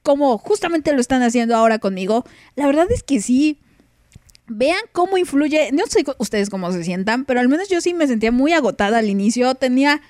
Como 0.06 0.38
justamente 0.38 0.94
lo 0.94 1.02
están 1.02 1.23
haciendo 1.23 1.56
ahora 1.56 1.80
conmigo. 1.80 2.26
La 2.56 2.68
verdad 2.68 2.86
es 2.91 3.02
que 3.02 3.19
sí. 3.19 3.60
Vean 4.48 4.77
cómo 4.91 5.18
influye, 5.18 5.72
no 5.72 5.88
sé 5.88 6.06
ustedes 6.19 6.52
cómo 6.52 6.72
se 6.72 6.84
sientan, 6.84 7.26
pero 7.26 7.40
al 7.40 7.49
menos 7.49 7.68
yo 7.68 7.82
sí 7.82 7.95
me 7.95 8.06
sentía 8.06 8.32
muy 8.32 8.53
agotada 8.53 8.99
al 8.99 9.10
inicio, 9.10 9.56
tenía 9.56 10.03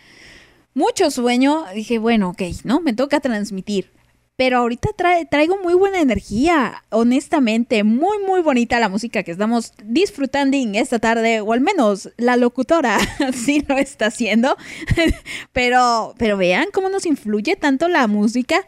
mucho 0.74 1.10
sueño, 1.10 1.64
dije, 1.74 2.00
bueno, 2.00 2.32
ok, 2.32 2.42
¿no? 2.66 2.82
Me 2.82 2.92
toca 2.92 3.22
transmitir. 3.22 3.92
Pero 4.36 4.58
ahorita 4.58 4.90
traigo 5.30 5.58
muy 5.64 5.74
buena 5.76 6.02
energía, 6.02 6.84
honestamente, 6.90 7.86
muy, 7.86 8.20
muy 8.28 8.42
bonita 8.42 8.82
la 8.82 8.90
música 8.90 9.24
que 9.24 9.32
estamos 9.32 9.72
disfrutando 9.86 10.58
esta 10.74 11.00
tarde, 11.00 11.40
o 11.40 11.54
al 11.54 11.62
menos 11.62 12.10
la 12.18 12.36
locutora 12.36 13.00
sí 13.34 13.64
lo 13.66 13.78
está 13.78 14.08
haciendo. 14.08 14.58
pero, 15.54 16.14
pero 16.18 16.36
vean 16.36 16.68
cómo 16.74 16.90
nos 16.90 17.06
influye 17.06 17.56
tanto 17.56 17.88
la 17.88 18.08
música 18.08 18.66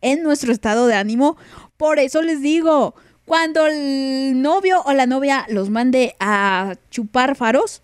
en 0.00 0.22
nuestro 0.22 0.52
estado 0.52 0.86
de 0.86 0.94
ánimo. 0.94 1.36
Por 1.76 1.98
eso 1.98 2.22
les 2.22 2.40
digo, 2.40 2.94
cuando 3.24 3.66
el 3.66 4.40
novio 4.42 4.82
o 4.84 4.92
la 4.92 5.06
novia 5.06 5.46
los 5.48 5.70
mande 5.70 6.14
a 6.20 6.74
chupar 6.90 7.36
faros, 7.36 7.80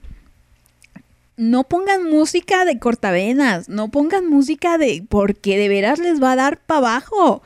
no 1.37 1.65
pongan 1.65 2.11
música 2.11 2.65
de 2.65 2.79
cortavenas, 2.79 3.69
no 3.69 3.91
pongan 3.91 4.29
música 4.29 4.79
de 4.79 5.05
porque 5.09 5.59
de 5.59 5.69
veras 5.69 5.99
les 5.99 6.23
va 6.23 6.33
a 6.33 6.37
dar 6.37 6.59
para 6.59 6.79
abajo. 6.79 7.43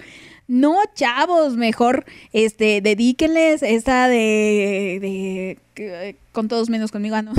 No, 0.51 0.82
chavos, 0.97 1.56
mejor 1.56 2.05
este 2.32 2.81
dedíquenles 2.81 3.62
esta 3.62 4.09
de, 4.09 5.56
con 6.32 6.48
todos 6.48 6.68
menos 6.68 6.90
conmigo, 6.90 7.14
ah, 7.14 7.22
no. 7.22 7.32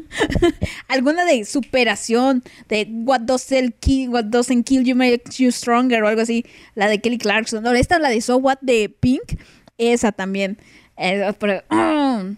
Alguna 0.88 1.26
de 1.26 1.44
superación, 1.44 2.42
de 2.70 2.88
what 3.04 3.20
doesn't 3.20 3.74
kill, 3.80 4.08
what 4.08 4.24
doesn't 4.24 4.64
kill 4.64 4.82
you 4.82 4.96
makes 4.96 5.36
you 5.36 5.52
stronger 5.52 6.02
o 6.02 6.08
algo 6.08 6.22
así, 6.22 6.46
la 6.74 6.88
de 6.88 7.02
Kelly 7.02 7.18
Clarkson. 7.18 7.62
No, 7.62 7.70
esta 7.74 7.98
la 7.98 8.08
de 8.08 8.22
So 8.22 8.38
What 8.38 8.60
de 8.62 8.88
Pink, 8.88 9.38
esa 9.76 10.10
también. 10.10 10.56
Eh, 10.96 11.34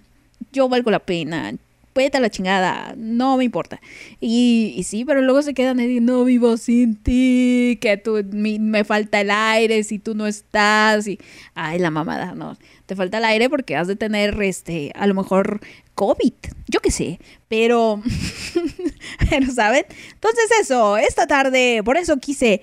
yo 0.52 0.68
valgo 0.68 0.90
la 0.90 0.98
pena. 0.98 1.54
Vete 1.94 2.16
a 2.18 2.20
la 2.20 2.28
chingada, 2.30 2.94
no 2.96 3.36
me 3.36 3.44
importa. 3.44 3.80
Y, 4.20 4.74
y 4.76 4.82
sí, 4.82 5.04
pero 5.04 5.22
luego 5.22 5.42
se 5.42 5.54
quedan 5.54 5.78
ahí, 5.78 6.00
no 6.00 6.24
vivo 6.24 6.56
sin 6.56 6.96
ti, 6.96 7.78
que 7.80 7.96
tú, 7.96 8.20
mi- 8.32 8.58
me 8.58 8.82
falta 8.84 9.20
el 9.20 9.30
aire 9.30 9.84
si 9.84 10.00
tú 10.00 10.14
no 10.16 10.26
estás. 10.26 11.06
Y, 11.06 11.18
ay, 11.54 11.78
la 11.78 11.90
mamada, 11.90 12.34
no. 12.34 12.58
Te 12.86 12.96
falta 12.96 13.18
el 13.18 13.24
aire 13.24 13.48
porque 13.48 13.76
has 13.76 13.86
de 13.86 13.94
tener, 13.96 14.42
este, 14.42 14.90
a 14.96 15.06
lo 15.06 15.14
mejor 15.14 15.60
COVID, 15.94 16.32
yo 16.68 16.80
qué 16.80 16.90
sé. 16.90 17.20
Pero, 17.48 18.02
pero, 19.30 19.50
¿saben? 19.52 19.84
Entonces 20.14 20.44
eso, 20.60 20.96
esta 20.96 21.26
tarde, 21.26 21.82
por 21.84 21.96
eso 21.96 22.16
quise 22.18 22.60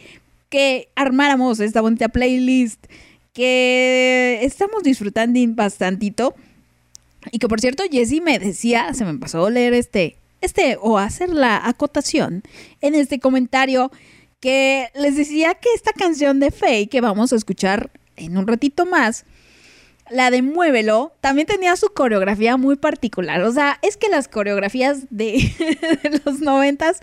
que 0.50 0.90
armáramos 0.96 1.60
esta 1.62 1.80
bonita 1.82 2.10
playlist 2.10 2.86
que 3.34 4.40
estamos 4.42 4.84
disfrutando 4.84 5.40
bastantito. 5.56 6.36
Y 7.32 7.40
que 7.40 7.48
por 7.48 7.62
cierto, 7.62 7.84
Jessie 7.92 8.22
me 8.22 8.40
decía, 8.40 8.94
se 8.94 9.06
me 9.06 9.18
pasó 9.18 9.46
a 9.46 9.50
leer 9.50 9.74
este, 9.74 10.18
este, 10.42 10.78
o 10.82 10.98
hacer 10.98 11.30
la 11.30 11.68
acotación 11.68 12.44
en 12.82 12.96
este 12.96 13.20
comentario, 13.20 13.92
que 14.40 14.90
les 14.96 15.16
decía 15.16 15.54
que 15.54 15.70
esta 15.76 15.94
canción 15.94 16.40
de 16.40 16.50
Faye 16.50 16.88
que 16.88 17.00
vamos 17.00 17.32
a 17.32 17.36
escuchar 17.36 17.92
en 18.16 18.38
un 18.38 18.48
ratito 18.48 18.86
más, 18.88 19.26
la 20.10 20.30
de 20.32 20.42
Muévelo, 20.42 21.14
también 21.22 21.48
tenía 21.48 21.76
su 21.76 21.88
coreografía 21.94 22.58
muy 22.58 22.76
particular. 22.76 23.42
O 23.44 23.52
sea, 23.52 23.80
es 23.82 23.98
que 23.98 24.10
las 24.10 24.28
coreografías 24.28 25.06
de, 25.10 25.34
de 26.04 26.22
los 26.26 26.40
noventas 26.40 27.00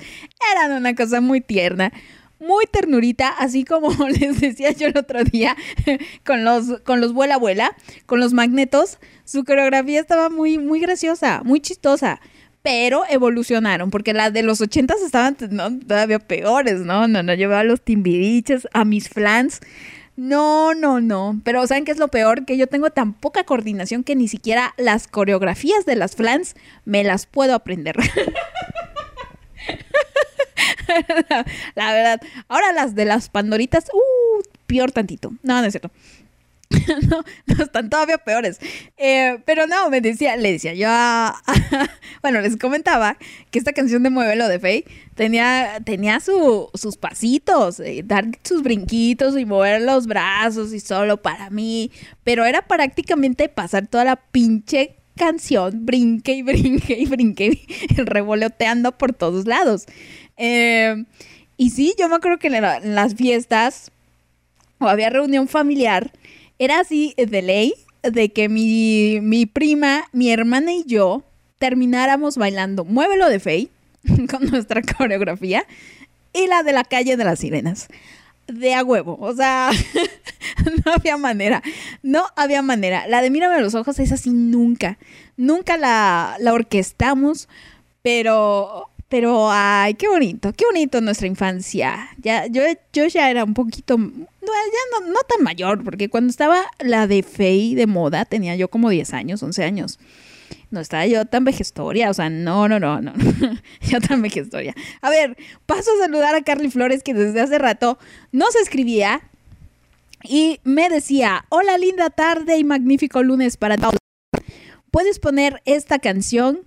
eran 0.53 0.73
una 0.73 0.95
cosa 0.95 1.21
muy 1.21 1.41
tierna. 1.41 1.93
Muy 2.41 2.67
ternurita, 2.67 3.29
así 3.29 3.65
como 3.65 3.91
les 4.09 4.41
decía 4.41 4.71
yo 4.73 4.87
el 4.87 4.97
otro 4.97 5.25
día 5.25 5.57
con 6.25 6.45
los, 6.45 6.81
con 6.85 7.01
los 7.01 7.13
vuela 7.13 7.37
vuela, 7.37 7.77
con 8.07 8.21
los 8.21 8.33
magnetos, 8.33 8.99
su 9.25 9.45
coreografía 9.45 10.01
estaba 10.01 10.29
muy, 10.29 10.59
muy 10.59 10.81
graciosa, 10.81 11.43
muy 11.45 11.61
chistosa. 11.61 12.21
Pero 12.63 13.05
evolucionaron, 13.09 13.91
porque 13.91 14.13
las 14.13 14.33
de 14.33 14.43
los 14.43 14.61
ochentas 14.61 15.01
estaban 15.01 15.37
no, 15.51 15.79
todavía 15.79 16.19
peores, 16.19 16.81
¿no? 16.81 17.07
No, 17.07 17.23
no, 17.23 17.33
yo 17.35 17.49
veo 17.49 17.59
a 17.59 17.65
los 17.65 17.81
timbiriches, 17.81 18.69
a 18.73 18.85
mis 18.85 19.09
flans. 19.09 19.61
No, 20.17 20.75
no, 20.75 21.01
no. 21.01 21.41
Pero 21.45 21.65
¿saben 21.69 21.85
qué 21.85 21.93
es 21.93 21.99
lo 21.99 22.09
peor? 22.09 22.45
Que 22.45 22.57
yo 22.57 22.67
tengo 22.67 22.91
tan 22.91 23.15
poca 23.15 23.45
coordinación 23.45 24.03
que 24.03 24.17
ni 24.17 24.27
siquiera 24.27 24.75
las 24.77 25.07
coreografías 25.07 25.87
de 25.87 25.95
las 25.95 26.17
flans 26.17 26.57
me 26.85 27.05
las 27.05 27.27
puedo 27.27 27.55
aprender. 27.55 27.97
la, 31.75 31.93
verdad. 31.93 32.21
Ahora 32.49 32.73
las 32.73 32.95
de 32.95 33.05
las 33.05 33.29
pandoritas, 33.29 33.87
uh, 33.93 34.43
peor 34.67 34.93
tantito. 34.93 35.33
No, 35.43 35.61
no 35.61 35.67
es 35.67 35.73
cierto. 35.73 35.91
no, 37.09 37.25
no 37.47 37.63
están 37.65 37.89
todavía 37.89 38.19
peores. 38.19 38.61
Eh, 38.99 39.39
pero 39.47 39.67
no, 39.67 39.89
me 39.89 40.03
decía, 40.03 40.37
le 40.37 40.53
decía 40.53 40.75
yo 40.75 40.89
a- 40.91 41.43
bueno, 42.23 42.41
les 42.43 42.59
comentaba 42.59 43.17
que 43.51 43.59
esta 43.59 43.73
canción 43.73 44.03
de 44.03 44.11
Muévelo 44.11 44.47
de 44.49 44.59
Faye 44.61 44.85
tenía, 45.15 45.81
tenía 45.85 46.21
su- 46.21 46.69
sus 46.75 46.99
pasitos, 46.99 47.81
eh, 47.81 48.03
dar 48.05 48.27
sus 48.45 48.63
brinquitos 48.63 49.39
y 49.39 49.47
mover 49.47 49.81
los 49.81 50.07
brazos 50.07 50.75
y 50.75 50.81
solo 50.81 51.23
para 51.23 51.49
mí. 51.49 51.91
Pero 52.23 52.45
era 52.45 52.61
prácticamente 52.63 53.49
pasar 53.49 53.87
toda 53.87 54.05
la 54.05 54.17
pinche 54.17 54.97
canción, 55.17 55.87
brinque 55.87 56.33
y 56.35 56.43
brinque 56.43 56.99
y 56.99 57.07
brinque, 57.07 57.67
revoloteando 57.97 58.97
por 58.99 59.15
todos 59.15 59.47
lados. 59.47 59.87
Eh, 60.39 61.05
y 61.57 61.71
sí, 61.71 61.95
yo 61.99 62.09
me 62.09 62.17
acuerdo 62.17 62.39
que 62.39 62.47
en, 62.47 62.63
la- 62.63 62.81
las 62.81 63.15
fiestas 63.15 63.91
o 64.79 64.87
había 64.89 65.11
reunión 65.11 65.49
familiar, 65.49 66.13
era 66.59 66.81
así 66.81 67.15
de 67.17 67.43
ley 67.43 67.75
de 68.03 68.29
que 68.31 68.49
mi, 68.49 69.19
mi 69.21 69.45
prima, 69.47 70.05
mi 70.13 70.31
hermana 70.31 70.73
y 70.73 70.85
yo 70.87 71.25
termináramos 71.59 72.37
bailando 72.37 72.85
Muévelo 72.85 73.29
de 73.29 73.41
Faye 73.41 73.69
con 74.31 74.45
nuestra 74.49 74.81
coreografía 74.83 75.65
y 76.33 76.47
la 76.47 76.63
de 76.63 76.73
la 76.73 76.85
calle 76.85 77.17
de 77.17 77.25
las 77.25 77.41
sirenas. 77.41 77.89
De 78.47 78.73
a 78.75 78.83
huevo, 78.85 79.19
o 79.21 79.35
sea, 79.35 79.71
no 80.87 80.93
había 80.93 81.17
manera, 81.19 81.63
no 82.03 82.25
había 82.37 82.63
manera. 82.63 83.07
La 83.09 83.21
de 83.21 83.29
Mírame 83.31 83.57
a 83.57 83.61
los 83.61 83.75
ojos 83.75 83.99
es 83.99 84.11
así 84.13 84.31
nunca, 84.31 84.97
nunca 85.37 85.77
la, 85.77 86.37
la 86.41 86.55
orquestamos, 86.55 87.49
pero, 88.01 88.89
pero, 89.09 89.51
ay, 89.51 89.95
qué 89.95 90.07
bonito, 90.07 90.53
qué 90.53 90.67
bonito 90.67 91.01
nuestra 91.01 91.27
infancia. 91.27 92.11
Ya, 92.19 92.47
yo, 92.47 92.63
yo 92.93 93.07
ya 93.07 93.31
era 93.31 93.43
un 93.45 93.55
poquito, 93.55 93.97
no, 93.97 94.13
ya 94.13 95.01
no, 95.01 95.07
no 95.07 95.21
tan 95.27 95.43
mayor, 95.43 95.83
porque 95.83 96.11
cuando 96.11 96.31
estaba 96.31 96.65
la 96.79 97.07
de 97.07 97.23
Faye 97.23 97.75
de 97.75 97.87
moda 97.87 98.27
tenía 98.27 98.55
yo 98.57 98.69
como 98.69 98.91
10 98.91 99.15
años, 99.15 99.43
11 99.43 99.65
años. 99.65 99.99
No 100.71 100.81
estaba 100.81 101.07
yo 101.07 101.25
tan 101.25 101.45
vejestoria, 101.45 102.11
o 102.11 102.15
sea, 102.15 102.29
no, 102.29 102.69
no, 102.69 102.79
no, 102.79 103.01
no, 103.01 103.15
yo 103.81 104.01
tan 104.03 104.21
vejestoria. 104.21 104.75
A 105.01 105.09
ver, 105.09 105.39
paso 105.65 105.91
a 105.97 106.05
saludar 106.05 106.35
a 106.35 106.43
Carly 106.43 106.71
Flores 106.71 107.03
que 107.03 107.15
desde 107.15 107.41
hace 107.41 107.57
rato 107.59 107.99
nos 108.33 108.55
escribía 108.57 109.23
y 110.23 110.61
me 110.65 110.91
decía, 110.91 111.47
hola 111.49 111.79
linda 111.79 112.11
tarde 112.11 112.59
y 112.59 112.65
magnífico 112.65 113.23
lunes 113.23 113.57
para 113.57 113.79
todos. 113.79 113.97
Puedes 114.91 115.19
poner 115.19 115.63
esta 115.65 115.99
canción 115.99 116.61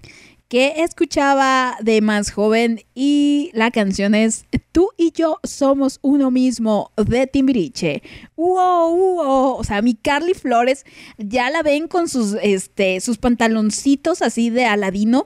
que 0.51 0.83
escuchaba 0.83 1.77
de 1.81 2.01
más 2.01 2.29
joven 2.29 2.83
y 2.93 3.51
la 3.53 3.71
canción 3.71 4.13
es 4.13 4.43
Tú 4.73 4.89
y 4.97 5.13
yo 5.13 5.39
somos 5.43 5.99
uno 6.01 6.29
mismo 6.29 6.91
de 6.97 7.25
Timbiriche. 7.25 8.03
Wow, 8.35 8.93
wow. 8.93 9.55
O 9.55 9.63
sea, 9.63 9.81
mi 9.81 9.93
Carly 9.93 10.33
Flores 10.33 10.85
ya 11.17 11.49
la 11.51 11.63
ven 11.63 11.87
con 11.87 12.09
sus, 12.09 12.35
este, 12.41 12.99
sus 12.99 13.17
pantaloncitos 13.17 14.21
así 14.21 14.49
de 14.49 14.65
aladino, 14.65 15.25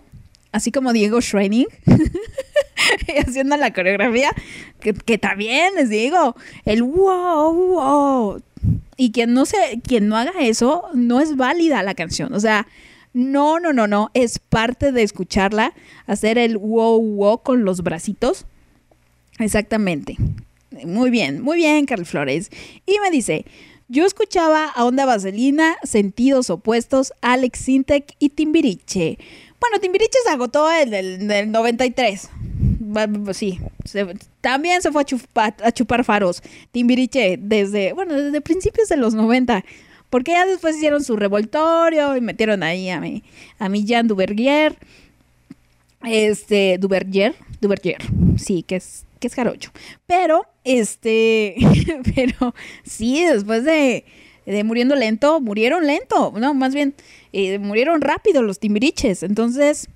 así 0.52 0.72
como 0.72 0.94
Diego 0.94 1.20
Schreining, 1.20 1.70
haciendo 3.28 3.58
la 3.58 3.74
coreografía, 3.74 4.30
que, 4.80 5.18
también 5.18 5.74
les 5.76 5.90
digo, 5.90 6.36
el 6.66 6.84
wow, 6.84 7.52
wow. 7.52 8.44
Y 8.96 9.12
quien 9.12 9.34
no 9.34 9.48
se, 9.48 9.82
quien 9.88 10.08
no 10.08 10.18
haga 10.18 10.34
eso, 10.42 10.84
no 10.94 11.20
es 11.20 11.36
válida 11.36 11.82
la 11.82 11.96
canción. 11.96 12.32
O 12.34 12.40
sea, 12.40 12.68
no, 13.16 13.60
no, 13.60 13.74
no, 13.74 13.88
no. 13.88 14.12
Es 14.14 14.38
parte 14.40 14.92
de 14.92 15.02
escucharla, 15.02 15.74
hacer 16.06 16.38
el 16.38 16.58
wow 16.58 17.02
wow 17.02 17.42
con 17.42 17.64
los 17.66 17.82
bracitos. 17.82 18.46
Exactamente. 19.40 20.18
Muy 20.86 21.10
bien, 21.10 21.42
muy 21.42 21.58
bien, 21.58 21.86
Carl 21.86 22.06
Flores. 22.06 22.50
Y 22.86 22.98
me 23.02 23.10
dice, 23.12 23.46
yo 23.88 24.06
escuchaba 24.06 24.66
a 24.68 24.84
Onda 24.86 25.06
Vaselina, 25.06 25.78
Sentidos 25.84 26.50
Opuestos, 26.50 27.14
Alex 27.22 27.60
Sintek 27.60 28.14
y 28.20 28.30
Timbiriche. 28.30 29.18
Bueno, 29.60 29.80
Timbiriche 29.80 30.18
se 30.24 30.30
agotó 30.32 30.72
en 30.72 30.94
el, 30.94 31.28
del 31.28 31.52
93. 31.52 32.30
Va- 32.96 33.34
Sí, 33.34 33.60
también 34.42 34.82
se 34.82 34.92
fue 34.92 35.04
a 35.36 35.56
a 35.64 35.72
chupar 35.72 36.04
faros. 36.04 36.42
Timbiriche 36.72 37.38
desde, 37.40 37.94
bueno, 37.94 38.14
desde 38.16 38.42
principios 38.42 38.90
de 38.90 38.98
los 38.98 39.14
90. 39.14 39.64
Porque 40.10 40.32
ya 40.32 40.46
después 40.46 40.78
hicieron 40.78 41.04
su 41.04 41.16
revoltorio 41.16 42.16
y 42.16 42.22
metieron 42.22 42.64
ahí 42.64 42.90
a 42.90 43.00
mi, 43.00 43.24
a 43.60 43.70
mi 43.70 43.86
Jan 43.88 44.08
Duvergier. 44.08 44.78
Este, 46.04 46.78
Duvergier, 46.78 47.36
Duvergier, 47.62 47.98
sí, 48.38 48.64
que 48.64 48.76
es, 48.76 49.06
que 49.20 49.28
es 49.28 49.34
jarocho. 49.34 49.72
Pero, 50.06 50.46
este, 50.64 51.56
pero 52.16 52.54
sí, 52.84 53.26
después 53.26 53.64
de, 53.64 54.06
de 54.46 54.64
muriendo 54.64 54.96
lento, 54.96 55.42
murieron 55.42 55.88
lento, 55.88 56.32
no, 56.38 56.54
más 56.54 56.76
bien, 56.76 56.94
eh, 57.34 57.58
murieron 57.58 58.02
rápido 58.02 58.44
los 58.44 58.60
timbiriches. 58.60 59.24
Entonces, 59.24 59.90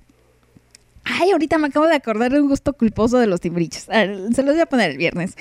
ay, 1.04 1.30
ahorita 1.30 1.58
me 1.58 1.68
acabo 1.68 1.86
de 1.86 1.94
acordar 1.94 2.32
de 2.32 2.40
un 2.40 2.48
gusto 2.48 2.72
culposo 2.72 3.18
de 3.18 3.26
los 3.26 3.40
timbiriches. 3.40 3.88
Ah, 3.88 4.04
Se 4.32 4.42
los 4.42 4.54
voy 4.54 4.60
a 4.60 4.66
poner 4.66 4.90
el 4.90 4.98
viernes. 4.98 5.34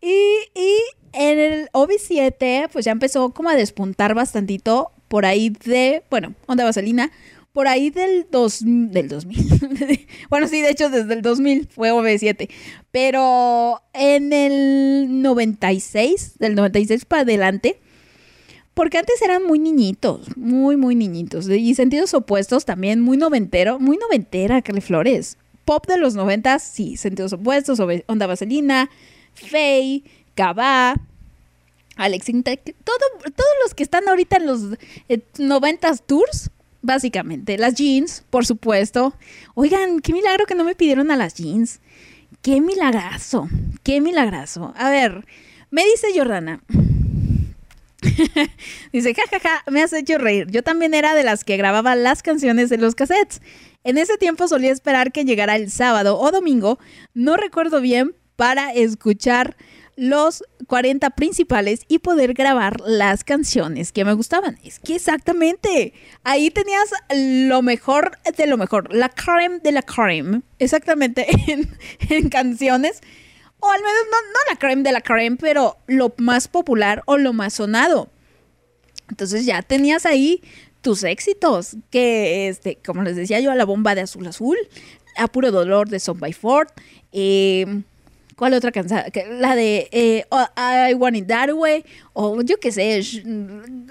Y, 0.00 0.38
y 0.54 0.78
en 1.12 1.38
el 1.38 1.68
OV7, 1.72 2.68
pues 2.72 2.84
ya 2.84 2.92
empezó 2.92 3.30
como 3.30 3.48
a 3.50 3.54
despuntar 3.54 4.14
bastantito 4.14 4.92
por 5.08 5.26
ahí 5.26 5.50
de, 5.50 6.02
bueno, 6.10 6.34
onda 6.46 6.64
vaselina, 6.64 7.10
por 7.52 7.68
ahí 7.68 7.90
del, 7.90 8.26
dos, 8.30 8.60
del 8.64 9.08
2000. 9.08 10.06
bueno, 10.30 10.48
sí, 10.48 10.62
de 10.62 10.70
hecho 10.70 10.88
desde 10.88 11.12
el 11.12 11.22
2000 11.22 11.68
fue 11.68 11.92
OV7. 11.92 12.48
Pero 12.90 13.82
en 13.92 14.32
el 14.32 15.22
96, 15.22 16.38
del 16.38 16.54
96 16.54 17.04
para 17.04 17.22
adelante, 17.22 17.78
porque 18.74 18.98
antes 18.98 19.20
eran 19.22 19.44
muy 19.44 19.58
niñitos, 19.58 20.36
muy, 20.36 20.76
muy 20.76 20.94
niñitos. 20.94 21.48
Y 21.48 21.74
sentidos 21.74 22.14
opuestos 22.14 22.64
también, 22.64 23.00
muy 23.00 23.16
noventero, 23.16 23.78
muy 23.78 23.98
noventera, 23.98 24.62
Carly 24.62 24.80
Flores. 24.80 25.36
Pop 25.64 25.86
de 25.86 25.98
los 25.98 26.14
noventas, 26.14 26.62
sí, 26.62 26.96
sentidos 26.96 27.32
opuestos, 27.34 27.78
Onda 28.06 28.26
Vaselina, 28.26 28.90
Faye, 29.34 30.02
Cabá, 30.34 30.96
Alex 31.96 32.28
Intec, 32.30 32.74
todo, 32.82 32.96
todos 33.22 33.50
los 33.62 33.74
que 33.74 33.82
están 33.82 34.08
ahorita 34.08 34.38
en 34.38 34.46
los 34.46 34.60
eh, 35.08 35.20
noventas 35.38 36.02
tours, 36.04 36.50
básicamente. 36.80 37.58
Las 37.58 37.74
jeans, 37.74 38.24
por 38.30 38.46
supuesto. 38.46 39.14
Oigan, 39.54 40.00
qué 40.00 40.12
milagro 40.12 40.46
que 40.46 40.54
no 40.54 40.64
me 40.64 40.74
pidieron 40.74 41.10
a 41.10 41.16
las 41.16 41.34
jeans. 41.34 41.80
Qué 42.40 42.60
milagrazo, 42.60 43.48
qué 43.84 44.00
milagrazo. 44.00 44.72
A 44.76 44.90
ver, 44.90 45.26
me 45.70 45.84
dice 45.84 46.08
Jordana. 46.14 46.62
Dice, 48.92 49.14
jajaja, 49.14 49.62
me 49.70 49.82
has 49.82 49.92
hecho 49.92 50.18
reír. 50.18 50.50
Yo 50.50 50.62
también 50.62 50.94
era 50.94 51.14
de 51.14 51.24
las 51.24 51.44
que 51.44 51.56
grababa 51.56 51.94
las 51.94 52.22
canciones 52.22 52.68
de 52.68 52.78
los 52.78 52.94
cassettes. 52.94 53.40
En 53.84 53.98
ese 53.98 54.16
tiempo 54.16 54.48
solía 54.48 54.72
esperar 54.72 55.12
que 55.12 55.24
llegara 55.24 55.56
el 55.56 55.70
sábado 55.70 56.18
o 56.18 56.30
domingo, 56.30 56.78
no 57.14 57.36
recuerdo 57.36 57.80
bien, 57.80 58.14
para 58.36 58.72
escuchar 58.72 59.56
los 59.96 60.42
40 60.68 61.10
principales 61.10 61.82
y 61.88 61.98
poder 61.98 62.32
grabar 62.34 62.80
las 62.80 63.24
canciones 63.24 63.92
que 63.92 64.04
me 64.04 64.14
gustaban. 64.14 64.58
Es 64.64 64.78
que 64.78 64.94
exactamente, 64.94 65.92
ahí 66.24 66.50
tenías 66.50 66.90
lo 67.14 67.62
mejor 67.62 68.18
de 68.36 68.46
lo 68.46 68.56
mejor, 68.56 68.92
la 68.94 69.08
creme 69.10 69.58
de 69.58 69.72
la 69.72 69.82
creme, 69.82 70.42
exactamente 70.58 71.26
en, 71.48 71.68
en 72.08 72.28
canciones. 72.28 73.00
O 73.64 73.70
al 73.70 73.80
menos 73.80 74.02
no, 74.10 74.16
no 74.32 74.38
la 74.50 74.58
creme 74.58 74.82
de 74.82 74.90
la 74.90 75.00
creme, 75.00 75.36
pero 75.36 75.76
lo 75.86 76.12
más 76.16 76.48
popular 76.48 77.02
o 77.06 77.16
lo 77.16 77.32
más 77.32 77.54
sonado. 77.54 78.10
Entonces 79.08 79.46
ya 79.46 79.62
tenías 79.62 80.04
ahí 80.04 80.42
tus 80.80 81.04
éxitos, 81.04 81.76
que 81.90 82.48
este, 82.48 82.78
como 82.84 83.02
les 83.02 83.14
decía 83.14 83.38
yo, 83.38 83.54
la 83.54 83.64
bomba 83.64 83.94
de 83.94 84.00
azul 84.00 84.26
azul, 84.26 84.56
a 85.16 85.28
puro 85.28 85.52
dolor 85.52 85.88
de 85.88 86.00
Son 86.00 86.18
by 86.18 86.32
Ford, 86.32 86.66
eh, 87.12 87.82
¿cuál 88.36 88.54
otra 88.54 88.72
canción? 88.72 89.00
La 89.38 89.54
de 89.54 89.88
eh, 89.92 90.24
I 90.90 90.94
Want 90.94 91.16
It 91.16 91.28
That 91.28 91.52
Way, 91.52 91.84
o 92.14 92.42
yo 92.42 92.58
qué 92.58 92.72
sé, 92.72 93.00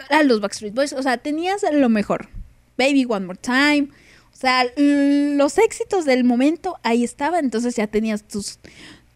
a 0.09 0.23
los 0.23 0.41
Backstreet 0.41 0.73
Boys, 0.73 0.91
o 0.91 1.01
sea, 1.01 1.17
tenías 1.17 1.63
lo 1.71 1.87
mejor. 1.87 2.27
Baby 2.77 3.05
One 3.07 3.25
More 3.25 3.39
Time, 3.41 3.87
o 4.33 4.35
sea, 4.35 4.65
los 4.75 5.57
éxitos 5.59 6.03
del 6.03 6.23
momento 6.25 6.77
ahí 6.83 7.03
estaban, 7.03 7.45
entonces 7.45 7.75
ya 7.75 7.87
tenías 7.87 8.27
tus, 8.27 8.59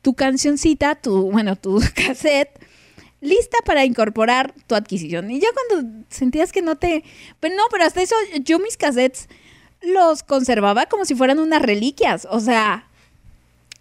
tu 0.06 0.14
cancioncita, 0.14 0.94
tu, 0.94 1.32
bueno, 1.32 1.56
tu 1.56 1.82
cassette 1.96 2.60
lista 3.22 3.58
para 3.66 3.86
incorporar 3.86 4.54
tu 4.68 4.76
adquisición. 4.76 5.32
Y 5.32 5.40
ya 5.40 5.48
cuando 5.52 6.06
sentías 6.10 6.52
que 6.52 6.62
no 6.62 6.76
te... 6.76 7.04
Pero 7.40 7.56
no, 7.56 7.64
pero 7.72 7.86
hasta 7.86 8.04
eso 8.04 8.14
yo 8.44 8.60
mis 8.60 8.78
cassettes 8.78 9.28
los 9.82 10.22
conservaba 10.22 10.86
como 10.86 11.06
si 11.06 11.16
fueran 11.16 11.40
unas 11.40 11.64
reliquias. 11.64 12.28
O 12.30 12.40
sea, 12.40 12.88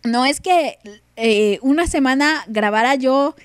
no 0.03 0.25
es 0.25 0.41
que 0.41 0.79
eh, 1.17 1.59
una 1.61 1.87
semana 1.87 2.43
grabara 2.49 2.95
yo, 2.95 3.37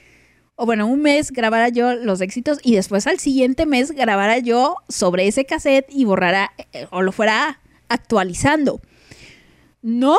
o 0.56 0.66
bueno, 0.66 0.88
un 0.88 1.02
mes 1.02 1.32
grabara 1.32 1.68
yo 1.68 1.96
los 1.96 2.22
éxitos 2.22 2.60
y 2.64 2.76
después 2.76 3.08
al 3.08 3.20
siguiente 3.20 3.66
mes 3.66 3.92
grabara 3.92 4.38
yo 4.38 4.78
sobre 4.88 5.28
ese 5.28 5.44
cassette 5.44 5.88
y 5.90 6.06
borrara 6.06 6.54
eh, 6.72 6.88
o 6.92 7.02
lo 7.02 7.12
fuera 7.12 7.60
actualizando. 7.90 8.80
No, 9.82 10.16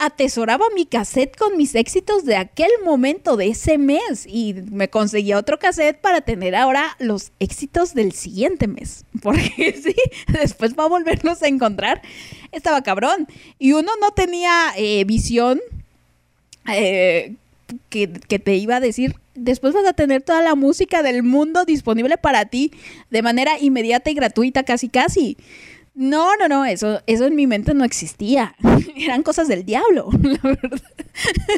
atesoraba 0.00 0.64
mi 0.74 0.86
cassette 0.86 1.36
con 1.36 1.58
mis 1.58 1.74
éxitos 1.74 2.24
de 2.24 2.34
aquel 2.34 2.70
momento, 2.84 3.36
de 3.36 3.48
ese 3.48 3.76
mes, 3.76 4.26
y 4.26 4.54
me 4.54 4.88
conseguía 4.88 5.38
otro 5.38 5.58
cassette 5.58 6.00
para 6.00 6.22
tener 6.22 6.56
ahora 6.56 6.96
los 6.98 7.32
éxitos 7.38 7.92
del 7.92 8.12
siguiente 8.12 8.66
mes. 8.66 9.04
Porque 9.22 9.78
sí, 9.80 9.94
después 10.28 10.72
para 10.72 10.88
volverlos 10.88 11.42
a 11.42 11.48
encontrar, 11.48 12.00
estaba 12.50 12.82
cabrón. 12.82 13.28
Y 13.58 13.72
uno 13.72 13.92
no 14.00 14.10
tenía 14.12 14.72
eh, 14.74 15.04
visión 15.04 15.60
eh, 16.72 17.34
que, 17.90 18.10
que 18.10 18.38
te 18.38 18.56
iba 18.56 18.76
a 18.76 18.80
decir, 18.80 19.16
después 19.34 19.74
vas 19.74 19.86
a 19.86 19.92
tener 19.92 20.22
toda 20.22 20.40
la 20.40 20.54
música 20.54 21.02
del 21.02 21.22
mundo 21.22 21.66
disponible 21.66 22.16
para 22.16 22.46
ti 22.46 22.72
de 23.10 23.20
manera 23.20 23.58
inmediata 23.60 24.10
y 24.10 24.14
gratuita, 24.14 24.62
casi 24.62 24.88
casi. 24.88 25.36
No, 25.94 26.36
no, 26.36 26.48
no, 26.48 26.64
eso, 26.64 27.02
eso 27.06 27.26
en 27.26 27.34
mi 27.34 27.46
mente 27.46 27.74
no 27.74 27.84
existía. 27.84 28.54
Eran 28.96 29.22
cosas 29.22 29.48
del 29.48 29.64
diablo, 29.64 30.08
la 30.22 30.38
verdad. 30.42 30.80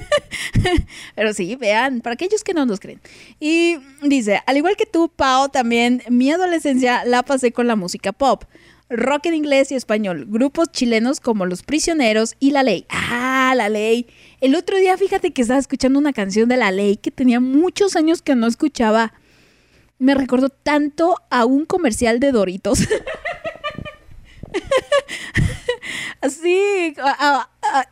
Pero 1.14 1.34
sí, 1.34 1.56
vean, 1.56 2.00
para 2.00 2.14
aquellos 2.14 2.42
que 2.42 2.54
no 2.54 2.64
nos 2.66 2.80
creen. 2.80 3.00
Y 3.40 3.76
dice, 4.02 4.40
al 4.46 4.56
igual 4.56 4.76
que 4.76 4.86
tú, 4.86 5.10
Pau, 5.14 5.48
también 5.48 6.02
mi 6.09 6.30
adolescencia 6.30 7.04
la 7.04 7.22
pasé 7.22 7.52
con 7.52 7.66
la 7.66 7.76
música 7.76 8.12
pop. 8.12 8.44
Rock 8.88 9.26
en 9.26 9.34
inglés 9.34 9.72
y 9.72 9.74
español. 9.74 10.26
Grupos 10.28 10.70
chilenos 10.70 11.20
como 11.20 11.46
Los 11.46 11.62
Prisioneros 11.62 12.34
y 12.40 12.50
La 12.50 12.62
Ley. 12.62 12.84
Ah, 12.90 13.54
La 13.56 13.68
Ley. 13.68 14.06
El 14.40 14.54
otro 14.54 14.76
día, 14.76 14.96
fíjate 14.98 15.32
que 15.32 15.42
estaba 15.42 15.60
escuchando 15.60 15.98
una 15.98 16.12
canción 16.12 16.48
de 16.48 16.59
La 16.59 16.70
Ley 16.70 16.96
que 16.96 17.10
tenía 17.10 17.40
muchos 17.40 17.96
años 17.96 18.20
que 18.20 18.34
no 18.34 18.46
escuchaba. 18.46 19.14
Me 19.98 20.14
recordó 20.14 20.50
tanto 20.50 21.16
a 21.30 21.46
un 21.46 21.64
comercial 21.64 22.20
de 22.20 22.32
Doritos. 22.32 22.80
Sí, 26.30 26.94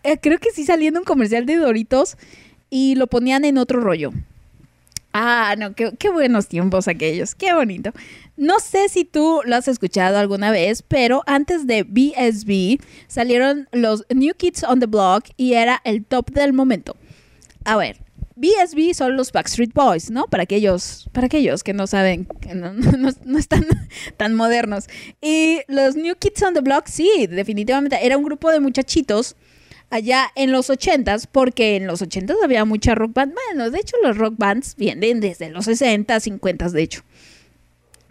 eh, 0.05 0.19
creo 0.21 0.39
que 0.39 0.51
sí 0.53 0.65
saliendo 0.65 1.01
un 1.01 1.05
comercial 1.05 1.47
de 1.47 1.57
Doritos 1.57 2.17
y 2.71 2.95
lo 2.95 3.09
ponían 3.09 3.45
en 3.45 3.59
otro 3.59 3.81
rollo. 3.81 4.13
Ah, 5.13 5.57
no, 5.59 5.75
qué, 5.75 5.91
qué 5.99 6.11
buenos 6.11 6.47
tiempos 6.47 6.87
aquellos, 6.87 7.35
qué 7.35 7.53
bonito. 7.53 7.91
No 8.37 8.61
sé 8.61 8.89
si 8.89 9.05
tú 9.05 9.41
lo 9.45 9.57
has 9.57 9.67
escuchado 9.67 10.19
alguna 10.19 10.53
vez, 10.53 10.83
pero 10.83 11.23
antes 11.27 11.67
de 11.67 11.83
BSB 11.83 12.81
salieron 13.09 13.69
los 13.73 14.05
New 14.15 14.35
Kids 14.35 14.63
on 14.63 14.79
the 14.79 14.87
Block 14.87 15.25
y 15.37 15.55
era 15.55 15.81
el 15.85 16.05
top 16.05 16.31
del 16.31 16.53
momento. 16.53 16.97
A 17.65 17.77
ver, 17.77 17.99
BSB 18.41 18.95
son 18.95 19.17
los 19.17 19.33
Backstreet 19.33 19.73
Boys, 19.75 20.11
¿no? 20.11 20.25
Para 20.27 20.45
aquellos, 20.45 21.09
para 21.13 21.27
aquellos 21.27 21.63
que 21.63 21.73
no 21.75 21.87
saben, 21.87 22.27
que 22.41 22.55
no, 22.55 22.73
no- 22.75 23.11
no 23.25 23.39
están 23.39 23.67
tan 24.17 24.35
modernos. 24.35 24.87
Y 25.21 25.61
los 25.69 25.97
New 25.97 26.17
Kids 26.17 26.43
on 26.43 26.55
the 26.55 26.61
Block, 26.61 26.87
sí, 26.87 27.27
definitivamente, 27.29 27.99
era 28.05 28.17
un 28.17 28.25
grupo 28.25 28.51
de 28.51 28.61
muchachitos 28.61 29.37
allá 29.91 30.31
en 30.37 30.53
los 30.53 30.71
80s, 30.71 31.27
porque 31.31 31.77
en 31.77 31.87
los 31.87 32.01
80s 32.01 32.37
había 32.43 32.65
mucha 32.65 32.95
rock 32.95 33.13
band. 33.13 33.35
Bueno, 33.35 33.71
de 33.71 33.79
hecho 33.81 33.97
los 34.03 34.17
rock 34.17 34.35
bands 34.39 34.77
vienen 34.77 35.21
desde 35.21 35.51
los 35.51 35.65
60, 35.67 36.19
50, 36.21 36.69
de 36.71 36.83
hecho. 36.83 37.03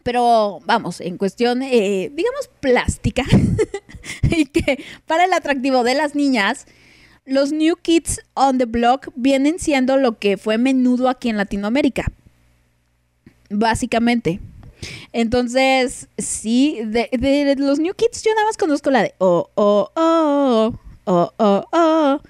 Pero 0.03 0.60
vamos, 0.65 1.01
en 1.01 1.18
cuestión, 1.18 1.61
eh, 1.61 2.10
digamos, 2.14 2.49
plástica, 2.60 3.23
y 4.30 4.45
que 4.45 4.84
para 5.06 5.26
el 5.26 5.34
atractivo 5.34 5.84
de 5.84 5.93
las 5.93 6.15
niñas, 6.15 6.65
los 7.30 7.51
New 7.51 7.76
Kids 7.76 8.22
on 8.34 8.57
the 8.57 8.65
Block 8.65 9.11
vienen 9.15 9.60
siendo 9.60 9.97
lo 9.97 10.18
que 10.18 10.38
fue 10.38 10.57
menudo 10.57 11.10
aquí 11.10 11.30
en 11.30 11.38
Latinoamérica. 11.38 12.11
básicamente. 13.51 14.39
Entonces, 15.11 16.07
sí, 16.18 16.80
de, 16.85 17.56
los 17.57 17.80
New 17.80 17.93
Kids 17.95 18.23
yo 18.23 18.31
nada 18.34 18.47
más 18.47 18.57
conozco 18.57 18.91
la 18.91 19.03
de 19.03 19.14
oh, 19.18 19.49
oh, 19.56 19.91
oh, 19.95 20.73
oh, 21.06 21.34
oh, 21.38 21.65
oh, 21.72 22.22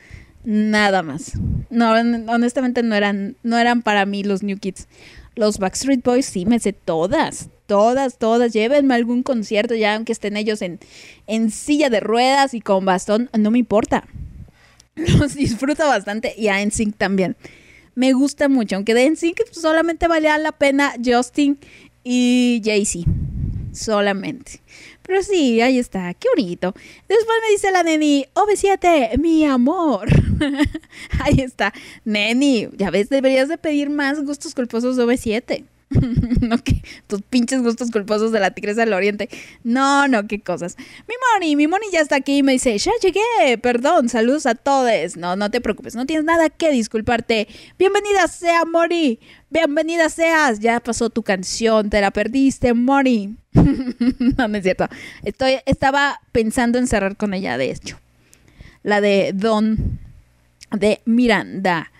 nada 0.44 1.04
más. 1.04 1.34
No, 1.70 1.92
honestamente 1.92 2.82
no 2.82 2.96
eran, 2.96 3.36
no 3.44 3.58
eran 3.58 3.82
para 3.82 4.06
mí 4.06 4.24
los 4.24 4.44
New 4.44 4.58
Kids. 4.58 4.88
Los 5.36 5.60
Backstreet 5.60 6.04
Boys 6.04 6.26
sí 6.26 6.46
me 6.46 6.60
sé 6.60 6.74
todas, 6.74 7.50
todas, 7.68 8.18
todas. 8.18 8.52
Llévenme 8.54 8.94
a 8.94 8.98
algún 8.98 9.24
concierto 9.24 9.76
ya, 9.76 9.96
aunque 9.96 10.14
estén 10.14 10.36
ellos 10.36 10.62
en, 10.62 10.80
en 11.28 11.52
silla 11.52 11.90
de 11.90 12.00
ruedas 12.00 12.54
y 12.54 12.62
con 12.62 12.86
bastón, 12.86 13.30
no 13.38 13.52
me 13.52 13.60
importa. 13.60 14.06
Los 15.18 15.36
disfruto 15.36 15.88
bastante 15.88 16.34
y 16.38 16.48
a 16.48 16.64
NSYNC 16.64 16.96
también. 16.98 17.36
Me 17.96 18.14
gusta 18.14 18.50
mucho, 18.50 18.76
aunque 18.76 18.94
de 18.94 19.10
NSYNC 19.10 19.52
solamente 19.52 20.08
valía 20.08 20.38
la 20.38 20.52
pena 20.52 20.94
Justin 21.04 21.60
y 22.04 22.62
Jay-Z. 22.64 23.10
Solamente. 23.74 24.62
Pero 25.04 25.24
sí, 25.24 25.60
ahí 25.62 25.80
está, 25.80 26.14
qué 26.14 26.28
bonito. 26.36 26.74
Después 27.08 27.38
me 27.42 27.52
dice 27.52 27.72
la 27.72 27.84
neni, 27.84 28.26
OV7, 28.36 29.18
mi 29.18 29.46
amor. 29.46 30.08
ahí 31.20 31.40
está. 31.40 31.74
Neni, 32.06 32.68
ya 32.78 32.92
ves, 32.92 33.10
deberías 33.10 33.50
de 33.50 33.58
pedir 33.58 33.90
más 33.90 34.24
gustos 34.24 34.54
culposos 34.54 34.98
de 34.98 35.06
OV7. 35.06 35.66
no 36.42 36.58
que 36.60 36.84
tus 37.08 37.22
pinches 37.24 37.64
gustos 37.64 37.90
culposos 37.90 38.32
de 38.32 38.40
la 38.40 38.52
tigresa 38.52 38.82
del 38.82 38.94
oriente. 38.94 39.28
No, 39.64 40.08
no, 40.08 40.28
qué 40.28 40.40
cosas. 40.40 40.78
Mi 41.08 41.16
Moni, 41.34 41.56
mi 41.56 41.68
Moni 41.68 41.86
ya 41.92 42.02
está 42.02 42.18
aquí 42.18 42.38
y 42.38 42.44
me 42.44 42.54
dice, 42.54 42.78
ya 42.78 42.92
llegué, 43.02 43.58
perdón, 43.58 44.08
saludos 44.08 44.46
a 44.46 44.56
todos. 44.56 45.18
No, 45.18 45.36
no 45.36 45.50
te 45.50 45.62
preocupes, 45.62 45.96
no 45.96 46.06
tienes 46.06 46.26
nada 46.26 46.50
que 46.50 46.72
disculparte. 46.72 47.48
Bienvenida 47.80 48.28
sea, 48.28 48.66
Moni. 48.66 49.20
Bienvenida 49.50 50.10
seas. 50.10 50.60
Ya 50.60 50.80
pasó 50.80 51.10
tu 51.10 51.24
canción, 51.24 51.90
te 51.90 52.02
la 52.02 52.12
perdiste, 52.12 52.74
Moni. 52.76 53.36
no, 53.54 54.48
no 54.48 54.58
es 54.58 54.64
cierto. 54.64 54.88
Estoy, 55.24 55.58
estaba 55.66 56.22
pensando 56.32 56.78
en 56.78 56.86
cerrar 56.86 57.18
con 57.18 57.34
ella, 57.34 57.58
de 57.58 57.72
hecho. 57.72 58.00
La 58.84 59.02
de 59.02 59.32
Don 59.34 60.00
de 60.72 61.02
Miranda. 61.06 61.92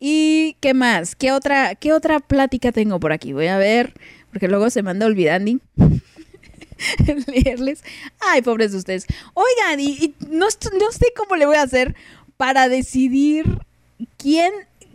¿Y 0.00 0.56
qué 0.60 0.74
más? 0.74 1.16
¿Qué 1.16 1.32
otra, 1.32 1.74
qué 1.74 1.92
otra 1.92 2.20
plática 2.20 2.72
tengo 2.72 3.00
por 3.00 3.12
aquí? 3.12 3.32
Voy 3.32 3.48
a 3.48 3.58
ver, 3.58 3.94
porque 4.30 4.48
luego 4.48 4.70
se 4.70 4.82
me 4.82 4.90
anda 4.90 5.06
olvidando 5.06 5.60
leerles. 7.26 7.82
Ay, 8.20 8.42
pobres 8.42 8.72
de 8.72 8.78
ustedes. 8.78 9.06
Oigan, 9.34 9.80
y, 9.80 10.14
no, 10.28 10.46
no, 10.46 10.92
sé 10.92 11.12
cómo 11.16 11.36
le 11.36 11.46
voy 11.46 11.56
a 11.56 11.62
hacer 11.62 11.96
para 12.36 12.68
decidir 12.68 13.58
quién, 14.16 14.52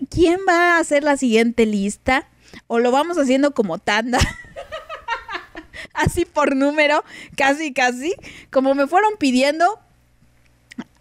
quién 0.09 0.39
va 0.47 0.75
a 0.75 0.79
hacer 0.79 1.03
la 1.03 1.17
siguiente 1.17 1.65
lista. 1.65 2.27
O 2.67 2.79
lo 2.79 2.91
vamos 2.91 3.17
haciendo 3.17 3.53
como 3.53 3.79
tanda. 3.79 4.19
Así 5.93 6.23
por 6.25 6.55
número, 6.55 7.03
casi, 7.35 7.73
casi. 7.73 8.13
Como 8.51 8.75
me 8.75 8.87
fueron 8.87 9.13
pidiendo, 9.17 9.79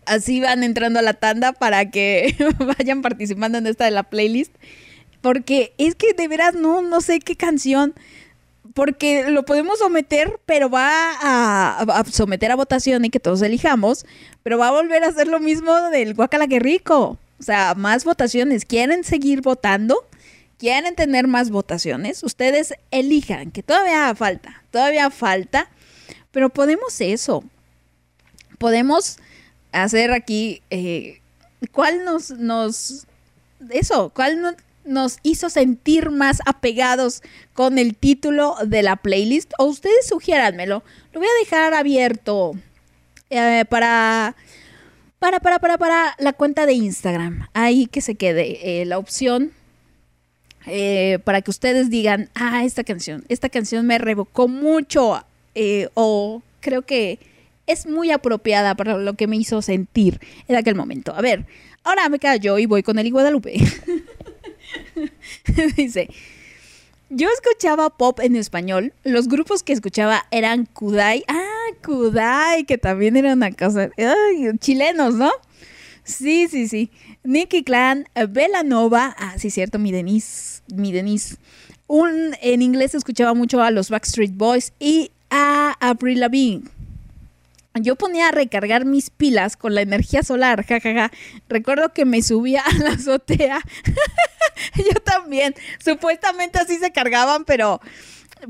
así 0.07 0.41
van 0.41 0.63
entrando 0.63 0.99
a 0.99 1.03
la 1.03 1.15
tanda 1.15 1.53
para 1.53 1.91
que 1.91 2.37
vayan 2.79 3.03
participando 3.03 3.59
en 3.59 3.67
esta 3.67 3.85
de 3.85 3.91
la 3.91 4.05
playlist. 4.05 4.55
Porque 5.21 5.73
es 5.79 5.95
que 5.95 6.15
de 6.15 6.29
veras 6.29 6.55
no, 6.55 6.83
no 6.83 7.01
sé 7.01 7.21
qué 7.21 7.37
canción. 7.37 7.95
Porque 8.75 9.29
lo 9.31 9.45
podemos 9.45 9.79
someter, 9.79 10.41
pero 10.47 10.71
va 10.71 11.13
a, 11.21 12.05
someter 12.11 12.51
a 12.51 12.57
votación 12.57 13.05
y 13.05 13.11
que 13.11 13.21
todos 13.21 13.43
elijamos. 13.43 14.07
Pero 14.43 14.59
va 14.59 14.69
a 14.69 14.73
volver 14.73 15.05
a 15.05 15.09
hacer 15.09 15.29
lo 15.29 15.41
mismo 15.41 15.75
del 15.91 16.15
Guacala 16.15 16.47
que 16.47 16.59
rico. 16.59 17.19
O 17.39 17.43
sea, 17.43 17.75
más 17.75 18.05
votaciones. 18.05 18.65
¿Quieren 18.65 19.05
seguir 19.05 19.43
votando? 19.43 20.07
¿Quieren 20.59 20.95
tener 20.95 21.27
más 21.27 21.51
votaciones? 21.51 22.23
Ustedes 22.23 22.75
elijan, 22.91 23.51
que 23.51 23.63
todavía 23.63 24.15
falta. 24.15 24.63
Todavía 24.71 25.11
falta. 25.11 25.69
Pero 26.31 26.49
podemos 26.51 27.01
eso. 27.01 27.45
Podemos 28.59 29.19
hacer 29.73 30.13
aquí, 30.13 30.63
eh, 30.71 31.21
¿cuál 31.73 32.05
nos, 32.05 32.31
nos, 32.31 33.07
eso, 33.71 34.13
cuál 34.15 34.57
nos 34.85 35.19
hizo 35.23 35.51
sentir 35.51 36.11
más 36.11 36.39
apegados 36.47 37.23
con 37.55 37.79
el 37.79 37.97
título 37.97 38.57
de 38.65 38.83
la 38.83 38.97
playlist? 38.97 39.53
O 39.59 39.65
ustedes 39.65 40.07
sugiéranmelo, 40.07 40.85
lo 41.13 41.21
voy 41.21 41.29
a 41.29 41.45
dejar 41.45 41.75
abierto 41.75 42.53
eh, 43.31 43.65
para, 43.69 44.37
para, 45.19 45.41
para, 45.41 45.59
para, 45.59 45.79
para 45.79 46.15
la 46.19 46.33
cuenta 46.33 46.67
de 46.67 46.75
Instagram, 46.75 47.49
ahí 47.55 47.87
que 47.87 48.03
se 48.03 48.15
quede 48.15 48.81
eh, 48.83 48.85
la 48.85 48.99
opción. 48.99 49.53
para 51.25 51.43
que 51.43 51.51
ustedes 51.51 51.91
digan, 51.91 52.29
ah, 52.35 52.65
esta 52.65 52.85
canción, 52.85 53.25
esta 53.29 53.49
canción 53.49 53.87
me 53.87 53.99
revocó 53.99 54.47
mucho, 54.49 55.25
o 55.95 56.43
creo 56.61 56.83
que 56.83 57.19
es 57.67 57.87
muy 57.87 58.11
apropiada 58.11 58.75
para 58.75 58.99
lo 58.99 59.15
que 59.15 59.27
me 59.27 59.37
hizo 59.37 59.63
sentir 59.63 60.21
en 60.49 60.57
aquel 60.57 60.75
momento. 60.75 61.15
A 61.15 61.21
ver, 61.21 61.47
ahora 61.85 62.09
me 62.09 62.19
callo 62.19 62.59
y 62.59 62.67
voy 62.67 62.83
con 62.83 62.99
el 62.99 63.11
Guadalupe. 63.11 63.55
Dice, 65.77 66.09
yo 67.11 67.29
escuchaba 67.29 67.91
pop 67.91 68.21
en 68.21 68.37
español. 68.37 68.93
Los 69.05 69.29
grupos 69.29 69.63
que 69.63 69.73
escuchaba 69.73 70.25
eran 70.31 70.67
Kudai. 70.67 71.25
Ah, 71.29 71.69
Kudai, 71.85 72.65
que 72.65 72.79
también 72.79 73.17
era 73.17 73.35
una 73.35 73.53
cosa. 73.53 73.91
chilenos, 74.59 75.15
¿no? 75.15 75.31
Sí, 76.05 76.49
sí, 76.49 76.69
sí. 76.69 76.91
Nicky 77.23 77.63
Clan, 77.63 78.07
Nova. 78.65 79.15
Ah, 79.19 79.35
sí, 79.39 79.51
cierto, 79.51 79.79
mi 79.79 79.93
Denise. 79.93 80.63
Mi 80.75 80.91
Denise. 80.91 81.37
Un, 81.87 82.35
en 82.41 82.63
inglés 82.63 82.95
escuchaba 82.95 83.35
mucho 83.35 83.63
a 83.63 83.71
los 83.71 83.91
Backstreet 83.91 84.35
Boys 84.35 84.73
y 84.81 85.13
a 85.31 85.77
Avril 85.81 86.21
Lavigne 86.21 86.65
yo 87.75 87.97
ponía 87.97 88.29
a 88.29 88.33
recargar 88.33 88.85
mis 88.85 89.11
pilas 89.11 89.57
con 89.57 89.75
la 89.75 89.81
energía 89.83 90.23
solar, 90.23 90.65
jajaja. 90.67 91.11
Recuerdo 91.49 91.93
que 91.93 92.05
me 92.05 92.23
subía 92.23 92.63
a 92.63 92.75
la 92.79 92.91
azotea. 92.91 93.61
yo 94.77 95.01
también. 95.05 95.55
Supuestamente 95.83 96.59
así 96.59 96.77
se 96.77 96.93
cargaban, 96.93 97.45
pero 97.45 97.81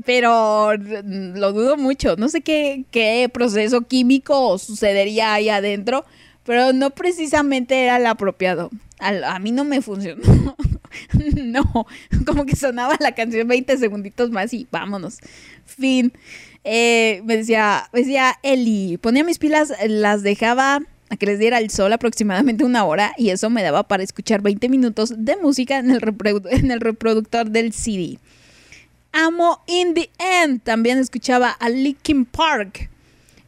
pero 0.05 0.73
lo 0.75 1.53
dudo 1.53 1.77
mucho. 1.77 2.15
No 2.17 2.29
sé 2.29 2.41
qué, 2.41 2.85
qué 2.91 3.29
proceso 3.31 3.81
químico 3.81 4.57
sucedería 4.57 5.33
ahí 5.33 5.49
adentro, 5.49 6.05
pero 6.43 6.73
no 6.73 6.89
precisamente 6.89 7.83
era 7.83 7.97
el 7.97 8.07
apropiado. 8.07 8.71
A, 8.99 9.35
a 9.35 9.39
mí 9.39 9.51
no 9.51 9.63
me 9.63 9.81
funcionó. 9.81 10.23
no, 11.35 11.87
como 12.25 12.45
que 12.45 12.55
sonaba 12.55 12.97
la 12.99 13.13
canción 13.13 13.47
20 13.47 13.77
segunditos 13.77 14.31
más 14.31 14.53
y 14.53 14.67
vámonos. 14.71 15.19
Fin. 15.65 16.13
Eh, 16.63 17.21
me 17.25 17.37
decía, 17.37 17.89
me 17.91 17.99
decía 17.99 18.35
Eli, 18.41 18.97
ponía 18.97 19.23
mis 19.23 19.37
pilas, 19.37 19.73
las 19.85 20.23
dejaba 20.23 20.81
a 21.09 21.17
que 21.17 21.25
les 21.25 21.39
diera 21.39 21.59
el 21.59 21.69
sol 21.69 21.91
aproximadamente 21.93 22.63
una 22.63 22.85
hora 22.85 23.13
y 23.17 23.29
eso 23.29 23.49
me 23.49 23.63
daba 23.63 23.83
para 23.83 24.03
escuchar 24.03 24.41
20 24.41 24.69
minutos 24.69 25.13
de 25.17 25.35
música 25.37 25.77
en 25.77 25.91
el, 25.91 26.01
reproductor 26.01 27.49
del 27.49 27.73
CD. 27.73 28.17
Amo 29.11 29.61
In 29.67 29.93
the 29.93 30.09
End, 30.17 30.61
también 30.63 30.97
escuchaba 30.97 31.51
a 31.51 31.69
Linkin 31.69 32.25
Park. 32.25 32.89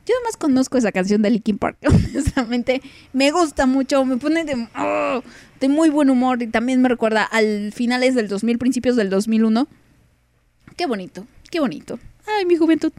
Yo 0.05 0.13
además 0.17 0.37
conozco 0.37 0.77
esa 0.77 0.91
canción 0.91 1.23
de 1.23 1.31
Linkin 1.31 1.57
Park, 1.57 1.77
honestamente 1.85 2.81
me 3.13 3.31
gusta 3.31 3.65
mucho, 3.65 4.05
me 4.05 4.17
pone 4.17 4.43
de, 4.43 4.67
oh, 4.77 5.23
de 5.59 5.69
muy 5.69 5.89
buen 5.89 6.09
humor 6.09 6.41
y 6.41 6.47
también 6.47 6.81
me 6.81 6.89
recuerda 6.89 7.23
al 7.23 7.71
finales 7.73 8.15
del 8.15 8.27
2000, 8.27 8.57
principios 8.57 8.95
del 8.95 9.09
2001. 9.09 9.67
Qué 10.75 10.85
bonito, 10.85 11.25
qué 11.49 11.59
bonito 11.59 11.99
ay, 12.27 12.45
mi 12.45 12.55
juventud. 12.55 12.91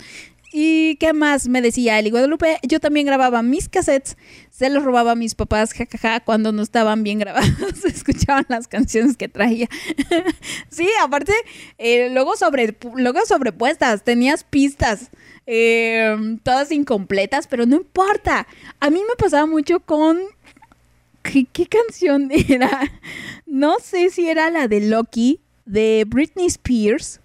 ¿Y 0.53 0.97
qué 0.97 1.13
más 1.13 1.49
me 1.49 1.61
decía 1.61 1.99
Eli 1.99 2.11
Guadalupe? 2.11 2.59
Yo 2.63 2.81
también 2.81 3.05
grababa 3.05 3.43
mis 3.43 3.69
cassettes, 3.69 4.17
se 4.51 4.71
los 4.71 4.85
robaba 4.85 5.13
a 5.13 5.17
mis 5.17 5.35
papás, 5.35 5.75
jajaja, 5.75 6.21
cuando 6.21 6.53
no 6.53 6.63
estaban 6.63 7.03
bien 7.03 7.19
grabados, 7.19 7.85
escuchaban 7.85 8.47
las 8.49 8.69
canciones 8.69 9.17
que 9.17 9.29
traía. 9.29 9.69
sí, 10.71 10.89
aparte, 11.03 11.33
eh, 11.79 12.09
luego, 12.11 12.37
sobre, 12.37 12.77
luego 12.95 13.27
sobrepuestas, 13.27 14.05
tenías 14.05 14.45
pistas, 14.45 15.11
em, 15.47 16.39
todas 16.39 16.73
incompletas, 16.73 17.49
pero 17.49 17.67
no 17.67 17.77
importa. 17.77 18.47
A 18.81 18.89
mí 18.89 19.01
me 19.01 19.17
pasaba 19.19 19.47
mucho 19.47 19.81
con... 19.81 20.21
¿Qué, 21.33 21.47
¿Qué 21.53 21.67
canción 21.67 22.31
era? 22.49 22.91
No 23.47 23.77
sé 23.81 24.11
si 24.11 24.29
era 24.29 24.51
la 24.51 24.69
de 24.69 24.81
Loki, 24.81 25.41
de 25.65 26.05
Britney 26.07 26.47
Spears 26.47 27.21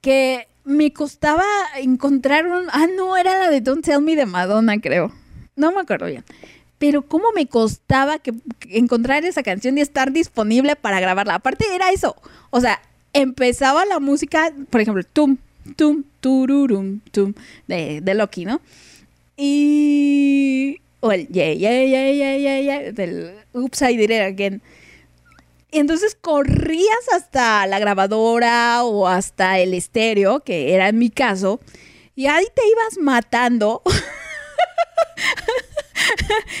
que 0.00 0.48
me 0.64 0.92
costaba 0.92 1.44
encontrar 1.76 2.46
un... 2.46 2.66
Ah, 2.72 2.86
no, 2.96 3.16
era 3.16 3.38
la 3.38 3.50
de 3.50 3.60
Don't 3.60 3.84
Tell 3.84 4.00
Me 4.00 4.16
de 4.16 4.26
Madonna, 4.26 4.80
creo. 4.80 5.12
No 5.56 5.72
me 5.72 5.80
acuerdo 5.80 6.06
bien. 6.06 6.24
Pero 6.78 7.02
cómo 7.02 7.32
me 7.34 7.46
costaba 7.46 8.18
que, 8.18 8.32
encontrar 8.70 9.24
esa 9.24 9.42
canción 9.42 9.76
y 9.76 9.80
estar 9.80 10.12
disponible 10.12 10.76
para 10.76 11.00
grabarla. 11.00 11.34
Aparte 11.34 11.64
era 11.74 11.90
eso. 11.90 12.16
O 12.50 12.60
sea, 12.60 12.80
empezaba 13.12 13.84
la 13.84 14.00
música, 14.00 14.52
por 14.70 14.80
ejemplo, 14.80 15.02
tum, 15.04 15.36
tum, 15.76 16.04
tururum, 16.20 17.00
tum, 17.10 17.34
de, 17.66 18.00
de 18.00 18.14
Loki, 18.14 18.44
¿no? 18.44 18.60
Y... 19.36 20.80
O 21.00 21.12
el 21.12 21.28
yeah, 21.28 21.52
yeah, 21.52 21.84
yeah, 21.84 22.10
yeah, 22.12 22.36
yeah, 22.36 22.60
yeah, 22.60 22.92
del 22.92 23.34
Oops, 23.54 23.82
I 23.82 23.96
Did 23.96 24.10
It 24.10 24.20
Again. 24.20 24.62
Y 25.72 25.78
entonces 25.78 26.16
corrías 26.20 27.08
hasta 27.14 27.66
la 27.66 27.78
grabadora 27.78 28.82
o 28.82 29.06
hasta 29.06 29.58
el 29.60 29.72
estéreo, 29.74 30.40
que 30.40 30.74
era 30.74 30.88
en 30.88 30.98
mi 30.98 31.10
caso, 31.10 31.60
y 32.16 32.26
ahí 32.26 32.44
te 32.54 32.62
ibas 32.66 32.98
matando. 32.98 33.82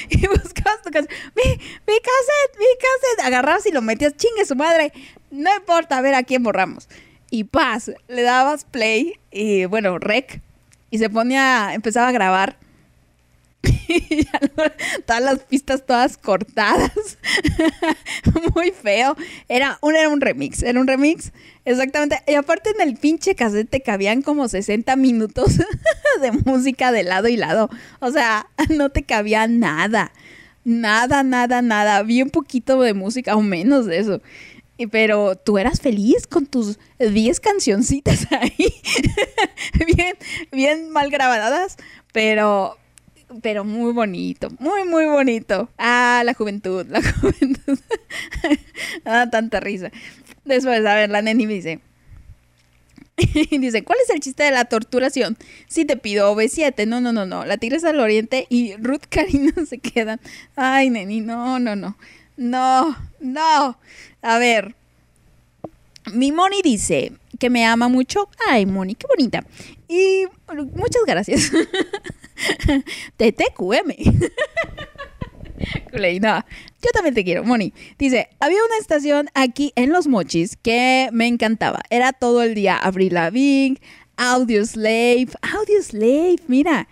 y 0.08 0.26
buscabas 0.28 0.82
tu 0.82 0.90
cassette. 0.90 1.10
Mi, 1.34 1.42
mi 1.42 1.98
cassette, 1.98 2.58
mi 2.58 2.66
cassette. 2.78 3.26
Agarrabas 3.26 3.66
y 3.66 3.72
lo 3.72 3.82
metías, 3.82 4.16
chingue 4.16 4.44
su 4.46 4.54
madre. 4.54 4.92
No 5.30 5.54
importa, 5.54 5.98
a 5.98 6.02
ver 6.02 6.14
a 6.14 6.22
quién 6.22 6.42
borramos. 6.42 6.88
Y 7.30 7.44
paz, 7.44 7.90
le 8.08 8.22
dabas 8.22 8.64
play 8.64 9.18
y 9.30 9.64
bueno, 9.66 9.98
rec. 9.98 10.40
Y 10.90 10.98
se 10.98 11.10
ponía, 11.10 11.74
empezaba 11.74 12.08
a 12.08 12.12
grabar. 12.12 12.56
Todas 15.06 15.22
las 15.22 15.38
pistas 15.40 15.84
todas 15.86 16.16
cortadas. 16.16 17.18
Muy 18.54 18.70
feo. 18.70 19.16
Era 19.48 19.78
un, 19.80 19.96
era 19.96 20.08
un 20.08 20.20
remix, 20.20 20.62
era 20.62 20.80
un 20.80 20.86
remix. 20.86 21.32
Exactamente. 21.64 22.22
Y 22.26 22.34
aparte 22.34 22.70
en 22.70 22.86
el 22.86 22.96
pinche 22.96 23.34
casete 23.34 23.82
cabían 23.82 24.22
como 24.22 24.48
60 24.48 24.96
minutos 24.96 25.58
de 26.20 26.32
música 26.44 26.92
de 26.92 27.02
lado 27.02 27.28
y 27.28 27.36
lado. 27.36 27.70
O 28.00 28.10
sea, 28.10 28.46
no 28.70 28.90
te 28.90 29.02
cabía 29.02 29.46
nada. 29.46 30.12
Nada, 30.64 31.22
nada, 31.22 31.62
nada. 31.62 32.02
Bien 32.02 32.30
poquito 32.30 32.80
de 32.80 32.94
música 32.94 33.36
o 33.36 33.42
menos 33.42 33.86
de 33.86 33.98
eso. 33.98 34.22
Pero 34.90 35.36
tú 35.36 35.58
eras 35.58 35.80
feliz 35.80 36.26
con 36.26 36.46
tus 36.46 36.78
10 36.98 37.40
cancioncitas 37.40 38.26
ahí. 38.32 38.74
bien, 39.94 40.16
bien 40.52 40.90
mal 40.90 41.10
grabadas. 41.10 41.76
Pero, 42.12 42.76
pero 43.42 43.64
muy 43.64 43.92
bonito, 43.92 44.48
muy, 44.58 44.84
muy 44.84 45.06
bonito. 45.06 45.68
Ah, 45.78 46.22
la 46.24 46.34
juventud, 46.34 46.86
la 46.88 47.00
juventud. 47.20 47.78
da 49.04 49.30
tanta 49.30 49.60
risa. 49.60 49.90
Después, 50.44 50.84
a 50.84 50.94
ver, 50.94 51.10
la 51.10 51.22
neni 51.22 51.46
me 51.46 51.54
dice. 51.54 51.80
dice, 53.50 53.84
¿cuál 53.84 53.98
es 54.02 54.10
el 54.10 54.20
chiste 54.20 54.44
de 54.44 54.50
la 54.50 54.64
torturación? 54.64 55.36
Si 55.68 55.84
te 55.84 55.96
pido 55.96 56.34
OV7, 56.34 56.86
no, 56.86 57.00
no, 57.00 57.12
no, 57.12 57.26
no. 57.26 57.44
La 57.44 57.56
Tigresa 57.58 57.88
del 57.88 58.00
Oriente 58.00 58.46
y 58.48 58.74
Ruth 58.76 59.04
Karina 59.08 59.52
se 59.68 59.78
quedan. 59.78 60.20
Ay, 60.56 60.90
neni, 60.90 61.20
no, 61.20 61.58
no, 61.58 61.76
no. 61.76 61.96
No, 62.36 62.96
no. 63.20 63.78
A 64.22 64.38
ver. 64.38 64.74
Mi 66.12 66.32
Moni 66.32 66.62
dice 66.62 67.12
que 67.38 67.50
me 67.50 67.66
ama 67.66 67.88
mucho. 67.88 68.28
Ay, 68.48 68.66
Moni, 68.66 68.94
qué 68.94 69.06
bonita. 69.06 69.44
Y 69.92 70.24
muchas 70.74 71.02
gracias. 71.04 71.50
TTQM. 73.16 73.90
Culey, 75.90 76.20
no. 76.20 76.44
Yo 76.82 76.90
también 76.94 77.14
te 77.14 77.24
quiero, 77.24 77.42
Moni. 77.44 77.74
Dice, 77.98 78.28
había 78.38 78.58
una 78.64 78.76
estación 78.80 79.28
aquí 79.34 79.72
en 79.76 79.90
Los 79.90 80.06
Mochis 80.06 80.56
que 80.56 81.08
me 81.12 81.26
encantaba. 81.26 81.80
Era 81.90 82.12
todo 82.12 82.42
el 82.42 82.54
día 82.54 82.76
Avril 82.76 83.14
Lavigne, 83.14 83.78
Audio 84.16 84.64
Slave, 84.64 85.28
Audio 85.42 85.82
Slave, 85.82 86.36
mira. 86.46 86.88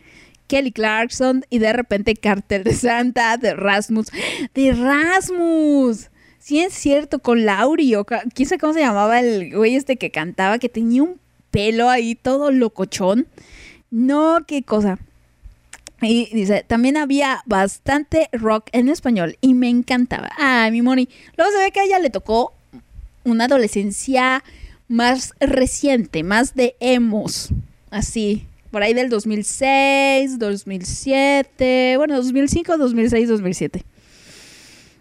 Kelly 0.48 0.72
Clarkson 0.72 1.44
y 1.50 1.58
de 1.58 1.72
repente 1.74 2.14
Cartel 2.16 2.64
de 2.64 2.74
Santa, 2.74 3.36
de 3.36 3.54
Rasmus. 3.54 4.08
¡De 4.54 4.72
Rasmus! 4.72 6.10
Sí, 6.38 6.60
es 6.60 6.72
cierto, 6.72 7.18
con 7.18 7.44
Lauri, 7.44 7.94
o 7.96 8.04
ca- 8.06 8.22
quién 8.34 8.48
cómo 8.58 8.72
se 8.72 8.80
llamaba 8.80 9.20
el 9.20 9.54
güey 9.54 9.76
este 9.76 9.96
que 9.98 10.10
cantaba, 10.10 10.58
que 10.58 10.70
tenía 10.70 11.02
un 11.02 11.20
pelo 11.50 11.88
ahí 11.90 12.14
todo 12.14 12.50
locochón. 12.50 13.26
No, 13.90 14.44
qué 14.46 14.62
cosa. 14.62 14.98
Y 16.00 16.28
dice, 16.32 16.64
también 16.66 16.96
había 16.96 17.42
bastante 17.46 18.28
rock 18.32 18.68
en 18.72 18.88
español 18.88 19.36
y 19.40 19.54
me 19.54 19.68
encantaba. 19.68 20.30
Ay, 20.36 20.70
mi 20.70 20.82
Moni. 20.82 21.08
Luego 21.36 21.52
se 21.52 21.58
ve 21.58 21.72
que 21.72 21.80
a 21.80 21.84
ella 21.84 21.98
le 21.98 22.10
tocó 22.10 22.52
una 23.24 23.46
adolescencia 23.46 24.44
más 24.86 25.34
reciente, 25.40 26.22
más 26.22 26.54
de 26.54 26.76
emos. 26.80 27.50
Así, 27.90 28.46
por 28.70 28.82
ahí 28.82 28.94
del 28.94 29.08
2006, 29.08 30.38
2007, 30.38 31.94
bueno, 31.96 32.16
2005, 32.16 32.76
2006, 32.76 33.28
2007. 33.28 33.84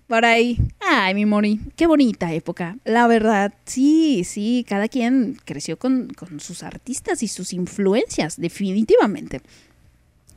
Por 0.07 0.23
ahí. 0.23 0.57
Ay, 0.79 1.13
mi 1.13 1.25
Moni, 1.25 1.59
qué 1.75 1.85
bonita 1.85 2.33
época. 2.33 2.77
La 2.85 3.07
verdad, 3.07 3.53
sí, 3.65 4.23
sí, 4.23 4.65
cada 4.67 4.87
quien 4.87 5.37
creció 5.43 5.77
con, 5.77 6.07
con 6.13 6.39
sus 6.39 6.63
artistas 6.63 7.23
y 7.23 7.27
sus 7.27 7.51
influencias, 7.51 8.39
definitivamente. 8.39 9.41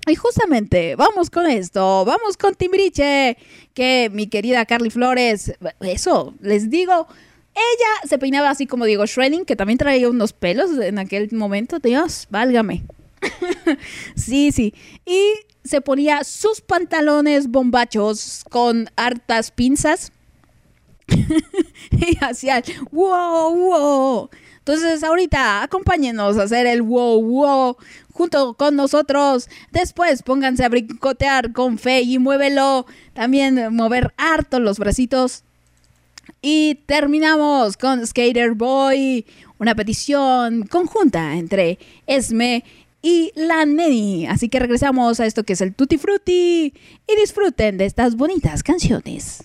Y 0.08 0.16
justamente, 0.16 0.96
vamos 0.96 1.30
con 1.30 1.46
esto, 1.46 2.04
vamos 2.04 2.36
con 2.36 2.54
Timbiriche, 2.56 3.36
que 3.72 4.10
mi 4.12 4.26
querida 4.26 4.64
Carly 4.64 4.90
Flores, 4.90 5.52
eso, 5.80 6.34
les 6.40 6.68
digo, 6.68 7.06
ella 7.54 8.08
se 8.08 8.18
peinaba 8.18 8.50
así 8.50 8.66
como 8.66 8.86
Diego 8.86 9.06
Schredding, 9.06 9.44
que 9.44 9.54
también 9.54 9.78
traía 9.78 10.08
unos 10.08 10.32
pelos 10.32 10.76
en 10.78 10.98
aquel 10.98 11.28
momento, 11.32 11.78
Dios, 11.78 12.26
válgame. 12.30 12.82
sí, 14.16 14.50
sí, 14.50 14.74
y 15.06 15.34
se 15.64 15.80
ponía 15.80 16.24
sus 16.24 16.60
pantalones 16.60 17.48
bombachos 17.48 18.44
con 18.50 18.88
hartas 18.96 19.50
pinzas 19.50 20.12
y 21.90 22.16
hacía 22.20 22.62
wow, 22.90 23.54
wow. 23.54 24.30
Entonces, 24.58 25.02
ahorita 25.02 25.62
acompáñenos 25.62 26.36
a 26.36 26.42
hacer 26.44 26.66
el 26.66 26.82
wow, 26.82 27.20
wow 27.22 27.76
junto 28.12 28.54
con 28.54 28.76
nosotros. 28.76 29.48
Después 29.72 30.22
pónganse 30.22 30.64
a 30.64 30.68
brincotear 30.68 31.52
con 31.52 31.78
fe 31.78 32.02
y 32.02 32.18
muévelo. 32.18 32.86
También 33.14 33.74
mover 33.74 34.12
harto 34.16 34.60
los 34.60 34.78
bracitos. 34.78 35.44
Y 36.42 36.76
terminamos 36.86 37.76
con 37.76 38.06
Skater 38.06 38.52
Boy, 38.52 39.26
una 39.58 39.74
petición 39.74 40.66
conjunta 40.66 41.34
entre 41.34 41.78
Esme 42.06 42.64
y 42.79 42.79
la 43.34 43.64
Neni. 43.64 44.26
Así 44.26 44.48
que 44.48 44.58
regresamos 44.58 45.20
a 45.20 45.26
esto 45.26 45.44
que 45.44 45.54
es 45.54 45.60
el 45.60 45.74
Tutti 45.74 45.98
Frutti 45.98 46.74
y 47.06 47.16
disfruten 47.16 47.78
de 47.78 47.86
estas 47.86 48.16
bonitas 48.16 48.62
canciones. 48.62 49.44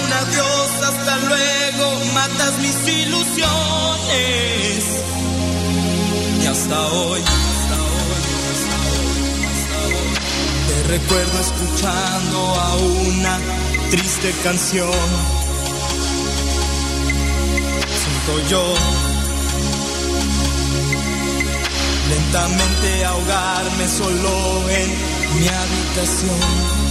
matas 2.13 2.57
mis 2.59 2.75
ilusiones. 2.87 3.41
Y 6.41 6.45
hasta 6.45 6.87
hoy, 6.87 7.21
hasta 7.21 7.75
hoy, 7.75 8.21
hasta 8.51 8.75
hoy, 8.89 9.45
hasta 9.51 9.75
hoy, 9.87 10.09
te 10.67 10.75
recuerdo 10.97 11.39
escuchando 11.39 12.37
a 12.55 12.75
una 12.75 13.39
triste 13.89 14.33
canción. 14.43 14.91
Siento 18.01 18.33
yo 18.49 18.63
lentamente 22.09 23.05
ahogarme 23.05 23.87
solo 23.87 24.69
en 24.69 24.89
mi 25.39 25.47
habitación. 25.47 26.90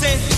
say 0.00 0.29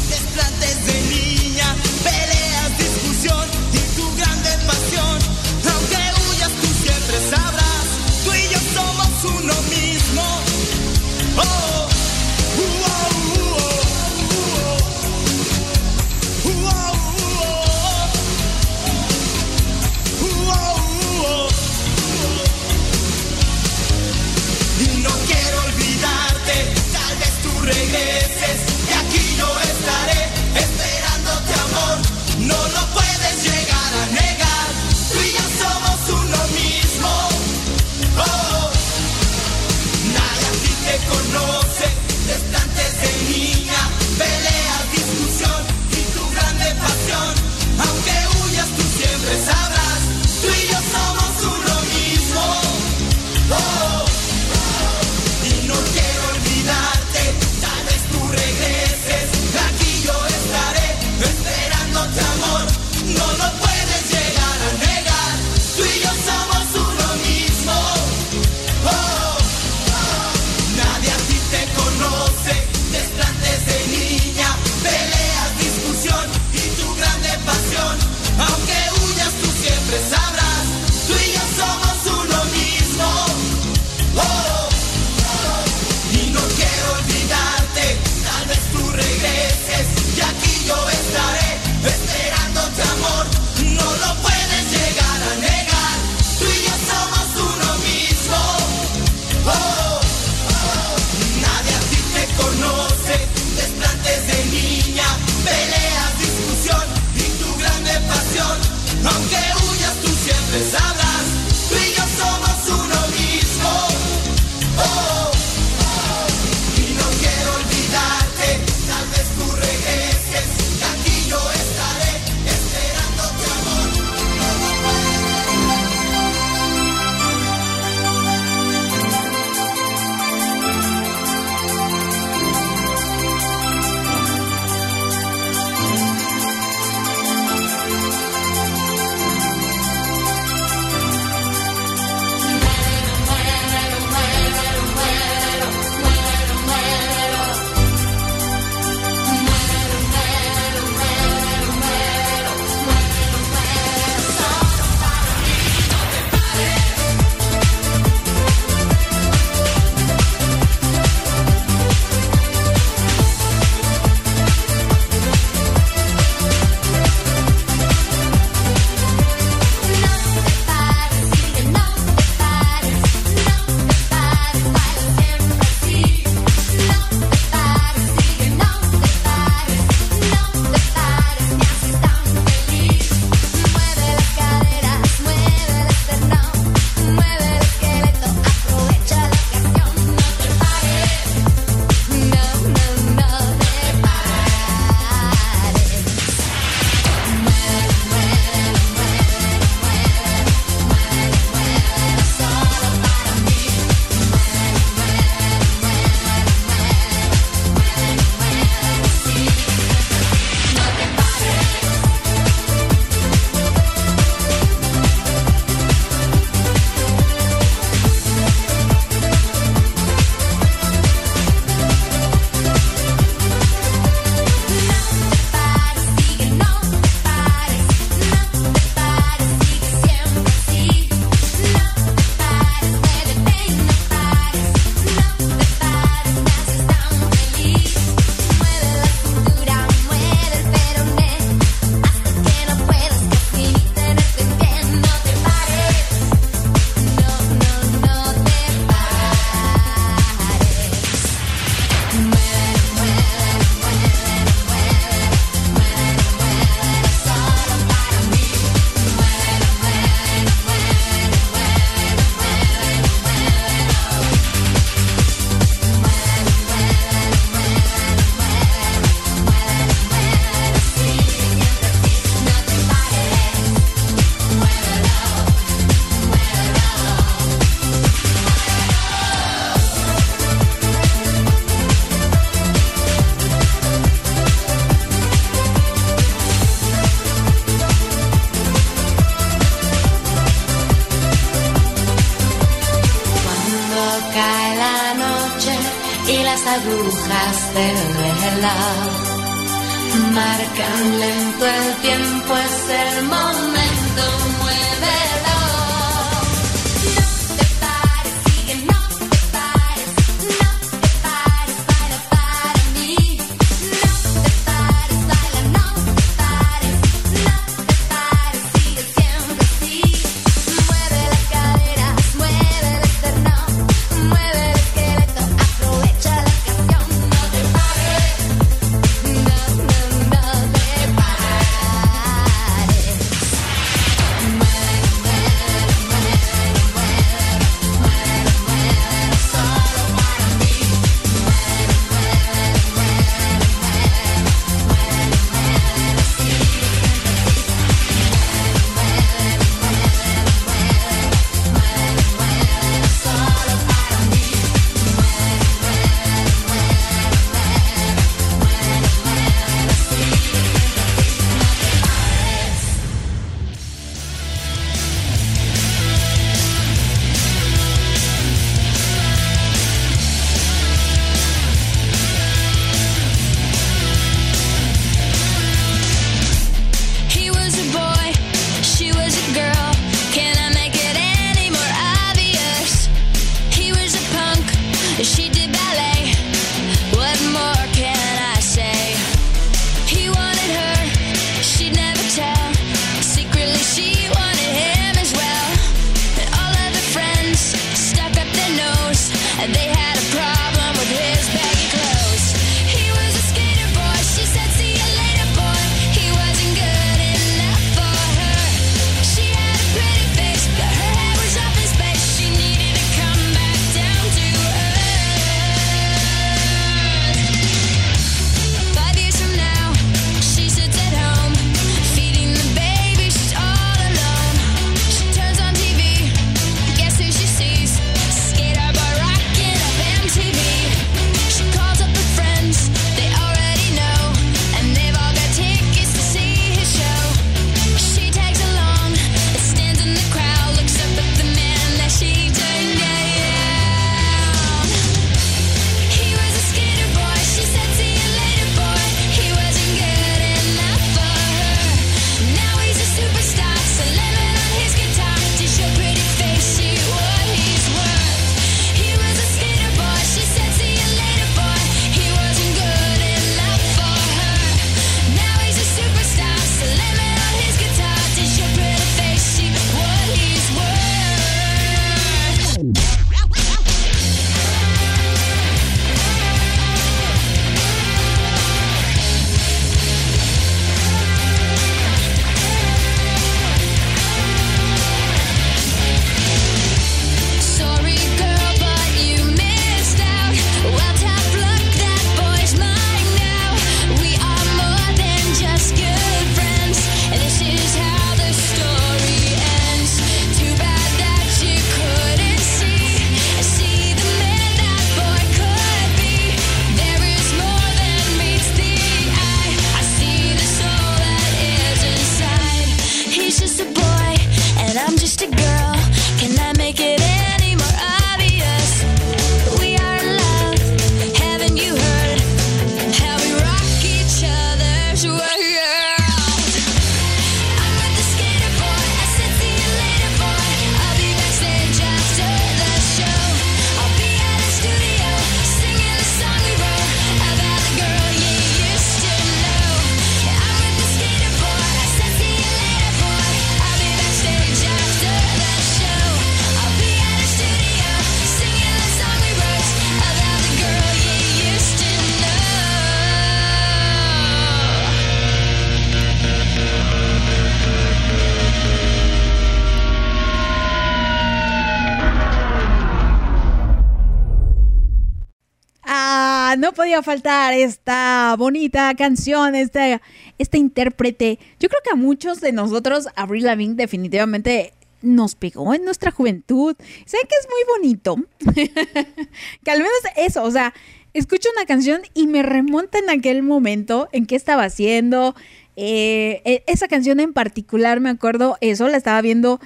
podía 567.12 567.22
faltar 567.22 567.74
esta 567.74 568.55
bonita 568.59 569.14
canción, 569.14 569.74
este, 569.74 570.18
este 570.56 570.78
intérprete. 570.78 571.59
Yo 571.78 571.90
creo 571.90 572.01
que 572.02 572.10
a 572.10 572.16
muchos 572.16 572.62
de 572.62 572.72
nosotros, 572.72 573.28
Avril 573.36 573.64
Lavigne 573.64 573.97
definitivamente 573.97 574.94
nos 575.20 575.55
pegó 575.55 575.93
en 575.93 576.06
nuestra 576.06 576.30
juventud. 576.30 576.97
Sé 577.26 577.36
que 577.43 577.55
es 577.60 577.68
muy 577.68 577.98
bonito. 577.98 578.36
que 579.84 579.90
al 579.90 579.98
menos 579.98 580.14
eso, 580.39 580.62
o 580.62 580.70
sea, 580.70 580.94
escucho 581.34 581.68
una 581.76 581.84
canción 581.84 582.22
y 582.32 582.47
me 582.47 582.62
remonta 582.62 583.18
en 583.18 583.28
aquel 583.28 583.62
momento 583.62 584.30
en 584.32 584.47
qué 584.47 584.56
estaba 584.56 584.84
haciendo. 584.84 585.55
Eh, 585.97 586.62
e, 586.64 586.82
esa 586.86 587.09
canción 587.09 587.40
en 587.40 587.52
particular, 587.52 588.20
me 588.20 588.30
acuerdo, 588.30 588.78
eso 588.80 589.06
la 589.09 589.18
estaba 589.18 589.43
viendo 589.43 589.80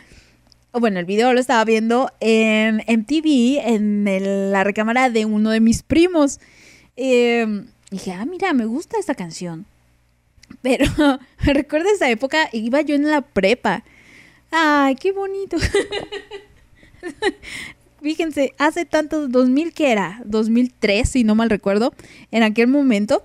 bueno, 0.78 1.00
el 1.00 1.06
video 1.06 1.32
lo 1.32 1.40
estaba 1.40 1.64
viendo 1.64 2.12
en 2.20 2.82
MTV, 2.86 3.62
en 3.64 4.52
la 4.52 4.62
recámara 4.62 5.08
de 5.08 5.24
uno 5.24 5.50
de 5.50 5.60
mis 5.60 5.82
primos. 5.82 6.38
Em, 6.96 7.66
dije, 7.90 8.12
ah, 8.12 8.24
mira, 8.24 8.52
me 8.52 8.64
gusta 8.64 8.98
esta 8.98 9.14
canción. 9.14 9.66
Pero 10.62 10.86
me 11.46 11.52
recuerdo 11.52 11.88
esa 11.90 12.10
época, 12.10 12.48
iba 12.52 12.80
yo 12.80 12.94
en 12.94 13.10
la 13.10 13.22
prepa. 13.22 13.84
Ay, 14.50 14.96
qué 14.96 15.12
bonito. 15.12 15.56
Fíjense, 18.02 18.54
hace 18.58 18.84
tanto, 18.84 19.28
2000 19.28 19.72
que 19.72 19.90
era, 19.90 20.22
2003, 20.24 21.08
si 21.08 21.24
no 21.24 21.34
mal 21.34 21.50
recuerdo, 21.50 21.94
en 22.30 22.42
aquel 22.42 22.68
momento. 22.68 23.24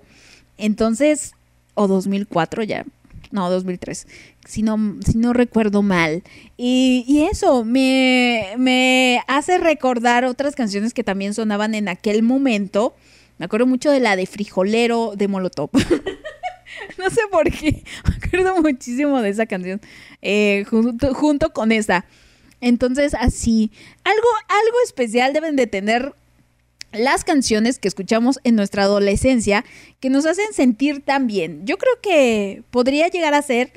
Entonces, 0.58 1.34
o 1.76 1.88
2004 1.88 2.64
ya, 2.64 2.86
no, 3.32 3.50
2003 3.50 4.08
si 4.48 4.64
no, 4.64 4.78
si 5.06 5.18
no 5.18 5.34
recuerdo 5.34 5.82
mal. 5.82 6.24
Y, 6.58 7.28
eso 7.32 7.64
me, 7.64 9.22
hace 9.28 9.58
recordar 9.58 10.26
otras 10.26 10.56
canciones 10.56 10.94
que 10.94 11.04
también 11.04 11.34
sonaban 11.34 11.76
en 11.76 11.88
aquel 11.88 12.24
momento. 12.24 12.94
Me 13.42 13.46
acuerdo 13.46 13.66
mucho 13.66 13.90
de 13.90 14.00
la 14.00 14.16
de 14.16 14.28
Frijolero 14.28 15.14
de 15.16 15.28
Molotov. 15.28 15.72
no 17.00 17.10
sé 17.10 17.22
por 17.32 17.50
qué, 17.50 17.84
me 18.08 18.16
acuerdo 18.24 18.62
muchísimo 18.62 19.20
de 19.20 19.30
esa 19.30 19.48
canción 19.48 19.82
eh, 20.22 20.64
junto, 20.70 21.16
junto, 21.16 21.52
con 21.52 21.72
esa. 21.72 22.06
Entonces, 22.60 23.16
así, 23.16 23.72
algo, 24.04 24.28
algo 24.48 24.78
especial 24.86 25.34
deben 25.34 25.56
de 25.56 25.66
tener 25.66 26.14
las 26.92 27.24
canciones 27.24 27.80
que 27.80 27.88
escuchamos 27.88 28.40
en 28.44 28.56
nuestra 28.56 28.84
adolescencia 28.84 29.66
que 30.00 30.12
nos 30.12 30.28
hacen 30.28 30.54
sentir 30.54 31.04
tan 31.04 31.26
bien. 31.26 31.66
Yo 31.66 31.80
creo 31.80 31.94
que 32.00 32.62
podría 32.70 33.08
llegar 33.08 33.34
a 33.34 33.42
ser 33.42 33.74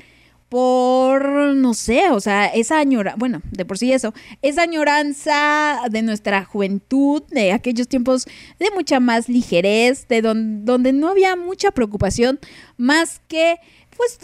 por, 0.49 1.55
no 1.55 1.73
sé, 1.73 2.11
o 2.11 2.19
sea, 2.19 2.45
esa 2.47 2.79
añoranza, 2.79 3.17
bueno, 3.17 3.41
de 3.51 3.65
por 3.65 3.77
sí 3.77 3.91
eso, 3.91 4.13
esa 4.41 4.61
añoranza 4.61 5.81
de 5.89 6.01
nuestra 6.01 6.45
juventud, 6.45 7.23
de 7.29 7.51
aquellos 7.51 7.87
tiempos 7.87 8.25
de 8.59 8.69
mucha 8.71 8.99
más 8.99 9.27
ligerez, 9.27 10.07
de 10.07 10.21
donde 10.21 10.93
no 10.93 11.09
había 11.09 11.35
mucha 11.35 11.71
preocupación 11.71 12.39
más 12.77 13.21
que, 13.27 13.57
pues, 13.97 14.19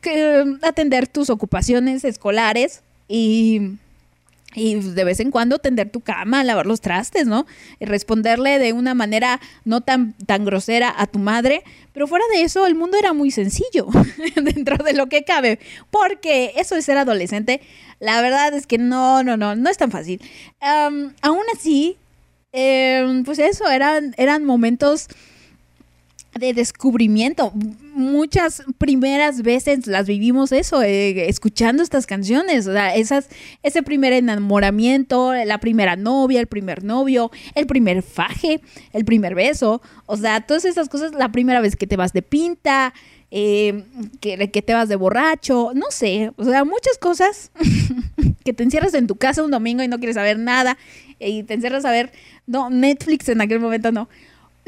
que 0.00 0.44
atender 0.62 1.06
tus 1.06 1.28
ocupaciones 1.28 2.04
escolares 2.04 2.82
y 3.06 3.72
y 4.54 4.74
de 4.74 5.04
vez 5.04 5.20
en 5.20 5.30
cuando 5.30 5.58
tender 5.58 5.90
tu 5.90 6.00
cama, 6.00 6.42
lavar 6.42 6.66
los 6.66 6.80
trastes, 6.80 7.26
¿no? 7.26 7.46
Y 7.78 7.84
responderle 7.84 8.58
de 8.58 8.72
una 8.72 8.94
manera 8.94 9.40
no 9.64 9.80
tan, 9.80 10.14
tan 10.26 10.44
grosera 10.44 10.92
a 10.96 11.06
tu 11.06 11.18
madre. 11.18 11.62
Pero 11.92 12.06
fuera 12.06 12.24
de 12.32 12.42
eso, 12.42 12.66
el 12.66 12.74
mundo 12.74 12.96
era 12.98 13.12
muy 13.12 13.30
sencillo 13.30 13.86
dentro 14.36 14.82
de 14.82 14.94
lo 14.94 15.06
que 15.06 15.24
cabe. 15.24 15.60
Porque 15.90 16.52
eso 16.56 16.74
de 16.74 16.82
ser 16.82 16.98
adolescente, 16.98 17.60
la 18.00 18.20
verdad 18.22 18.52
es 18.54 18.66
que 18.66 18.78
no, 18.78 19.22
no, 19.22 19.36
no, 19.36 19.54
no 19.54 19.70
es 19.70 19.76
tan 19.76 19.90
fácil. 19.90 20.20
aún 20.60 21.44
así, 21.54 21.96
em, 22.52 23.22
pues 23.24 23.38
eso, 23.38 23.68
eran, 23.70 24.14
eran 24.18 24.44
momentos 24.44 25.08
de 26.38 26.54
descubrimiento. 26.54 27.52
Muchas 27.54 28.62
primeras 28.78 29.42
veces 29.42 29.86
las 29.86 30.06
vivimos 30.06 30.52
eso, 30.52 30.82
eh, 30.82 31.28
escuchando 31.28 31.82
estas 31.82 32.06
canciones, 32.06 32.66
o 32.66 32.72
sea, 32.72 32.94
esas, 32.94 33.28
ese 33.62 33.82
primer 33.82 34.12
enamoramiento, 34.12 35.34
la 35.34 35.58
primera 35.58 35.96
novia, 35.96 36.40
el 36.40 36.46
primer 36.46 36.84
novio, 36.84 37.30
el 37.54 37.66
primer 37.66 38.02
faje, 38.02 38.60
el 38.92 39.04
primer 39.04 39.34
beso, 39.34 39.82
o 40.06 40.16
sea, 40.16 40.40
todas 40.40 40.64
esas 40.64 40.88
cosas, 40.88 41.12
la 41.12 41.32
primera 41.32 41.60
vez 41.60 41.76
que 41.76 41.86
te 41.86 41.96
vas 41.96 42.12
de 42.12 42.22
pinta, 42.22 42.94
eh, 43.32 43.84
que, 44.20 44.50
que 44.50 44.62
te 44.62 44.74
vas 44.74 44.88
de 44.88 44.96
borracho, 44.96 45.72
no 45.74 45.86
sé, 45.90 46.32
o 46.36 46.44
sea, 46.44 46.64
muchas 46.64 46.96
cosas 46.98 47.50
que 48.44 48.52
te 48.52 48.62
encierras 48.62 48.94
en 48.94 49.06
tu 49.06 49.16
casa 49.16 49.42
un 49.42 49.50
domingo 49.50 49.82
y 49.82 49.88
no 49.88 49.98
quieres 49.98 50.16
saber 50.16 50.38
nada 50.38 50.78
y 51.18 51.42
te 51.42 51.54
encierras 51.54 51.84
a 51.84 51.90
ver, 51.90 52.12
no, 52.46 52.70
Netflix 52.70 53.28
en 53.28 53.40
aquel 53.40 53.60
momento 53.60 53.92
no 53.92 54.08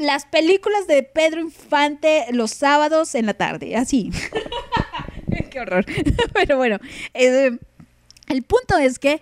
las 0.03 0.25
películas 0.25 0.87
de 0.87 1.03
Pedro 1.03 1.41
Infante 1.41 2.25
los 2.31 2.51
sábados 2.51 3.15
en 3.15 3.25
la 3.25 3.33
tarde, 3.33 3.75
así. 3.75 4.11
Qué 5.51 5.59
horror. 5.59 5.85
Pero 6.33 6.57
bueno, 6.57 6.77
eh, 7.13 7.57
el 8.27 8.43
punto 8.43 8.77
es 8.77 8.99
que 8.99 9.21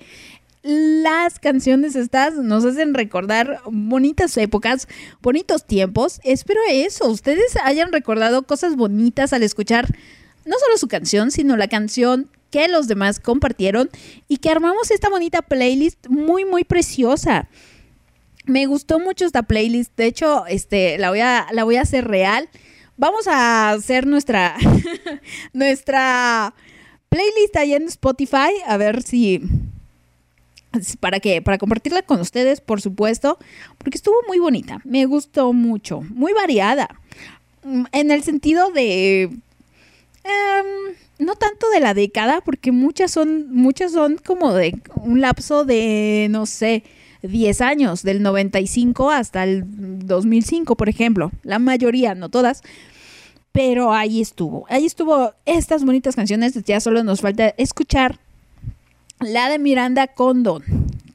las 0.64 1.40
canciones 1.40 1.96
estas 1.96 2.36
nos 2.36 2.64
hacen 2.66 2.94
recordar 2.94 3.62
bonitas 3.66 4.38
épocas, 4.38 4.88
bonitos 5.22 5.66
tiempos. 5.66 6.20
Espero 6.24 6.60
eso, 6.70 7.08
ustedes 7.08 7.56
hayan 7.64 7.92
recordado 7.92 8.44
cosas 8.44 8.76
bonitas 8.76 9.34
al 9.34 9.44
escuchar 9.44 9.88
no 10.46 10.56
solo 10.60 10.78
su 10.78 10.88
canción, 10.88 11.32
sino 11.32 11.58
la 11.58 11.68
canción 11.68 12.30
que 12.52 12.68
los 12.68 12.88
demás 12.88 13.20
compartieron 13.20 13.90
y 14.28 14.38
que 14.38 14.50
armamos 14.50 14.92
esta 14.92 15.10
bonita 15.10 15.42
playlist 15.42 16.08
muy, 16.08 16.46
muy 16.46 16.64
preciosa. 16.64 17.48
Me 18.46 18.66
gustó 18.66 19.00
mucho 19.00 19.26
esta 19.26 19.44
playlist. 19.44 19.96
De 19.96 20.06
hecho, 20.06 20.46
este, 20.48 20.98
la 20.98 21.10
voy 21.10 21.20
a, 21.20 21.48
la 21.52 21.64
voy 21.64 21.76
a 21.76 21.82
hacer 21.82 22.08
real. 22.08 22.50
Vamos 22.98 23.28
a 23.28 23.72
hacer 23.72 24.08
nuestra, 24.08 24.56
nuestra 25.54 26.54
playlist 27.10 27.56
ahí 27.58 27.74
en 27.74 27.84
Spotify. 27.84 28.52
A 28.66 28.78
ver 28.78 29.04
si. 29.04 29.42
¿Para 31.00 31.20
qué? 31.20 31.42
Para 31.42 31.58
compartirla 31.58 32.02
con 32.02 32.22
ustedes, 32.22 32.62
por 32.62 32.82
supuesto. 32.82 33.38
Porque 33.78 33.98
estuvo 33.98 34.16
muy 34.28 34.40
bonita. 34.40 34.82
Me 34.84 35.06
gustó 35.06 35.54
mucho. 35.54 36.02
Muy 36.02 36.34
variada. 36.34 36.90
Mm, 37.64 37.84
en 37.92 38.12
el 38.12 38.24
sentido 38.24 38.72
de. 38.72 39.24
Em, 40.24 40.96
no 41.20 41.36
tanto 41.36 41.70
de 41.70 41.80
la 41.80 41.94
década, 41.94 42.42
porque 42.42 42.72
muchas 42.72 43.12
son, 43.12 43.52
muchas 43.54 43.92
son 43.92 44.18
como 44.18 44.54
de 44.54 44.80
un 44.96 45.22
lapso 45.22 45.66
de, 45.66 46.28
no 46.32 46.46
sé, 46.46 46.84
10 47.22 47.62
años, 47.62 48.04
del 48.04 48.22
95 48.22 49.12
hasta 49.12 49.44
el 49.44 49.64
2005, 50.06 50.76
por 50.76 50.90
ejemplo. 50.90 51.32
La 51.44 51.60
mayoría, 51.60 52.16
no 52.16 52.30
todas. 52.30 52.64
Pero 53.52 53.94
ahí 53.94 54.22
estuvo. 54.22 54.66
Ahí 54.70 54.86
estuvo 54.86 55.34
estas 55.46 55.84
bonitas 55.84 56.16
canciones. 56.16 56.54
Ya 56.64 56.80
solo 56.80 57.04
nos 57.04 57.22
falta 57.22 57.54
escuchar 57.58 58.20
la 59.20 59.50
de 59.50 59.60
Miranda 59.60 60.08
Condon, 60.08 60.64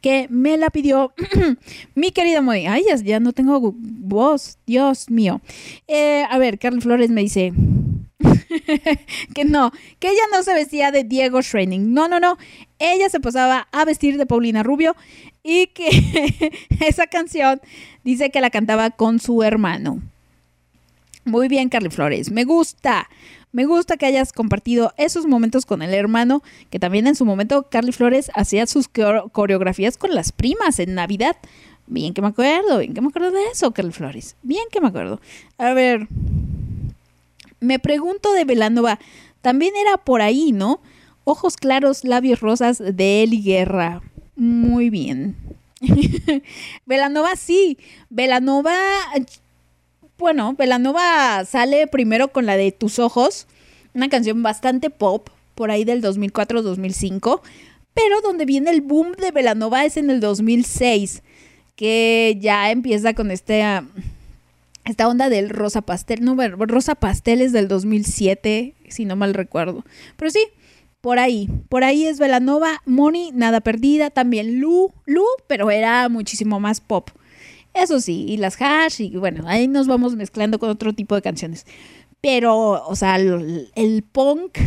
que 0.00 0.26
me 0.30 0.56
la 0.56 0.70
pidió 0.70 1.12
mi 1.94 2.12
querida 2.12 2.40
Moni. 2.40 2.66
Ay, 2.66 2.84
ya, 3.04 3.20
no 3.20 3.32
tengo 3.32 3.74
voz, 3.76 4.58
Dios 4.66 5.10
mío. 5.10 5.40
Eh, 5.88 6.24
a 6.30 6.38
ver, 6.38 6.58
Carlos 6.58 6.84
Flores 6.84 7.10
me 7.10 7.22
dice 7.22 7.52
que 9.34 9.44
no, 9.44 9.72
que 9.98 10.08
ella 10.08 10.22
no 10.32 10.42
se 10.42 10.54
vestía 10.54 10.90
de 10.90 11.04
Diego 11.04 11.42
Schreining. 11.42 11.92
No, 11.92 12.06
no, 12.08 12.20
no. 12.20 12.38
Ella 12.78 13.08
se 13.08 13.20
pasaba 13.20 13.68
a 13.72 13.84
vestir 13.84 14.18
de 14.18 14.26
Paulina 14.26 14.62
Rubio 14.62 14.94
y 15.46 15.68
que 15.68 16.50
esa 16.80 17.06
canción 17.06 17.60
dice 18.02 18.30
que 18.30 18.40
la 18.40 18.50
cantaba 18.50 18.90
con 18.90 19.20
su 19.20 19.44
hermano. 19.44 20.02
Muy 21.24 21.46
bien, 21.48 21.68
Carly 21.68 21.90
Flores, 21.90 22.30
me 22.30 22.44
gusta. 22.44 23.08
Me 23.52 23.64
gusta 23.64 23.96
que 23.96 24.06
hayas 24.06 24.32
compartido 24.32 24.92
esos 24.98 25.24
momentos 25.24 25.64
con 25.64 25.82
el 25.82 25.94
hermano, 25.94 26.42
que 26.68 26.78
también 26.78 27.06
en 27.06 27.14
su 27.14 27.24
momento 27.24 27.68
Carly 27.70 27.92
Flores 27.92 28.30
hacía 28.34 28.66
sus 28.66 28.88
coreografías 28.88 29.96
con 29.96 30.14
las 30.14 30.32
primas 30.32 30.78
en 30.78 30.94
Navidad. 30.94 31.36
Bien 31.86 32.12
que 32.12 32.20
me 32.20 32.28
acuerdo, 32.28 32.78
bien 32.78 32.92
que 32.92 33.00
me 33.00 33.08
acuerdo 33.08 33.30
de 33.30 33.44
eso, 33.52 33.70
Carly 33.70 33.92
Flores. 33.92 34.36
Bien 34.42 34.64
que 34.70 34.80
me 34.80 34.88
acuerdo. 34.88 35.20
A 35.58 35.72
ver, 35.72 36.08
me 37.60 37.78
pregunto 37.78 38.32
de 38.32 38.44
Velanova, 38.44 38.98
también 39.42 39.74
era 39.76 39.96
por 39.96 40.22
ahí, 40.22 40.50
¿no? 40.52 40.80
Ojos 41.24 41.56
claros, 41.56 42.04
labios 42.04 42.40
rosas 42.40 42.78
de 42.78 43.22
Eli 43.22 43.42
Guerra. 43.42 44.02
Muy 44.36 44.90
bien. 44.90 45.34
Velanova 46.86 47.36
sí. 47.36 47.78
Velanova. 48.10 48.76
Bueno, 50.18 50.54
Velanova 50.54 51.44
sale 51.44 51.86
primero 51.86 52.28
con 52.28 52.46
la 52.46 52.56
de 52.56 52.72
Tus 52.72 52.98
Ojos, 52.98 53.46
una 53.94 54.08
canción 54.08 54.42
bastante 54.42 54.88
pop, 54.88 55.28
por 55.54 55.70
ahí 55.70 55.84
del 55.84 56.02
2004-2005, 56.02 57.40
pero 57.92 58.20
donde 58.22 58.46
viene 58.46 58.70
el 58.70 58.80
boom 58.80 59.12
de 59.12 59.30
Velanova 59.30 59.84
es 59.84 59.98
en 59.98 60.08
el 60.08 60.20
2006, 60.20 61.22
que 61.76 62.38
ya 62.40 62.70
empieza 62.70 63.12
con 63.12 63.30
este, 63.30 63.62
esta 64.86 65.08
onda 65.08 65.28
del 65.28 65.50
rosa 65.50 65.82
pastel, 65.82 66.24
no, 66.24 66.36
rosa 66.66 66.94
pastel 66.94 67.42
es 67.42 67.52
del 67.52 67.68
2007, 67.68 68.74
si 68.88 69.04
no 69.04 69.16
mal 69.16 69.34
recuerdo, 69.34 69.84
pero 70.16 70.30
sí, 70.30 70.46
por 71.06 71.20
ahí, 71.20 71.48
por 71.68 71.84
ahí 71.84 72.04
es 72.04 72.18
Velanova, 72.18 72.82
Moni, 72.84 73.30
Nada 73.32 73.60
Perdida, 73.60 74.10
también 74.10 74.58
Lu, 74.58 74.92
Lu, 75.04 75.22
pero 75.46 75.70
era 75.70 76.08
muchísimo 76.08 76.58
más 76.58 76.80
pop. 76.80 77.10
Eso 77.74 78.00
sí, 78.00 78.26
y 78.28 78.38
las 78.38 78.60
hash, 78.60 79.02
y 79.02 79.16
bueno, 79.16 79.44
ahí 79.46 79.68
nos 79.68 79.86
vamos 79.86 80.16
mezclando 80.16 80.58
con 80.58 80.68
otro 80.68 80.94
tipo 80.94 81.14
de 81.14 81.22
canciones. 81.22 81.64
Pero, 82.20 82.84
o 82.84 82.96
sea, 82.96 83.14
el, 83.14 83.70
el 83.76 84.02
punk, 84.02 84.58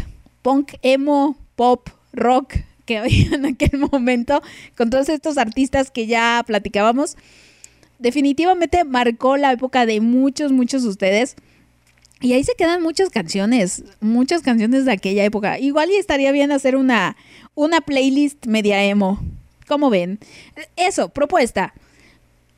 punk, 0.42 0.76
emo, 0.82 1.36
pop, 1.58 1.90
rock 2.14 2.54
que 2.86 2.98
había 3.00 3.36
en 3.36 3.46
aquel 3.46 3.78
momento, 3.92 4.42
con 4.78 4.90
todos 4.90 5.10
estos 5.10 5.38
artistas 5.38 5.92
que 5.92 6.08
ya 6.08 6.42
platicábamos, 6.48 7.18
definitivamente 7.98 8.86
marcó 8.86 9.36
la 9.36 9.52
época 9.52 9.86
de 9.86 10.00
muchos, 10.00 10.54
muchos 10.54 10.84
de 10.84 10.88
ustedes. 10.88 11.36
Y 12.22 12.34
ahí 12.34 12.44
se 12.44 12.56
quedan 12.56 12.84
muchas 12.84 13.10
canciones, 13.10 13.84
muchas 14.02 14.42
canciones 14.42 14.86
de 14.86 14.92
aquella 14.92 15.24
época. 15.24 15.58
Igual 15.58 15.90
y 15.90 15.96
estaría 15.96 16.32
bien 16.32 16.52
hacer 16.52 16.76
una, 16.76 17.16
una 17.56 17.80
playlist 17.82 18.46
media 18.46 18.84
emo. 18.84 19.20
¿Cómo 19.68 19.90
ven? 19.90 20.20
Eso, 20.76 21.10
propuesta. 21.10 21.74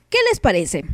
¿Qué 0.09 0.17
les 0.29 0.39
parece? 0.39 0.85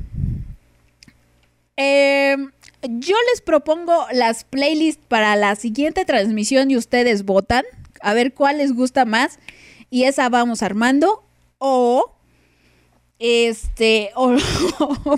Em, 1.78 2.52
yo 2.82 3.16
les 3.32 3.42
propongo 3.42 4.06
las 4.12 4.44
playlists 4.44 5.04
para 5.08 5.36
la 5.36 5.56
siguiente 5.56 6.04
transmisión 6.06 6.70
y 6.70 6.78
ustedes 6.78 7.24
votan. 7.24 7.64
A 8.02 8.14
ver 8.14 8.34
cuál 8.34 8.58
les 8.58 8.74
gusta 8.74 9.06
más. 9.06 9.40
Y 9.90 10.04
esa 10.04 10.28
vamos 10.28 10.62
armando. 10.62 11.24
O 11.60 12.17
este, 13.20 14.12
o, 14.16 14.38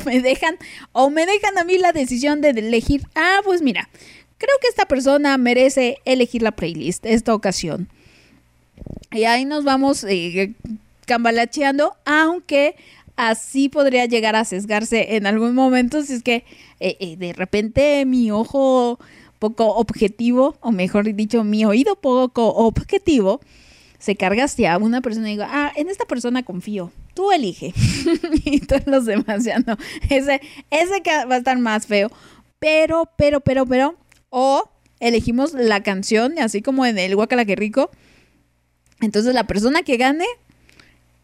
me 0.06 0.22
dejan, 0.22 0.58
o 0.92 1.10
me 1.10 1.26
dejan 1.26 1.58
a 1.58 1.64
mí 1.64 1.78
la 1.78 1.92
decisión 1.92 2.42
de 2.42 2.50
elegir, 2.50 3.04
ah, 3.16 3.40
pues 3.44 3.62
mira, 3.62 3.90
creo 4.38 4.56
que 4.62 4.68
esta 4.68 4.86
persona 4.86 5.38
merece 5.38 5.98
elegir 6.06 6.42
la 6.42 6.52
playlist 6.52 7.06
esta 7.06 7.34
ocasión. 7.34 7.90
Y 9.12 9.24
ahí 9.24 9.46
nos 9.46 9.64
vamos 9.64 10.04
eh, 10.04 10.54
cambalacheando, 11.06 11.96
aunque 12.06 12.76
así 13.16 13.68
podría 13.68 14.06
llegar 14.06 14.36
a 14.36 14.46
sesgarse 14.46 15.18
en 15.18 15.28
algún 15.28 15.54
momento 15.54 16.02
si 16.04 16.14
es 16.14 16.24
que 16.24 16.46
eh, 16.80 16.96
eh, 17.02 17.18
de 17.18 17.34
repente 17.34 18.06
mi 18.06 18.32
ojo 18.32 18.98
poco 19.40 19.76
objetivo, 19.76 20.58
o 20.62 20.72
mejor 20.72 21.14
dicho, 21.14 21.44
mi 21.44 21.66
oído 21.66 21.96
poco 21.96 22.48
objetivo, 22.48 23.42
se 24.00 24.16
carga 24.16 24.46
hacia 24.46 24.78
una 24.78 25.02
persona 25.02 25.30
y 25.30 25.34
digo, 25.34 25.46
ah, 25.48 25.72
en 25.76 25.90
esta 25.90 26.06
persona 26.06 26.44
confío 26.44 26.92
tú 27.20 27.34
elige. 27.34 27.74
y 28.46 28.62
todos 28.62 28.88
los 28.88 29.06
demás 29.06 29.44
ya 29.44 29.60
no. 29.60 29.76
Ese, 30.10 30.40
ese 30.72 31.02
va 31.30 31.36
a 31.36 31.38
estar 31.38 31.58
más 31.58 31.86
feo. 31.86 32.10
Pero, 32.60 33.10
pero, 33.18 33.42
pero, 33.42 33.66
pero. 33.66 33.96
O 34.30 34.70
elegimos 35.02 35.54
la 35.54 35.84
canción, 35.84 36.40
así 36.40 36.62
como 36.62 36.86
en 36.86 36.98
el 36.98 37.18
Guacala 37.18 37.44
que 37.44 37.58
rico. 37.58 37.92
Entonces 39.02 39.34
la 39.34 39.48
persona 39.48 39.84
que 39.84 39.98
gane, 39.98 40.24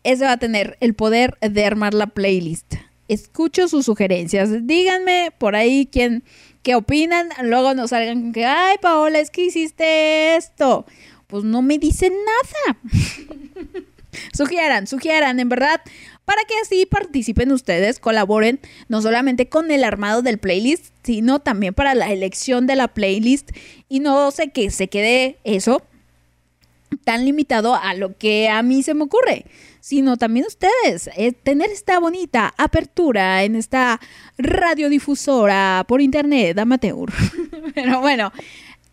ese 0.03 0.25
va 0.25 0.33
a 0.33 0.37
tener 0.37 0.75
el 0.81 0.95
poder 0.95 1.37
de 1.39 1.63
armar 1.63 1.93
la 1.93 2.07
playlist. 2.07 2.75
Escucho 3.07 3.69
sus 3.69 3.85
sugerencias. 3.85 4.67
Díganme 4.67 5.31
por 5.37 5.55
ahí 5.55 5.87
quién, 5.89 6.25
qué 6.61 6.75
opinan. 6.75 7.29
Luego 7.43 7.73
nos 7.73 7.91
salgan 7.91 8.21
con 8.21 8.33
que, 8.33 8.45
ay, 8.45 8.75
Paola, 8.81 9.19
es 9.19 9.31
que 9.31 9.45
hiciste 9.45 10.35
esto. 10.35 10.85
Pues 11.27 11.43
no 11.43 11.61
me 11.61 11.77
dicen 11.77 12.13
nada. 12.13 12.79
Sugieran, 14.33 14.87
sugieran, 14.87 15.39
en 15.39 15.49
verdad, 15.49 15.81
para 16.23 16.41
que 16.45 16.53
así 16.61 16.85
participen 16.85 17.51
ustedes, 17.51 17.99
colaboren 17.99 18.59
no 18.87 19.01
solamente 19.01 19.49
con 19.49 19.71
el 19.71 19.83
armado 19.83 20.21
del 20.21 20.37
playlist, 20.37 20.93
sino 21.03 21.39
también 21.39 21.73
para 21.73 21.95
la 21.95 22.11
elección 22.11 22.65
de 22.65 22.75
la 22.75 22.87
playlist 22.87 23.51
y 23.89 23.99
no 23.99 24.31
sé 24.31 24.51
que 24.51 24.71
se 24.71 24.87
quede 24.87 25.37
eso 25.43 25.81
tan 27.03 27.25
limitado 27.25 27.75
a 27.75 27.93
lo 27.93 28.17
que 28.17 28.47
a 28.49 28.63
mí 28.63 28.81
se 28.83 28.93
me 28.93 29.03
ocurre, 29.03 29.45
sino 29.79 30.17
también 30.17 30.45
ustedes, 30.47 31.09
eh, 31.15 31.31
tener 31.31 31.69
esta 31.69 31.99
bonita 31.99 32.53
apertura 32.57 33.43
en 33.43 33.55
esta 33.55 33.99
radiodifusora 34.37 35.85
por 35.87 36.01
internet 36.01 36.57
amateur. 36.57 37.11
Pero 37.75 38.01
bueno, 38.01 38.31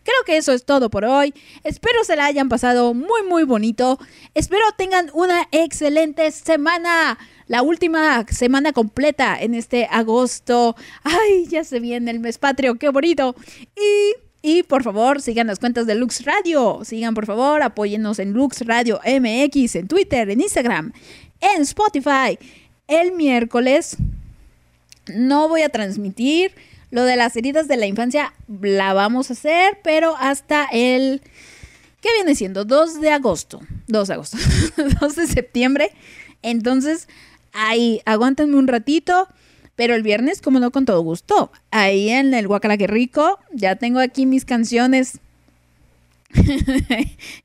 Creo 0.02 0.16
que 0.26 0.36
eso 0.36 0.52
es 0.52 0.64
todo 0.64 0.90
por 0.90 1.04
hoy. 1.04 1.34
Espero 1.64 2.04
se 2.04 2.16
la 2.16 2.26
hayan 2.26 2.48
pasado 2.48 2.94
muy 2.94 3.22
muy 3.28 3.44
bonito. 3.44 3.98
Espero 4.34 4.64
tengan 4.76 5.10
una 5.14 5.48
excelente 5.52 6.30
semana. 6.30 7.18
La 7.46 7.62
última 7.62 8.24
semana 8.30 8.72
completa 8.72 9.40
en 9.40 9.54
este 9.54 9.86
agosto. 9.90 10.74
Ay, 11.02 11.46
ya 11.48 11.64
se 11.64 11.80
viene 11.80 12.10
el 12.10 12.20
mes 12.20 12.38
patrio, 12.38 12.76
qué 12.76 12.88
bonito. 12.88 13.34
Y 13.76 14.14
y 14.44 14.64
por 14.64 14.82
favor, 14.82 15.22
sigan 15.22 15.46
las 15.46 15.60
cuentas 15.60 15.86
de 15.86 15.94
Lux 15.94 16.24
Radio. 16.24 16.80
Sigan, 16.84 17.14
por 17.14 17.26
favor, 17.26 17.62
apóyennos 17.62 18.18
en 18.18 18.32
Lux 18.32 18.66
Radio 18.66 19.00
MX, 19.04 19.76
en 19.76 19.86
Twitter, 19.86 20.28
en 20.28 20.40
Instagram, 20.40 20.92
en 21.40 21.62
Spotify. 21.62 22.36
El 22.88 23.12
miércoles 23.12 23.96
no 25.14 25.48
voy 25.48 25.62
a 25.62 25.68
transmitir 25.68 26.52
lo 26.92 27.04
de 27.04 27.16
las 27.16 27.34
heridas 27.36 27.68
de 27.68 27.78
la 27.78 27.86
infancia 27.86 28.34
la 28.60 28.92
vamos 28.92 29.30
a 29.30 29.32
hacer, 29.32 29.78
pero 29.82 30.14
hasta 30.18 30.68
el... 30.70 31.22
¿Qué 32.02 32.10
viene 32.16 32.34
siendo? 32.34 32.66
2 32.66 33.00
de 33.00 33.10
agosto. 33.10 33.60
2 33.86 34.08
de 34.08 34.14
agosto. 34.14 34.36
2 35.00 35.16
de 35.16 35.26
septiembre. 35.26 35.90
Entonces, 36.42 37.08
ahí, 37.54 38.02
aguántenme 38.04 38.58
un 38.58 38.68
ratito. 38.68 39.26
Pero 39.74 39.94
el 39.94 40.02
viernes, 40.02 40.42
como 40.42 40.60
no, 40.60 40.70
con 40.70 40.84
todo 40.84 41.00
gusto. 41.00 41.50
Ahí 41.70 42.10
en 42.10 42.34
el 42.34 42.46
Guacala 42.46 42.76
que 42.76 42.86
rico, 42.86 43.38
ya 43.52 43.76
tengo 43.76 43.98
aquí 43.98 44.26
mis 44.26 44.44
canciones. 44.44 45.18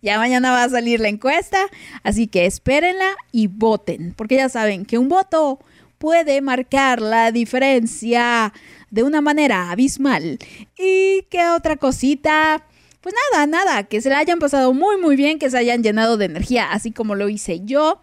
ya 0.01 0.17
mañana 0.17 0.51
va 0.51 0.65
a 0.65 0.69
salir 0.69 0.99
la 0.99 1.07
encuesta. 1.07 1.59
Así 2.03 2.27
que 2.27 2.45
espérenla 2.45 3.15
y 3.31 3.47
voten. 3.47 4.13
Porque 4.13 4.35
ya 4.35 4.49
saben 4.49 4.85
que 4.85 4.97
un 4.97 5.07
voto 5.07 5.59
puede 5.99 6.41
marcar 6.41 7.01
la 7.01 7.31
diferencia 7.31 8.53
de 8.89 9.03
una 9.03 9.21
manera 9.21 9.71
abismal. 9.71 10.39
¿Y 10.77 11.23
qué 11.29 11.49
otra 11.49 11.77
cosita? 11.77 12.63
Pues 13.01 13.15
nada, 13.31 13.47
nada, 13.47 13.83
que 13.83 14.01
se 14.01 14.09
la 14.09 14.19
hayan 14.19 14.39
pasado 14.39 14.73
muy 14.73 14.97
muy 14.97 15.15
bien, 15.15 15.39
que 15.39 15.49
se 15.49 15.57
hayan 15.57 15.83
llenado 15.83 16.17
de 16.17 16.25
energía, 16.25 16.71
así 16.71 16.91
como 16.91 17.15
lo 17.15 17.29
hice 17.29 17.61
yo. 17.63 18.01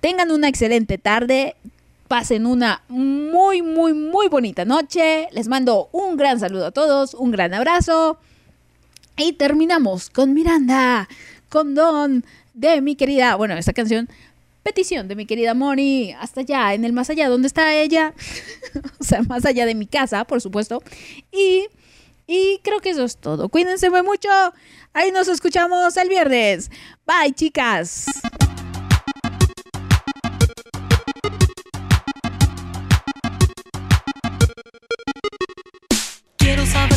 Tengan 0.00 0.30
una 0.30 0.48
excelente 0.48 0.98
tarde, 0.98 1.56
pasen 2.08 2.46
una 2.46 2.82
muy 2.88 3.62
muy 3.62 3.92
muy 3.92 4.28
bonita 4.28 4.64
noche. 4.64 5.28
Les 5.32 5.48
mando 5.48 5.88
un 5.92 6.16
gran 6.16 6.40
saludo 6.40 6.66
a 6.66 6.70
todos, 6.72 7.14
un 7.14 7.30
gran 7.30 7.54
abrazo. 7.54 8.18
Y 9.16 9.34
terminamos 9.34 10.10
con 10.10 10.34
Miranda, 10.34 11.08
con 11.48 11.74
Don 11.74 12.24
de 12.54 12.80
mi 12.80 12.96
querida, 12.96 13.34
bueno, 13.36 13.54
esta 13.54 13.72
canción 13.72 14.08
petición 14.64 15.06
de 15.06 15.14
mi 15.14 15.26
querida 15.26 15.54
Moni, 15.54 16.12
hasta 16.12 16.40
allá, 16.40 16.74
en 16.74 16.84
el 16.84 16.92
más 16.92 17.10
allá, 17.10 17.28
¿dónde 17.28 17.46
está 17.46 17.74
ella? 17.74 18.14
o 18.98 19.04
sea, 19.04 19.22
más 19.22 19.44
allá 19.44 19.66
de 19.66 19.76
mi 19.76 19.86
casa, 19.86 20.24
por 20.24 20.40
supuesto. 20.40 20.82
Y, 21.30 21.68
y 22.26 22.58
creo 22.64 22.80
que 22.80 22.90
eso 22.90 23.04
es 23.04 23.18
todo. 23.18 23.48
Cuídense 23.48 23.90
muy 23.90 24.02
mucho. 24.02 24.28
Ahí 24.92 25.12
nos 25.12 25.28
escuchamos 25.28 25.96
el 25.96 26.08
viernes. 26.08 26.70
Bye, 27.06 27.32
chicas. 27.32 28.06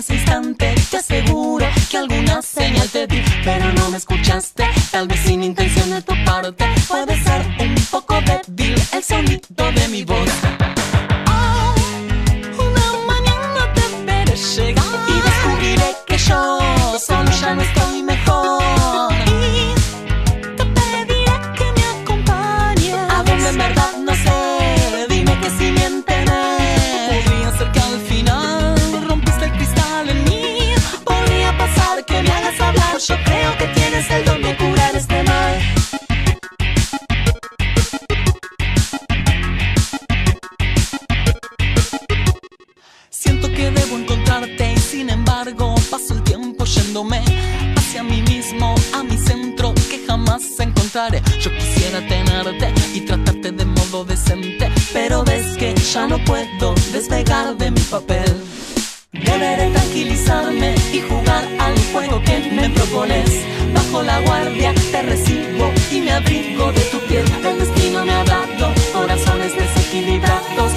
ese 0.00 0.14
instante 0.14 0.74
te 0.90 0.96
aseguro 0.96 1.66
que 1.90 1.98
alguna 1.98 2.40
señal 2.40 2.88
te 2.88 3.06
di, 3.06 3.22
pero 3.44 3.70
no 3.74 3.90
me 3.90 3.98
escuchaste, 3.98 4.64
tal 4.90 5.06
vez 5.06 5.20
sin 5.20 5.44
intención 5.44 5.90
de 5.90 6.00
tu 6.00 6.14
parte, 6.24 6.64
puede 6.88 7.22
ser 7.22 7.46
un 7.60 7.74
poco 7.90 8.14
débil 8.22 8.74
el 8.92 9.04
sonido 9.04 9.72
de 9.74 9.88
mi 9.88 10.02
voz. 10.04 10.30
Oh, 11.28 11.74
una 12.66 12.86
mañana 13.12 13.72
te 13.74 14.04
veré 14.06 14.36
llegar 14.36 14.84
y 15.08 15.20
descubriré 15.20 15.94
que 16.06 16.16
yo 16.16 16.98
solo 16.98 17.30
ya 17.30 17.54
no 17.54 17.60
estoy 17.60 18.02
Yo 33.08 33.16
creo 33.24 33.56
que 33.56 33.66
tienes 33.68 34.10
el 34.10 34.24
don 34.26 34.42
de 34.42 34.54
curar 34.58 34.94
este 34.94 35.22
mal. 35.22 35.58
Siento 43.08 43.48
que 43.48 43.70
debo 43.70 43.96
encontrarte 43.96 44.74
y 44.74 44.76
sin 44.76 45.08
embargo 45.08 45.74
paso 45.90 46.12
el 46.12 46.22
tiempo 46.24 46.66
yéndome 46.66 47.24
hacia 47.78 48.02
mí 48.02 48.20
mismo, 48.20 48.74
a 48.92 49.02
mi 49.02 49.16
centro 49.16 49.72
que 49.88 50.04
jamás 50.06 50.42
encontraré. 50.60 51.22
Yo 51.40 51.50
quisiera 51.56 52.06
tenerte 52.06 52.70
y 52.92 53.00
tratarte 53.00 53.50
de 53.50 53.64
modo 53.64 54.04
decente, 54.04 54.70
pero 54.92 55.24
ves 55.24 55.56
que 55.56 55.74
ya 55.74 56.06
no 56.06 56.22
puedo 56.26 56.74
despegar 56.92 57.56
de 57.56 57.70
mi 57.70 57.80
papel. 57.80 58.49
Deberé 59.30 59.70
tranquilizarme 59.70 60.74
y 60.92 61.00
jugar 61.00 61.44
al 61.58 61.74
juego 61.92 62.20
que 62.22 62.38
me 62.50 62.68
propones. 62.70 63.30
Bajo 63.72 64.02
la 64.02 64.20
guardia 64.22 64.74
te 64.90 65.02
recibo 65.02 65.72
y 65.90 66.00
me 66.00 66.12
abrigo 66.12 66.72
de 66.72 66.80
tu 66.92 66.98
piel. 67.06 67.24
El 67.44 67.58
destino 67.58 68.04
me 68.04 68.12
ha 68.12 68.24
dado 68.24 68.74
corazones 68.92 69.52
desequilibrados. 69.54 70.69